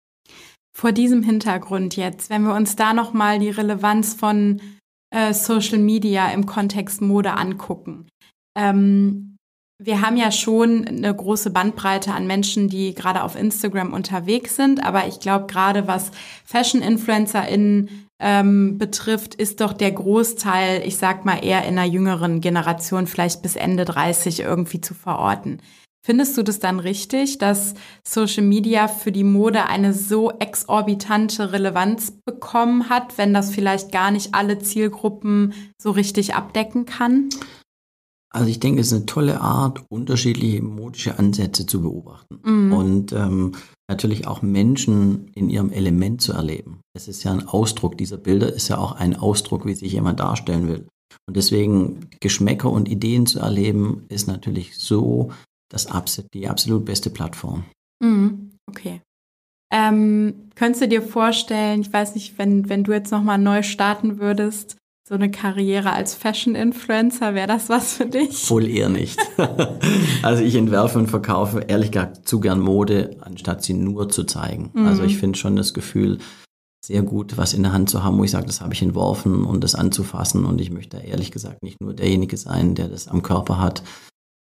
Vor 0.73 0.91
diesem 0.91 1.23
Hintergrund 1.23 1.95
jetzt, 1.95 2.29
wenn 2.29 2.43
wir 2.43 2.55
uns 2.55 2.75
da 2.75 2.93
nochmal 2.93 3.39
die 3.39 3.49
Relevanz 3.49 4.13
von 4.13 4.61
äh, 5.13 5.33
Social 5.33 5.79
Media 5.79 6.31
im 6.31 6.45
Kontext 6.45 7.01
Mode 7.01 7.33
angucken. 7.33 8.07
Ähm, 8.57 9.31
wir 9.83 10.01
haben 10.01 10.15
ja 10.15 10.31
schon 10.31 10.87
eine 10.87 11.13
große 11.13 11.49
Bandbreite 11.49 12.13
an 12.13 12.27
Menschen, 12.27 12.69
die 12.69 12.93
gerade 12.93 13.23
auf 13.23 13.35
Instagram 13.35 13.93
unterwegs 13.93 14.55
sind, 14.55 14.83
aber 14.83 15.07
ich 15.07 15.19
glaube, 15.19 15.47
gerade 15.47 15.87
was 15.87 16.11
Fashion-InfluencerInnen 16.45 18.07
ähm, 18.21 18.77
betrifft, 18.77 19.33
ist 19.33 19.59
doch 19.59 19.73
der 19.73 19.91
Großteil, 19.91 20.83
ich 20.85 20.97
sag 20.97 21.25
mal, 21.25 21.43
eher 21.43 21.65
in 21.65 21.79
einer 21.79 21.91
jüngeren 21.91 22.41
Generation, 22.41 23.07
vielleicht 23.07 23.41
bis 23.41 23.55
Ende 23.55 23.83
30 23.83 24.41
irgendwie 24.41 24.81
zu 24.81 24.93
verorten. 24.93 25.59
Findest 26.03 26.35
du 26.35 26.43
das 26.43 26.57
dann 26.59 26.79
richtig, 26.79 27.37
dass 27.37 27.75
Social 28.07 28.43
Media 28.43 28.87
für 28.87 29.11
die 29.11 29.23
Mode 29.23 29.67
eine 29.67 29.93
so 29.93 30.31
exorbitante 30.31 31.51
Relevanz 31.51 32.11
bekommen 32.25 32.89
hat, 32.89 33.19
wenn 33.19 33.33
das 33.33 33.51
vielleicht 33.51 33.91
gar 33.91 34.09
nicht 34.09 34.33
alle 34.33 34.57
Zielgruppen 34.57 35.53
so 35.79 35.91
richtig 35.91 36.33
abdecken 36.33 36.85
kann? 36.85 37.29
Also 38.33 38.47
ich 38.47 38.59
denke, 38.59 38.81
es 38.81 38.87
ist 38.87 38.93
eine 38.93 39.05
tolle 39.05 39.41
Art, 39.41 39.83
unterschiedliche 39.89 40.63
modische 40.63 41.19
Ansätze 41.19 41.65
zu 41.65 41.81
beobachten 41.81 42.39
mhm. 42.43 42.73
und 42.73 43.11
ähm, 43.11 43.51
natürlich 43.89 44.25
auch 44.25 44.41
Menschen 44.41 45.27
in 45.35 45.49
ihrem 45.49 45.69
Element 45.69 46.21
zu 46.21 46.31
erleben. 46.31 46.79
Es 46.95 47.09
ist 47.09 47.23
ja 47.23 47.33
ein 47.33 47.45
Ausdruck 47.47 47.97
dieser 47.97 48.17
Bilder, 48.17 48.51
ist 48.51 48.69
ja 48.69 48.77
auch 48.77 48.93
ein 48.93 49.17
Ausdruck, 49.17 49.65
wie 49.65 49.73
sich 49.75 49.91
jemand 49.91 50.21
darstellen 50.21 50.67
will. 50.67 50.87
Und 51.27 51.35
deswegen 51.35 52.07
Geschmäcker 52.21 52.71
und 52.71 52.87
Ideen 52.87 53.25
zu 53.25 53.39
erleben, 53.39 54.05
ist 54.07 54.27
natürlich 54.27 54.77
so 54.77 55.31
das 55.71 55.87
die 56.33 56.47
absolut 56.47 56.85
beste 56.85 57.09
Plattform. 57.09 57.63
Mhm, 58.03 58.51
okay. 58.67 59.01
Ähm, 59.73 60.49
könntest 60.55 60.81
du 60.83 60.87
dir 60.89 61.01
vorstellen, 61.01 61.81
ich 61.81 61.93
weiß 61.93 62.15
nicht, 62.15 62.37
wenn, 62.37 62.67
wenn 62.67 62.83
du 62.83 62.91
jetzt 62.91 63.11
nochmal 63.11 63.37
neu 63.37 63.63
starten 63.63 64.19
würdest, 64.19 64.75
so 65.07 65.15
eine 65.15 65.31
Karriere 65.31 65.93
als 65.93 66.13
Fashion-Influencer, 66.13 67.33
wäre 67.33 67.47
das 67.47 67.69
was 67.69 67.93
für 67.93 68.05
dich? 68.05 68.49
Wohl 68.49 68.67
eher 68.67 68.89
nicht. 68.89 69.19
also 70.23 70.43
ich 70.43 70.55
entwerfe 70.55 70.99
und 70.99 71.07
verkaufe 71.07 71.61
ehrlich 71.67 71.91
gesagt 71.91 72.27
zu 72.27 72.39
gern 72.39 72.59
Mode, 72.59 73.17
anstatt 73.21 73.63
sie 73.63 73.73
nur 73.73 74.09
zu 74.09 74.25
zeigen. 74.25 74.71
Mhm. 74.73 74.87
Also 74.87 75.03
ich 75.03 75.17
finde 75.17 75.39
schon 75.39 75.55
das 75.55 75.73
Gefühl, 75.73 76.19
sehr 76.83 77.01
gut, 77.03 77.37
was 77.37 77.53
in 77.53 77.63
der 77.63 77.73
Hand 77.73 77.89
zu 77.89 78.03
haben, 78.03 78.17
wo 78.17 78.23
ich 78.23 78.31
sage, 78.31 78.47
das 78.47 78.61
habe 78.61 78.73
ich 78.73 78.81
entworfen 78.81 79.45
und 79.45 79.63
das 79.63 79.75
anzufassen. 79.75 80.45
Und 80.45 80.59
ich 80.59 80.71
möchte 80.71 80.97
ehrlich 80.97 81.31
gesagt 81.31 81.63
nicht 81.63 81.81
nur 81.81 81.93
derjenige 81.93 82.37
sein, 82.37 82.75
der 82.75 82.87
das 82.87 83.07
am 83.07 83.21
Körper 83.21 83.59
hat, 83.59 83.83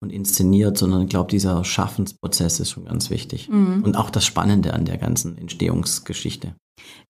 und 0.01 0.11
inszeniert, 0.11 0.77
sondern 0.77 1.03
ich 1.03 1.09
glaube, 1.09 1.29
dieser 1.29 1.63
Schaffensprozess 1.63 2.59
ist 2.59 2.71
schon 2.71 2.85
ganz 2.85 3.09
wichtig. 3.09 3.49
Mhm. 3.49 3.83
Und 3.83 3.97
auch 3.97 4.09
das 4.09 4.25
Spannende 4.25 4.73
an 4.73 4.85
der 4.85 4.97
ganzen 4.97 5.37
Entstehungsgeschichte. 5.37 6.55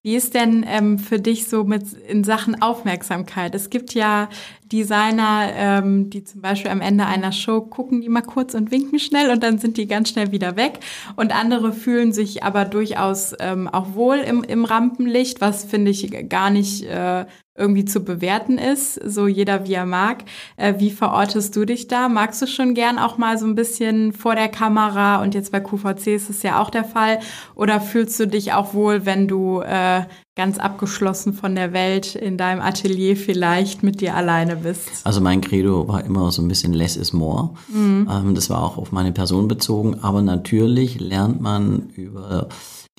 Wie 0.02 0.16
ist 0.16 0.34
denn 0.34 0.64
ähm, 0.66 0.98
für 0.98 1.20
dich 1.20 1.48
so 1.48 1.64
mit 1.64 1.92
in 1.92 2.24
Sachen 2.24 2.60
Aufmerksamkeit? 2.62 3.54
Es 3.54 3.70
gibt 3.70 3.94
ja 3.94 4.28
Designer, 4.64 5.50
ähm, 5.54 6.10
die 6.10 6.24
zum 6.24 6.40
Beispiel 6.40 6.70
am 6.70 6.80
Ende 6.80 7.06
einer 7.06 7.32
Show 7.32 7.60
gucken 7.60 8.00
die 8.00 8.08
mal 8.08 8.22
kurz 8.22 8.54
und 8.54 8.70
winken 8.70 8.98
schnell 8.98 9.30
und 9.30 9.42
dann 9.42 9.58
sind 9.58 9.76
die 9.76 9.86
ganz 9.86 10.08
schnell 10.08 10.32
wieder 10.32 10.56
weg. 10.56 10.80
Und 11.16 11.34
andere 11.34 11.72
fühlen 11.72 12.12
sich 12.12 12.42
aber 12.42 12.64
durchaus 12.64 13.34
ähm, 13.38 13.68
auch 13.68 13.94
wohl 13.94 14.16
im, 14.16 14.42
im 14.42 14.64
Rampenlicht, 14.64 15.40
was 15.40 15.64
finde 15.64 15.90
ich 15.90 16.10
gar 16.28 16.50
nicht 16.50 16.84
äh, 16.84 17.26
irgendwie 17.60 17.84
zu 17.84 18.00
bewerten 18.00 18.58
ist, 18.58 18.94
so 18.94 19.26
jeder 19.26 19.66
wie 19.66 19.74
er 19.74 19.86
mag. 19.86 20.24
Äh, 20.56 20.74
wie 20.78 20.90
verortest 20.90 21.54
du 21.54 21.64
dich 21.64 21.86
da? 21.86 22.08
Magst 22.08 22.42
du 22.42 22.46
schon 22.46 22.74
gern 22.74 22.98
auch 22.98 23.18
mal 23.18 23.38
so 23.38 23.46
ein 23.46 23.54
bisschen 23.54 24.12
vor 24.12 24.34
der 24.34 24.48
Kamera 24.48 25.22
und 25.22 25.34
jetzt 25.34 25.52
bei 25.52 25.60
QVC 25.60 26.08
ist 26.08 26.30
es 26.30 26.42
ja 26.42 26.60
auch 26.60 26.70
der 26.70 26.84
Fall? 26.84 27.20
Oder 27.54 27.80
fühlst 27.80 28.18
du 28.18 28.26
dich 28.26 28.52
auch 28.52 28.74
wohl, 28.74 29.06
wenn 29.06 29.28
du 29.28 29.60
äh, 29.60 30.02
ganz 30.36 30.58
abgeschlossen 30.58 31.34
von 31.34 31.54
der 31.54 31.74
Welt 31.74 32.14
in 32.14 32.38
deinem 32.38 32.62
Atelier 32.62 33.14
vielleicht 33.16 33.82
mit 33.82 34.00
dir 34.00 34.14
alleine 34.14 34.56
bist? 34.56 34.88
Also 35.04 35.20
mein 35.20 35.42
Credo 35.42 35.86
war 35.86 36.02
immer 36.04 36.30
so 36.30 36.40
ein 36.40 36.48
bisschen 36.48 36.72
less 36.72 36.96
is 36.96 37.12
more. 37.12 37.50
Mhm. 37.68 38.08
Ähm, 38.10 38.34
das 38.34 38.48
war 38.48 38.62
auch 38.62 38.78
auf 38.78 38.90
meine 38.90 39.12
Person 39.12 39.48
bezogen, 39.48 39.98
aber 40.02 40.22
natürlich 40.22 40.98
lernt 40.98 41.40
man 41.40 41.90
über 41.94 42.48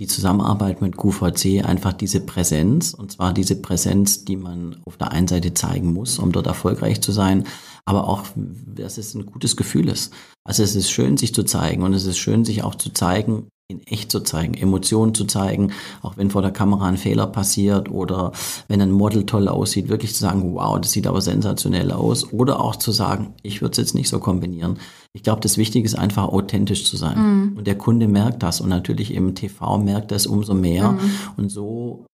die 0.01 0.07
Zusammenarbeit 0.07 0.81
mit 0.81 0.97
QVC 0.97 1.63
einfach 1.63 1.93
diese 1.93 2.21
Präsenz, 2.21 2.95
und 2.95 3.11
zwar 3.11 3.33
diese 3.33 3.61
Präsenz, 3.61 4.25
die 4.25 4.35
man 4.35 4.77
auf 4.83 4.97
der 4.97 5.11
einen 5.11 5.27
Seite 5.27 5.53
zeigen 5.53 5.93
muss, 5.93 6.17
um 6.17 6.31
dort 6.31 6.47
erfolgreich 6.47 7.01
zu 7.01 7.11
sein, 7.11 7.43
aber 7.85 8.09
auch, 8.09 8.23
dass 8.35 8.97
es 8.97 9.13
ein 9.13 9.27
gutes 9.27 9.55
Gefühl 9.55 9.89
ist. 9.89 10.11
Also 10.43 10.63
es 10.63 10.75
ist 10.75 10.89
schön, 10.89 11.17
sich 11.17 11.35
zu 11.35 11.43
zeigen 11.43 11.83
und 11.83 11.93
es 11.93 12.07
ist 12.07 12.17
schön, 12.17 12.45
sich 12.45 12.63
auch 12.63 12.73
zu 12.73 12.89
zeigen, 12.89 13.47
in 13.67 13.85
echt 13.85 14.11
zu 14.11 14.21
zeigen, 14.21 14.55
Emotionen 14.55 15.13
zu 15.13 15.25
zeigen, 15.25 15.71
auch 16.01 16.17
wenn 16.17 16.31
vor 16.31 16.41
der 16.41 16.51
Kamera 16.51 16.87
ein 16.87 16.97
Fehler 16.97 17.27
passiert 17.27 17.91
oder 17.91 18.31
wenn 18.67 18.81
ein 18.81 18.91
Model 18.91 19.27
toll 19.27 19.47
aussieht, 19.47 19.87
wirklich 19.87 20.15
zu 20.15 20.21
sagen, 20.21 20.55
wow, 20.55 20.81
das 20.81 20.93
sieht 20.93 21.05
aber 21.05 21.21
sensationell 21.21 21.91
aus 21.91 22.33
oder 22.33 22.59
auch 22.59 22.75
zu 22.75 22.91
sagen, 22.91 23.35
ich 23.43 23.61
würde 23.61 23.73
es 23.73 23.77
jetzt 23.77 23.93
nicht 23.93 24.09
so 24.09 24.17
kombinieren. 24.17 24.79
Ich 25.13 25.23
glaube, 25.23 25.41
das 25.41 25.57
Wichtige 25.57 25.85
ist 25.85 25.95
einfach 25.95 26.29
authentisch 26.29 26.85
zu 26.85 26.95
sein. 26.95 27.17
Mhm. 27.17 27.57
Und 27.57 27.67
der 27.67 27.77
Kunde 27.77 28.07
merkt 28.07 28.43
das 28.43 28.61
und 28.61 28.69
natürlich 28.69 29.13
im 29.13 29.35
TV 29.35 29.77
merkt 29.77 30.11
das 30.11 30.25
umso 30.25 30.53
mehr. 30.53 30.93
Mhm. 30.93 30.99
Und 31.37 31.49
so 31.49 32.05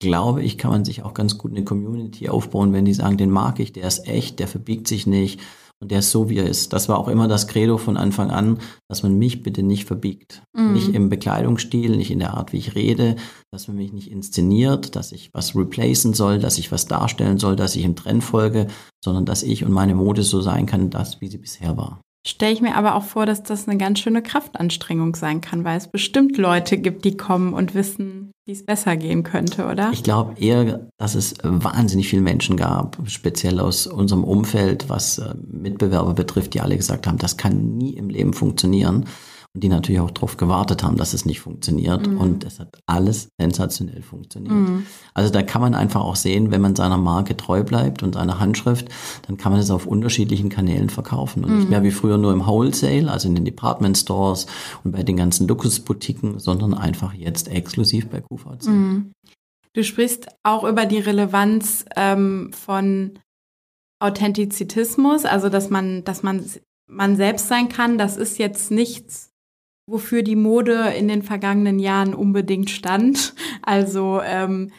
glaube 0.00 0.42
ich, 0.42 0.58
kann 0.58 0.70
man 0.70 0.84
sich 0.84 1.02
auch 1.02 1.14
ganz 1.14 1.38
gut 1.38 1.52
eine 1.52 1.64
Community 1.64 2.28
aufbauen, 2.28 2.72
wenn 2.72 2.84
die 2.84 2.94
sagen, 2.94 3.16
den 3.16 3.30
mag 3.30 3.58
ich, 3.60 3.72
der 3.72 3.88
ist 3.88 4.06
echt, 4.06 4.38
der 4.38 4.46
verbiegt 4.46 4.86
sich 4.86 5.06
nicht 5.06 5.40
und 5.80 5.90
der 5.90 6.00
ist 6.00 6.10
so, 6.10 6.28
wie 6.28 6.38
er 6.38 6.46
ist. 6.46 6.72
Das 6.72 6.88
war 6.88 6.98
auch 6.98 7.08
immer 7.08 7.28
das 7.28 7.46
Credo 7.46 7.78
von 7.78 7.96
Anfang 7.96 8.30
an, 8.30 8.58
dass 8.88 9.02
man 9.02 9.16
mich 9.16 9.42
bitte 9.42 9.62
nicht 9.62 9.86
verbiegt. 9.86 10.42
Mhm. 10.56 10.72
Nicht 10.72 10.94
im 10.94 11.08
Bekleidungsstil, 11.08 11.96
nicht 11.96 12.10
in 12.10 12.18
der 12.18 12.34
Art, 12.34 12.52
wie 12.52 12.58
ich 12.58 12.74
rede, 12.74 13.16
dass 13.52 13.68
man 13.68 13.76
mich 13.76 13.92
nicht 13.92 14.10
inszeniert, 14.10 14.96
dass 14.96 15.12
ich 15.12 15.32
was 15.32 15.56
replacen 15.56 16.14
soll, 16.14 16.38
dass 16.38 16.58
ich 16.58 16.70
was 16.72 16.86
darstellen 16.86 17.38
soll, 17.38 17.56
dass 17.56 17.76
ich 17.76 17.84
im 17.84 17.96
Trend 17.96 18.22
folge, 18.22 18.66
sondern 19.04 19.24
dass 19.24 19.42
ich 19.42 19.64
und 19.64 19.72
meine 19.72 19.94
Mode 19.94 20.22
so 20.22 20.40
sein 20.40 20.66
kann, 20.66 20.90
das, 20.90 21.20
wie 21.20 21.28
sie 21.28 21.38
bisher 21.38 21.76
war. 21.76 22.00
Stelle 22.26 22.52
ich 22.52 22.60
mir 22.60 22.74
aber 22.74 22.94
auch 22.94 23.04
vor, 23.04 23.26
dass 23.26 23.42
das 23.42 23.68
eine 23.68 23.78
ganz 23.78 24.00
schöne 24.00 24.22
Kraftanstrengung 24.22 25.14
sein 25.14 25.40
kann, 25.40 25.64
weil 25.64 25.78
es 25.78 25.88
bestimmt 25.88 26.36
Leute 26.36 26.76
gibt, 26.76 27.04
die 27.04 27.16
kommen 27.16 27.54
und 27.54 27.74
wissen, 27.74 28.32
wie 28.44 28.52
es 28.52 28.66
besser 28.66 28.96
gehen 28.96 29.22
könnte, 29.22 29.66
oder? 29.66 29.90
Ich 29.92 30.02
glaube 30.02 30.34
eher, 30.38 30.88
dass 30.98 31.14
es 31.14 31.34
wahnsinnig 31.42 32.08
viele 32.08 32.22
Menschen 32.22 32.56
gab, 32.56 32.98
speziell 33.06 33.60
aus 33.60 33.86
unserem 33.86 34.24
Umfeld, 34.24 34.88
was 34.88 35.18
äh, 35.18 35.34
Mitbewerber 35.46 36.14
betrifft, 36.14 36.54
die 36.54 36.60
alle 36.60 36.76
gesagt 36.76 37.06
haben, 37.06 37.18
das 37.18 37.36
kann 37.36 37.76
nie 37.76 37.94
im 37.94 38.10
Leben 38.10 38.32
funktionieren 38.32 39.06
die 39.60 39.68
natürlich 39.68 40.00
auch 40.00 40.10
darauf 40.10 40.36
gewartet 40.36 40.82
haben, 40.82 40.96
dass 40.96 41.14
es 41.14 41.24
nicht 41.24 41.40
funktioniert. 41.40 42.06
Mhm. 42.06 42.18
Und 42.18 42.44
es 42.44 42.58
hat 42.58 42.80
alles 42.86 43.28
sensationell 43.38 44.02
funktioniert. 44.02 44.54
Mhm. 44.54 44.86
Also 45.14 45.32
da 45.32 45.42
kann 45.42 45.60
man 45.60 45.74
einfach 45.74 46.00
auch 46.00 46.16
sehen, 46.16 46.50
wenn 46.50 46.60
man 46.60 46.76
seiner 46.76 46.96
Marke 46.96 47.36
treu 47.36 47.62
bleibt 47.62 48.02
und 48.02 48.14
seiner 48.14 48.40
Handschrift, 48.40 48.88
dann 49.26 49.36
kann 49.36 49.52
man 49.52 49.60
es 49.60 49.70
auf 49.70 49.86
unterschiedlichen 49.86 50.48
Kanälen 50.48 50.90
verkaufen. 50.90 51.44
Und 51.44 51.50
mhm. 51.50 51.58
nicht 51.58 51.70
mehr 51.70 51.82
wie 51.82 51.90
früher 51.90 52.18
nur 52.18 52.32
im 52.32 52.46
Wholesale, 52.46 53.10
also 53.10 53.28
in 53.28 53.34
den 53.34 53.44
Department 53.44 53.96
Stores 53.96 54.46
und 54.84 54.92
bei 54.92 55.02
den 55.02 55.16
ganzen 55.16 55.48
Luxusboutiquen, 55.48 56.38
sondern 56.38 56.74
einfach 56.74 57.14
jetzt 57.14 57.48
exklusiv 57.48 58.08
bei 58.08 58.20
QVC. 58.20 58.66
Mhm. 58.66 59.12
Du 59.74 59.84
sprichst 59.84 60.28
auch 60.42 60.64
über 60.64 60.86
die 60.86 60.98
Relevanz 60.98 61.84
ähm, 61.94 62.50
von 62.52 63.18
Authentizismus, 64.00 65.24
also 65.24 65.48
dass 65.48 65.70
man, 65.70 66.04
dass 66.04 66.22
man 66.22 66.44
man 66.88 67.16
selbst 67.16 67.48
sein 67.48 67.68
kann. 67.68 67.98
Das 67.98 68.16
ist 68.16 68.38
jetzt 68.38 68.70
nichts, 68.70 69.27
wofür 69.88 70.22
die 70.22 70.36
Mode 70.36 70.92
in 70.96 71.08
den 71.08 71.22
vergangenen 71.22 71.78
Jahren 71.78 72.14
unbedingt 72.14 72.70
stand. 72.70 73.34
Also 73.62 74.20
ähm, 74.22 74.70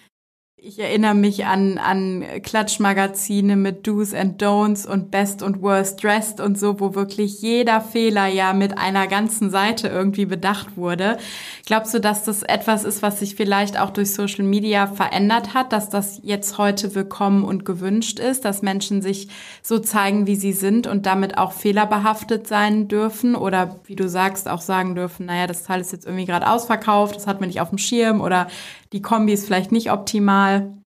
ich 0.62 0.80
erinnere 0.80 1.16
mich 1.16 1.46
an, 1.46 1.78
an 1.78 2.24
Klatschmagazine 2.44 3.56
mit 3.56 3.88
Do's 3.88 4.14
and 4.14 4.42
Don'ts 4.42 4.86
und 4.86 5.10
Best 5.10 5.42
und 5.42 5.62
Worst 5.62 6.04
Dressed 6.04 6.42
und 6.42 6.60
so, 6.60 6.80
wo 6.80 6.96
wirklich 6.96 7.42
jeder 7.42 7.80
Fehler 7.82 8.28
ja 8.28 8.54
mit 8.54 8.78
einer 8.78 9.08
ganzen 9.08 9.50
Seite 9.52 9.88
irgendwie 9.88 10.26
bedacht 10.26 10.76
wurde. 10.76 11.18
Glaubst 11.66 11.94
du, 11.94 12.00
dass 12.00 12.24
das 12.24 12.44
etwas 12.44 12.84
ist, 12.84 13.02
was 13.02 13.20
sich 13.20 13.36
vielleicht 13.36 13.80
auch 13.80 13.92
durch 13.92 14.14
Social 14.14 14.44
Media 14.44 14.88
verändert 14.88 15.54
hat, 15.54 15.72
dass 15.72 15.90
das 15.90 16.20
jetzt 16.24 16.58
heute 16.58 16.94
willkommen 16.94 17.44
und 17.46 17.64
gewünscht 17.64 18.20
ist, 18.20 18.44
dass 18.44 18.62
Menschen 18.62 19.02
sich 19.02 19.30
so 19.62 19.80
zeigen, 19.80 20.28
wie 20.28 20.36
sie 20.36 20.54
sind 20.54 20.88
und 20.88 21.06
damit 21.06 21.38
auch 21.38 21.54
fehlerbehaftet 21.54 22.48
sein 22.48 22.88
dürfen 22.88 23.36
oder 23.36 23.80
wie 23.86 23.96
du 23.96 24.10
sagst, 24.10 24.50
auch 24.50 24.62
sagen 24.62 24.96
dürfen, 24.96 25.28
naja, 25.28 25.48
das 25.48 25.64
Teil 25.64 25.80
ist 25.80 25.94
jetzt 25.94 26.06
irgendwie 26.06 26.26
gerade 26.26 26.50
ausverkauft, 26.50 27.16
das 27.16 27.28
hat 27.28 27.40
man 27.40 27.48
nicht 27.48 27.62
auf 27.62 27.70
dem 27.70 27.78
Schirm 27.78 28.20
oder 28.20 28.48
die 28.94 29.02
Kombi 29.02 29.34
ist 29.34 29.46
vielleicht 29.46 29.72
nicht 29.72 29.92
optimal. 29.92 30.80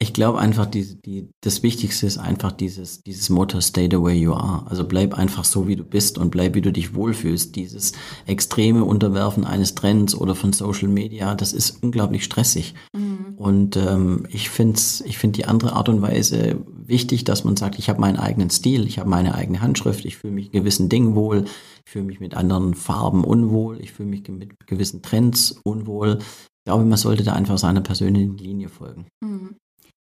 Ich 0.00 0.12
glaube 0.12 0.38
einfach, 0.38 0.66
die, 0.66 1.00
die, 1.02 1.28
das 1.40 1.64
Wichtigste 1.64 2.06
ist 2.06 2.18
einfach 2.18 2.52
dieses, 2.52 3.02
dieses 3.02 3.30
Motto, 3.30 3.60
stay 3.60 3.88
the 3.90 4.00
way 4.00 4.14
you 4.14 4.32
are. 4.32 4.64
Also 4.70 4.86
bleib 4.86 5.14
einfach 5.14 5.44
so, 5.44 5.66
wie 5.66 5.74
du 5.74 5.82
bist 5.82 6.18
und 6.18 6.30
bleib, 6.30 6.54
wie 6.54 6.60
du 6.60 6.70
dich 6.70 6.94
wohlfühlst. 6.94 7.56
Dieses 7.56 7.94
extreme 8.24 8.84
Unterwerfen 8.84 9.44
eines 9.44 9.74
Trends 9.74 10.14
oder 10.14 10.36
von 10.36 10.52
Social 10.52 10.86
Media, 10.86 11.34
das 11.34 11.52
ist 11.52 11.82
unglaublich 11.82 12.22
stressig. 12.22 12.74
Mhm. 12.92 13.34
Und 13.38 13.76
ähm, 13.76 14.24
ich 14.30 14.50
finde 14.50 14.80
ich 15.04 15.18
find 15.18 15.36
die 15.36 15.46
andere 15.46 15.72
Art 15.72 15.88
und 15.88 16.00
Weise 16.00 16.64
wichtig, 16.68 17.24
dass 17.24 17.42
man 17.42 17.56
sagt, 17.56 17.76
ich 17.80 17.88
habe 17.88 18.00
meinen 18.00 18.18
eigenen 18.18 18.50
Stil, 18.50 18.86
ich 18.86 19.00
habe 19.00 19.10
meine 19.10 19.34
eigene 19.34 19.60
Handschrift, 19.62 20.04
ich 20.04 20.16
fühle 20.16 20.32
mich 20.32 20.46
in 20.46 20.52
gewissen 20.52 20.88
Dingen 20.88 21.16
wohl, 21.16 21.44
ich 21.84 21.90
fühle 21.90 22.04
mich 22.04 22.20
mit 22.20 22.34
anderen 22.34 22.74
Farben 22.74 23.24
unwohl, 23.24 23.80
ich 23.80 23.92
fühle 23.92 24.10
mich 24.10 24.28
mit 24.28 24.54
gewissen 24.66 25.02
Trends 25.02 25.60
unwohl 25.64 26.20
glaube, 26.68 26.84
man 26.84 26.98
sollte 26.98 27.24
da 27.24 27.32
einfach 27.32 27.56
seiner 27.56 27.80
persönlichen 27.80 28.36
Linie 28.36 28.68
folgen. 28.68 29.06
Mhm. 29.20 29.56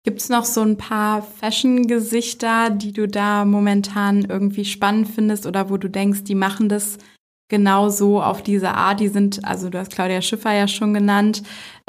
Gibt 0.05 0.21
es 0.21 0.29
noch 0.29 0.45
so 0.45 0.61
ein 0.61 0.77
paar 0.77 1.23
Fashion-Gesichter, 1.23 2.69
die 2.69 2.93
du 2.93 3.07
da 3.07 3.45
momentan 3.45 4.25
irgendwie 4.25 4.65
spannend 4.65 5.07
findest 5.07 5.47
oder 5.47 5.71
wo 5.71 5.77
du 5.77 5.89
denkst, 5.89 6.23
die 6.23 6.35
machen 6.35 6.69
das 6.69 6.99
genau 7.49 7.89
so 7.89 8.21
auf 8.21 8.43
diese 8.43 8.73
Art? 8.73 8.99
Die 8.99 9.07
sind, 9.07 9.43
also 9.43 9.69
du 9.69 9.79
hast 9.79 9.91
Claudia 9.91 10.21
Schiffer 10.21 10.53
ja 10.53 10.67
schon 10.67 10.93
genannt, 10.93 11.41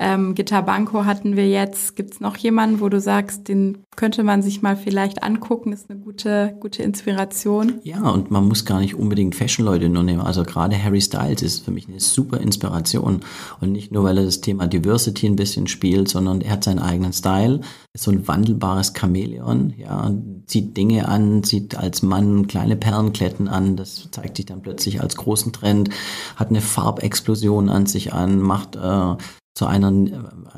ähm, 0.02 0.34
Gitta 0.34 0.60
Banco 0.62 1.04
hatten 1.04 1.36
wir 1.36 1.48
jetzt. 1.48 1.94
Gibt 1.94 2.14
es 2.14 2.20
noch 2.20 2.36
jemanden, 2.36 2.80
wo 2.80 2.88
du 2.88 3.00
sagst, 3.00 3.46
den 3.46 3.78
könnte 3.94 4.24
man 4.24 4.42
sich 4.42 4.60
mal 4.60 4.76
vielleicht 4.76 5.22
angucken? 5.22 5.72
Ist 5.72 5.88
eine 5.88 6.00
gute, 6.00 6.56
gute 6.58 6.82
Inspiration. 6.82 7.74
Ja, 7.84 8.10
und 8.10 8.30
man 8.30 8.48
muss 8.48 8.64
gar 8.64 8.80
nicht 8.80 8.96
unbedingt 8.96 9.36
Fashion-Leute 9.36 9.88
nur 9.88 10.02
nehmen. 10.02 10.20
Also 10.20 10.42
gerade 10.42 10.82
Harry 10.82 11.00
Styles 11.00 11.42
ist 11.42 11.64
für 11.64 11.70
mich 11.70 11.88
eine 11.88 12.00
super 12.00 12.40
Inspiration. 12.40 13.20
Und 13.60 13.70
nicht 13.70 13.92
nur, 13.92 14.02
weil 14.02 14.18
er 14.18 14.24
das 14.24 14.40
Thema 14.40 14.66
Diversity 14.66 15.26
ein 15.26 15.36
bisschen 15.36 15.68
spielt, 15.68 16.08
sondern 16.08 16.40
er 16.40 16.50
hat 16.50 16.64
seinen 16.64 16.80
eigenen 16.80 17.12
Style. 17.12 17.60
Ist 17.92 18.04
so 18.04 18.10
ein 18.10 18.26
wandelbares 18.26 18.94
Chamäleon. 18.98 19.72
Ja, 19.76 20.10
zieht 20.46 20.76
Dinge 20.76 21.06
an, 21.06 21.44
zieht 21.44 21.76
als 21.76 22.02
Mann 22.02 22.48
kleine 22.48 22.74
Perlenkletten 22.74 23.46
an. 23.46 23.76
Das 23.76 24.08
zeigt 24.10 24.36
sich 24.36 24.46
dann 24.46 24.62
plötzlich 24.62 25.00
als 25.00 25.14
großen 25.14 25.52
Trend. 25.52 25.90
Hat 26.34 26.48
eine 26.48 26.60
Farbexplosion 26.60 27.68
an 27.68 27.86
sich 27.86 28.12
an, 28.12 28.40
macht 28.40 28.74
äh, 28.74 29.14
zu 29.54 29.66
einer, 29.66 29.92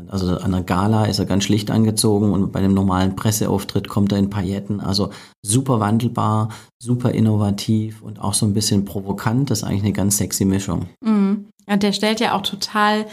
also 0.09 0.39
einer 0.39 0.63
Gala 0.63 1.07
ist 1.07 1.19
er 1.19 1.27
ganz 1.27 1.45
schlicht 1.45 1.71
angezogen 1.71 2.33
und 2.33 2.53
bei 2.53 2.61
einem 2.61 2.75
normalen 2.75 3.17
Presseauftritt 3.17 3.89
kommt 3.89 4.13
er 4.13 4.19
in 4.19 4.31
Pailletten. 4.31 4.81
Also 4.81 5.11
super 5.43 5.81
wandelbar, 5.81 6.51
super 6.79 7.11
innovativ 7.11 8.03
und 8.03 8.21
auch 8.21 8.35
so 8.35 8.47
ein 8.47 8.55
bisschen 8.55 8.85
provokant. 8.85 9.51
Das 9.51 9.59
ist 9.59 9.65
eigentlich 9.65 9.83
eine 9.83 9.93
ganz 9.93 10.19
sexy 10.19 10.45
Mischung. 10.45 10.89
Mhm. 11.01 11.47
Und 11.67 11.83
der 11.83 11.93
stellt 11.93 12.21
ja 12.21 12.37
auch 12.37 12.43
total 12.43 13.07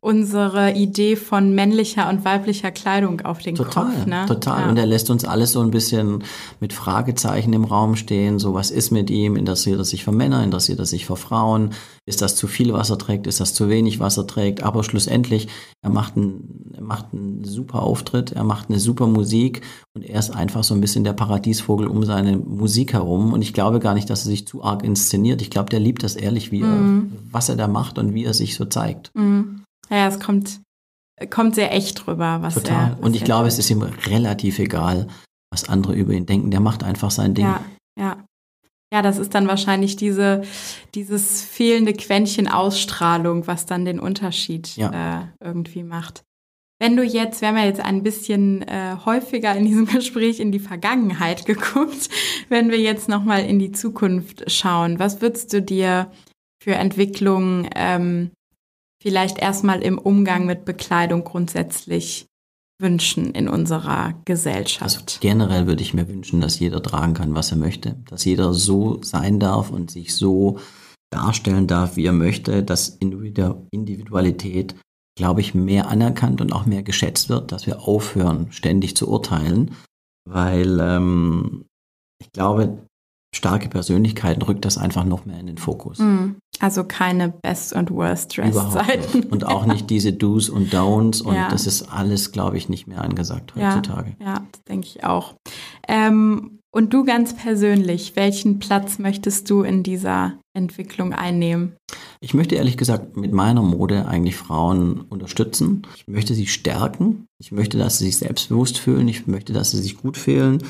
unsere 0.00 0.72
Idee 0.72 1.16
von 1.16 1.54
männlicher 1.54 2.08
und 2.08 2.24
weiblicher 2.24 2.70
Kleidung 2.70 3.20
auf 3.22 3.38
den 3.38 3.54
total, 3.54 3.86
Kopf. 3.86 4.06
Ne? 4.06 4.24
Total. 4.26 4.62
Ja. 4.62 4.68
Und 4.68 4.76
er 4.76 4.86
lässt 4.86 5.10
uns 5.10 5.24
alles 5.24 5.52
so 5.52 5.60
ein 5.60 5.70
bisschen 5.70 6.24
mit 6.60 6.72
Fragezeichen 6.72 7.52
im 7.52 7.64
Raum 7.64 7.96
stehen. 7.96 8.38
So, 8.38 8.54
was 8.54 8.70
ist 8.70 8.90
mit 8.90 9.10
ihm? 9.10 9.36
Interessiert 9.36 9.78
er 9.78 9.84
sich 9.84 10.04
für 10.04 10.12
Männer? 10.12 10.42
Interessiert 10.42 10.78
er 10.78 10.86
sich 10.86 11.06
für 11.06 11.16
Frauen? 11.16 11.70
Ist 12.06 12.22
das 12.22 12.36
zu 12.36 12.46
viel, 12.46 12.72
was 12.72 12.90
er 12.90 12.98
trägt? 12.98 13.26
Ist 13.26 13.40
das 13.40 13.54
zu 13.54 13.68
wenig, 13.68 14.00
was 14.00 14.16
er 14.16 14.26
trägt? 14.26 14.62
Aber 14.62 14.82
schlussendlich, 14.82 15.48
er 15.82 15.90
macht 15.90 16.16
einen, 16.16 16.72
er 16.74 16.82
macht 16.82 17.12
einen 17.12 17.44
super 17.44 17.82
Auftritt, 17.82 18.32
er 18.32 18.44
macht 18.44 18.70
eine 18.70 18.78
super 18.78 19.06
Musik 19.06 19.62
und 19.94 20.02
er 20.02 20.18
ist 20.18 20.30
einfach 20.30 20.64
so 20.64 20.74
ein 20.74 20.80
bisschen 20.80 21.04
der 21.04 21.12
Paradiesvogel 21.12 21.86
um 21.86 22.04
seine 22.04 22.38
Musik 22.38 22.94
herum. 22.94 23.32
Und 23.32 23.42
ich 23.42 23.52
glaube 23.52 23.78
gar 23.78 23.94
nicht, 23.94 24.08
dass 24.08 24.24
er 24.24 24.30
sich 24.30 24.46
zu 24.46 24.62
arg 24.62 24.84
inszeniert. 24.84 25.42
Ich 25.42 25.50
glaube, 25.50 25.70
der 25.70 25.80
liebt 25.80 26.02
das 26.02 26.16
ehrlich, 26.16 26.50
wie 26.50 26.62
mhm. 26.62 27.12
er, 27.12 27.32
was 27.32 27.48
er 27.48 27.56
da 27.56 27.68
macht 27.68 27.98
und 27.98 28.14
wie 28.14 28.24
er 28.24 28.34
sich 28.34 28.54
so 28.54 28.64
zeigt. 28.64 29.10
Mhm. 29.14 29.64
Ja, 29.90 30.08
es 30.08 30.20
kommt, 30.20 30.60
kommt 31.30 31.54
sehr 31.54 31.72
echt 31.72 32.06
drüber, 32.06 32.38
was 32.42 32.54
Total. 32.54 32.90
er. 32.90 32.96
Was 32.98 33.06
und 33.06 33.16
ich 33.16 33.24
glaube, 33.24 33.48
es 33.48 33.58
ist 33.58 33.70
ihm 33.70 33.82
relativ 33.82 34.58
egal, 34.58 35.08
was 35.50 35.68
andere 35.68 35.94
über 35.94 36.12
ihn 36.12 36.26
denken. 36.26 36.50
Der 36.50 36.60
macht 36.60 36.82
einfach 36.82 37.10
sein 37.10 37.34
Ding. 37.34 37.46
Ja, 37.46 37.64
ja. 37.98 38.24
Ja, 38.90 39.02
das 39.02 39.18
ist 39.18 39.34
dann 39.34 39.48
wahrscheinlich 39.48 39.96
diese, 39.96 40.42
dieses 40.94 41.42
fehlende 41.42 41.92
Quäntchen 41.92 42.48
Ausstrahlung, 42.48 43.46
was 43.46 43.66
dann 43.66 43.84
den 43.84 44.00
Unterschied 44.00 44.76
ja. 44.76 45.20
äh, 45.20 45.26
irgendwie 45.44 45.82
macht. 45.82 46.24
Wenn 46.80 46.96
du 46.96 47.02
jetzt, 47.02 47.40
wir 47.40 47.48
haben 47.48 47.58
ja 47.58 47.64
jetzt 47.64 47.80
ein 47.80 48.02
bisschen 48.02 48.62
äh, 48.62 48.96
häufiger 49.04 49.54
in 49.54 49.66
diesem 49.66 49.86
Gespräch 49.92 50.40
in 50.40 50.52
die 50.52 50.58
Vergangenheit 50.58 51.44
geguckt, 51.44 52.08
wenn 52.48 52.70
wir 52.70 52.78
jetzt 52.78 53.08
nochmal 53.08 53.44
in 53.44 53.58
die 53.58 53.72
Zukunft 53.72 54.50
schauen, 54.50 54.98
was 54.98 55.20
würdest 55.20 55.52
du 55.52 55.60
dir 55.60 56.10
für 56.62 56.74
Entwicklungen 56.74 57.68
ähm, 57.74 58.30
vielleicht 59.02 59.38
erstmal 59.38 59.82
im 59.82 59.98
Umgang 59.98 60.46
mit 60.46 60.64
Bekleidung 60.64 61.24
grundsätzlich 61.24 62.26
wünschen 62.80 63.32
in 63.32 63.48
unserer 63.48 64.14
Gesellschaft? 64.24 64.82
Also 64.82 65.00
generell 65.20 65.66
würde 65.66 65.82
ich 65.82 65.94
mir 65.94 66.08
wünschen, 66.08 66.40
dass 66.40 66.58
jeder 66.58 66.82
tragen 66.82 67.14
kann, 67.14 67.34
was 67.34 67.50
er 67.50 67.58
möchte, 67.58 67.96
dass 68.08 68.24
jeder 68.24 68.54
so 68.54 69.02
sein 69.02 69.40
darf 69.40 69.70
und 69.70 69.90
sich 69.90 70.14
so 70.14 70.58
darstellen 71.10 71.66
darf, 71.66 71.96
wie 71.96 72.06
er 72.06 72.12
möchte, 72.12 72.62
dass 72.62 72.88
Individualität, 72.88 74.74
glaube 75.16 75.40
ich, 75.40 75.54
mehr 75.54 75.88
anerkannt 75.88 76.40
und 76.40 76.52
auch 76.52 76.66
mehr 76.66 76.82
geschätzt 76.82 77.28
wird, 77.28 77.50
dass 77.50 77.66
wir 77.66 77.82
aufhören, 77.82 78.52
ständig 78.52 78.96
zu 78.96 79.08
urteilen, 79.08 79.74
weil 80.28 80.78
ähm, 80.80 81.64
ich 82.20 82.30
glaube, 82.32 82.86
starke 83.38 83.68
Persönlichkeiten 83.68 84.42
rückt 84.42 84.64
das 84.64 84.76
einfach 84.76 85.04
noch 85.04 85.24
mehr 85.24 85.38
in 85.38 85.46
den 85.46 85.58
Fokus. 85.58 85.98
Mhm. 85.98 86.36
Also 86.60 86.82
keine 86.84 87.28
Best 87.28 87.72
und 87.72 87.90
Worst 87.92 88.36
Dress 88.36 88.56
Zeiten. 88.72 89.22
Und 89.30 89.46
auch 89.46 89.64
nicht 89.64 89.88
diese 89.90 90.12
Do's 90.12 90.48
und 90.48 90.74
Don'ts 90.74 91.22
und 91.22 91.36
ja. 91.36 91.48
das 91.48 91.66
ist 91.66 91.92
alles, 91.92 92.32
glaube 92.32 92.56
ich, 92.56 92.68
nicht 92.68 92.88
mehr 92.88 93.00
angesagt 93.00 93.54
heutzutage. 93.54 94.16
Ja, 94.18 94.26
ja 94.26 94.46
das 94.50 94.64
denke 94.64 94.88
ich 94.88 95.04
auch. 95.04 95.34
Ähm, 95.86 96.58
und 96.70 96.92
du 96.92 97.04
ganz 97.04 97.34
persönlich, 97.34 98.16
welchen 98.16 98.58
Platz 98.58 98.98
möchtest 98.98 99.48
du 99.50 99.62
in 99.62 99.82
dieser 99.82 100.34
Entwicklung 100.52 101.12
einnehmen? 101.12 101.76
Ich 102.20 102.34
möchte 102.34 102.56
ehrlich 102.56 102.76
gesagt 102.76 103.16
mit 103.16 103.32
meiner 103.32 103.62
Mode 103.62 104.06
eigentlich 104.06 104.36
Frauen 104.36 105.00
unterstützen. 105.02 105.82
Ich 105.96 106.08
möchte 106.08 106.34
sie 106.34 106.46
stärken. 106.46 107.26
Ich 107.38 107.52
möchte, 107.52 107.78
dass 107.78 107.98
sie 107.98 108.06
sich 108.06 108.18
selbstbewusst 108.18 108.78
fühlen. 108.78 109.06
Ich 109.08 109.26
möchte, 109.26 109.52
dass 109.52 109.70
sie 109.70 109.78
sich 109.78 109.96
gut 109.96 110.16
fühlen. 110.16 110.62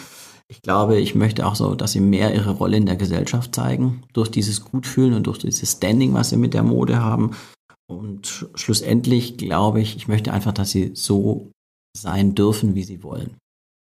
Ich 0.50 0.62
glaube, 0.62 0.98
ich 0.98 1.14
möchte 1.14 1.46
auch 1.46 1.54
so, 1.54 1.74
dass 1.74 1.92
sie 1.92 2.00
mehr 2.00 2.34
ihre 2.34 2.52
Rolle 2.52 2.78
in 2.78 2.86
der 2.86 2.96
Gesellschaft 2.96 3.54
zeigen, 3.54 4.02
durch 4.14 4.30
dieses 4.30 4.64
Gutfühlen 4.64 5.12
und 5.12 5.26
durch 5.26 5.38
dieses 5.38 5.72
Standing, 5.72 6.14
was 6.14 6.30
sie 6.30 6.38
mit 6.38 6.54
der 6.54 6.62
Mode 6.62 7.02
haben. 7.02 7.36
Und 7.86 8.48
schlussendlich 8.54 9.36
glaube 9.36 9.80
ich, 9.80 9.96
ich 9.96 10.08
möchte 10.08 10.32
einfach, 10.32 10.52
dass 10.52 10.70
sie 10.70 10.92
so 10.94 11.50
sein 11.96 12.34
dürfen, 12.34 12.74
wie 12.74 12.84
sie 12.84 13.02
wollen. 13.02 13.36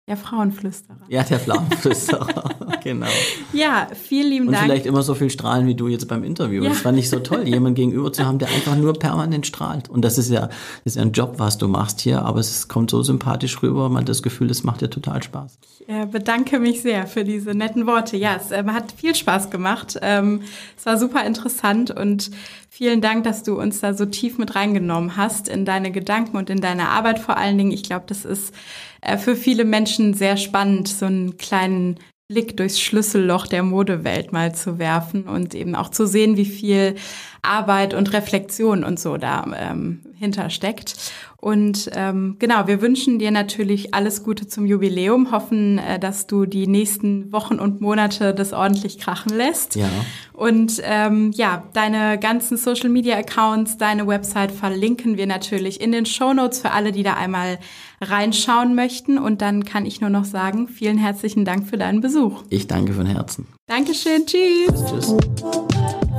Der 0.08 0.16
Frauenflüsterer. 0.16 1.06
Ja, 1.08 1.22
der 1.22 1.38
Frauenflüsterer, 1.38 2.78
genau. 2.82 3.06
Ja, 3.52 3.88
vielen 3.94 4.30
lieben 4.30 4.46
Und 4.46 4.52
Dank. 4.52 4.64
Und 4.64 4.70
vielleicht 4.70 4.86
immer 4.86 5.02
so 5.02 5.14
viel 5.14 5.30
strahlen 5.30 5.66
wie 5.66 5.74
du 5.74 5.88
jetzt 5.88 6.08
beim 6.08 6.24
Interview. 6.24 6.62
Ja. 6.62 6.70
Das 6.70 6.80
fand 6.80 6.98
ich 6.98 7.08
so 7.08 7.20
toll, 7.20 7.42
jemanden 7.46 7.74
gegenüber 7.74 8.12
zu 8.12 8.24
haben, 8.24 8.38
der 8.38 8.48
einfach 8.48 8.76
nur 8.76 8.92
permanent 8.94 9.46
strahlt. 9.46 9.88
Und 9.88 10.02
das 10.02 10.18
ist 10.18 10.30
ja, 10.30 10.48
das 10.48 10.58
ist 10.84 10.96
ja 10.96 11.02
ein 11.02 11.12
Job, 11.12 11.34
was 11.38 11.58
du 11.58 11.68
machst 11.68 12.00
hier, 12.00 12.22
aber 12.22 12.40
es 12.40 12.68
kommt 12.68 12.90
so 12.90 13.02
sympathisch 13.02 13.62
rüber, 13.62 13.88
man 13.88 14.02
hat 14.02 14.08
das 14.08 14.22
Gefühl, 14.22 14.50
es 14.50 14.64
macht 14.64 14.80
dir 14.80 14.90
total 14.90 15.22
Spaß. 15.22 15.58
Ich 15.80 15.88
äh, 15.88 16.06
bedanke 16.06 16.58
mich 16.58 16.82
sehr 16.82 17.06
für 17.06 17.24
diese 17.24 17.54
netten 17.54 17.86
Worte. 17.86 18.16
Ja, 18.16 18.36
es 18.36 18.50
äh, 18.50 18.64
hat 18.66 18.92
viel 18.92 19.14
Spaß 19.14 19.50
gemacht. 19.50 19.98
Ähm, 20.02 20.42
es 20.76 20.86
war 20.86 20.98
super 20.98 21.24
interessant 21.24 21.90
und 21.90 22.30
vielen 22.68 23.00
Dank, 23.00 23.24
dass 23.24 23.42
du 23.42 23.58
uns 23.60 23.80
da 23.80 23.94
so 23.94 24.06
tief 24.06 24.38
mit 24.38 24.54
reingenommen 24.54 25.16
hast 25.16 25.48
in 25.48 25.64
deine 25.64 25.90
Gedanken 25.90 26.36
und 26.36 26.50
in 26.50 26.60
deine 26.60 26.88
Arbeit 26.88 27.18
vor 27.18 27.36
allen 27.36 27.58
Dingen. 27.58 27.72
Ich 27.72 27.82
glaube, 27.82 28.04
das 28.06 28.24
ist 28.24 28.54
äh, 29.00 29.18
für 29.18 29.36
viele 29.36 29.64
Menschen 29.64 30.14
sehr 30.14 30.36
spannend, 30.36 30.88
so 30.88 31.06
einen 31.06 31.36
kleinen 31.36 31.98
Blick 32.30 32.56
durchs 32.56 32.80
Schlüsselloch 32.80 33.48
der 33.48 33.64
Modewelt 33.64 34.30
mal 34.30 34.54
zu 34.54 34.78
werfen 34.78 35.24
und 35.24 35.52
eben 35.52 35.74
auch 35.74 35.90
zu 35.90 36.06
sehen, 36.06 36.36
wie 36.36 36.44
viel 36.44 36.94
Arbeit 37.42 37.92
und 37.92 38.12
Reflexion 38.12 38.84
und 38.84 39.00
so 39.00 39.16
da 39.16 39.44
ähm, 39.58 40.02
hintersteckt. 40.16 40.94
Und 41.38 41.90
ähm, 41.94 42.36
genau, 42.38 42.68
wir 42.68 42.82
wünschen 42.82 43.18
dir 43.18 43.32
natürlich 43.32 43.94
alles 43.94 44.22
Gute 44.22 44.46
zum 44.46 44.64
Jubiläum, 44.64 45.32
hoffen, 45.32 45.78
äh, 45.78 45.98
dass 45.98 46.28
du 46.28 46.46
die 46.46 46.68
nächsten 46.68 47.32
Wochen 47.32 47.58
und 47.58 47.80
Monate 47.80 48.32
das 48.32 48.52
ordentlich 48.52 48.98
krachen 48.98 49.34
lässt. 49.34 49.74
Ja. 49.74 49.88
Und 50.32 50.80
ähm, 50.84 51.32
ja, 51.34 51.64
deine 51.72 52.18
ganzen 52.18 52.58
Social 52.58 52.90
Media 52.90 53.16
Accounts, 53.16 53.76
deine 53.76 54.06
Website 54.06 54.52
verlinken 54.52 55.16
wir 55.16 55.26
natürlich 55.26 55.80
in 55.80 55.90
den 55.90 56.06
Show 56.06 56.32
Notes 56.32 56.60
für 56.60 56.70
alle, 56.70 56.92
die 56.92 57.02
da 57.02 57.14
einmal 57.14 57.58
reinschauen 58.00 58.74
möchten. 58.74 59.18
Und 59.18 59.42
dann 59.42 59.64
kann 59.64 59.86
ich 59.86 60.00
nur 60.00 60.10
noch 60.10 60.24
sagen, 60.24 60.68
vielen 60.68 60.98
herzlichen 60.98 61.44
Dank 61.44 61.66
für 61.68 61.76
deinen 61.78 62.00
Besuch. 62.00 62.42
Ich 62.48 62.66
danke 62.66 62.92
von 62.92 63.06
Herzen. 63.06 63.46
Dankeschön, 63.66 64.26
tschüss. 64.26 64.84
Tschüss. 64.86 65.16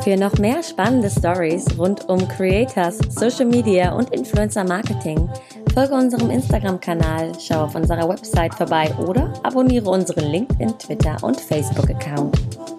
Für 0.03 0.17
noch 0.17 0.33
mehr 0.39 0.63
spannende 0.63 1.11
Stories 1.11 1.65
rund 1.77 2.09
um 2.09 2.27
Creators, 2.27 2.97
Social 3.09 3.45
Media 3.45 3.93
und 3.93 4.09
Influencer 4.09 4.63
Marketing, 4.63 5.29
folge 5.75 5.93
unserem 5.93 6.31
Instagram-Kanal, 6.31 7.33
schau 7.39 7.65
auf 7.65 7.75
unserer 7.75 8.09
Website 8.09 8.55
vorbei 8.55 8.91
oder 9.07 9.31
abonniere 9.43 9.89
unseren 9.89 10.31
LinkedIn, 10.31 10.79
Twitter 10.79 11.17
und 11.21 11.39
Facebook-Account. 11.39 12.70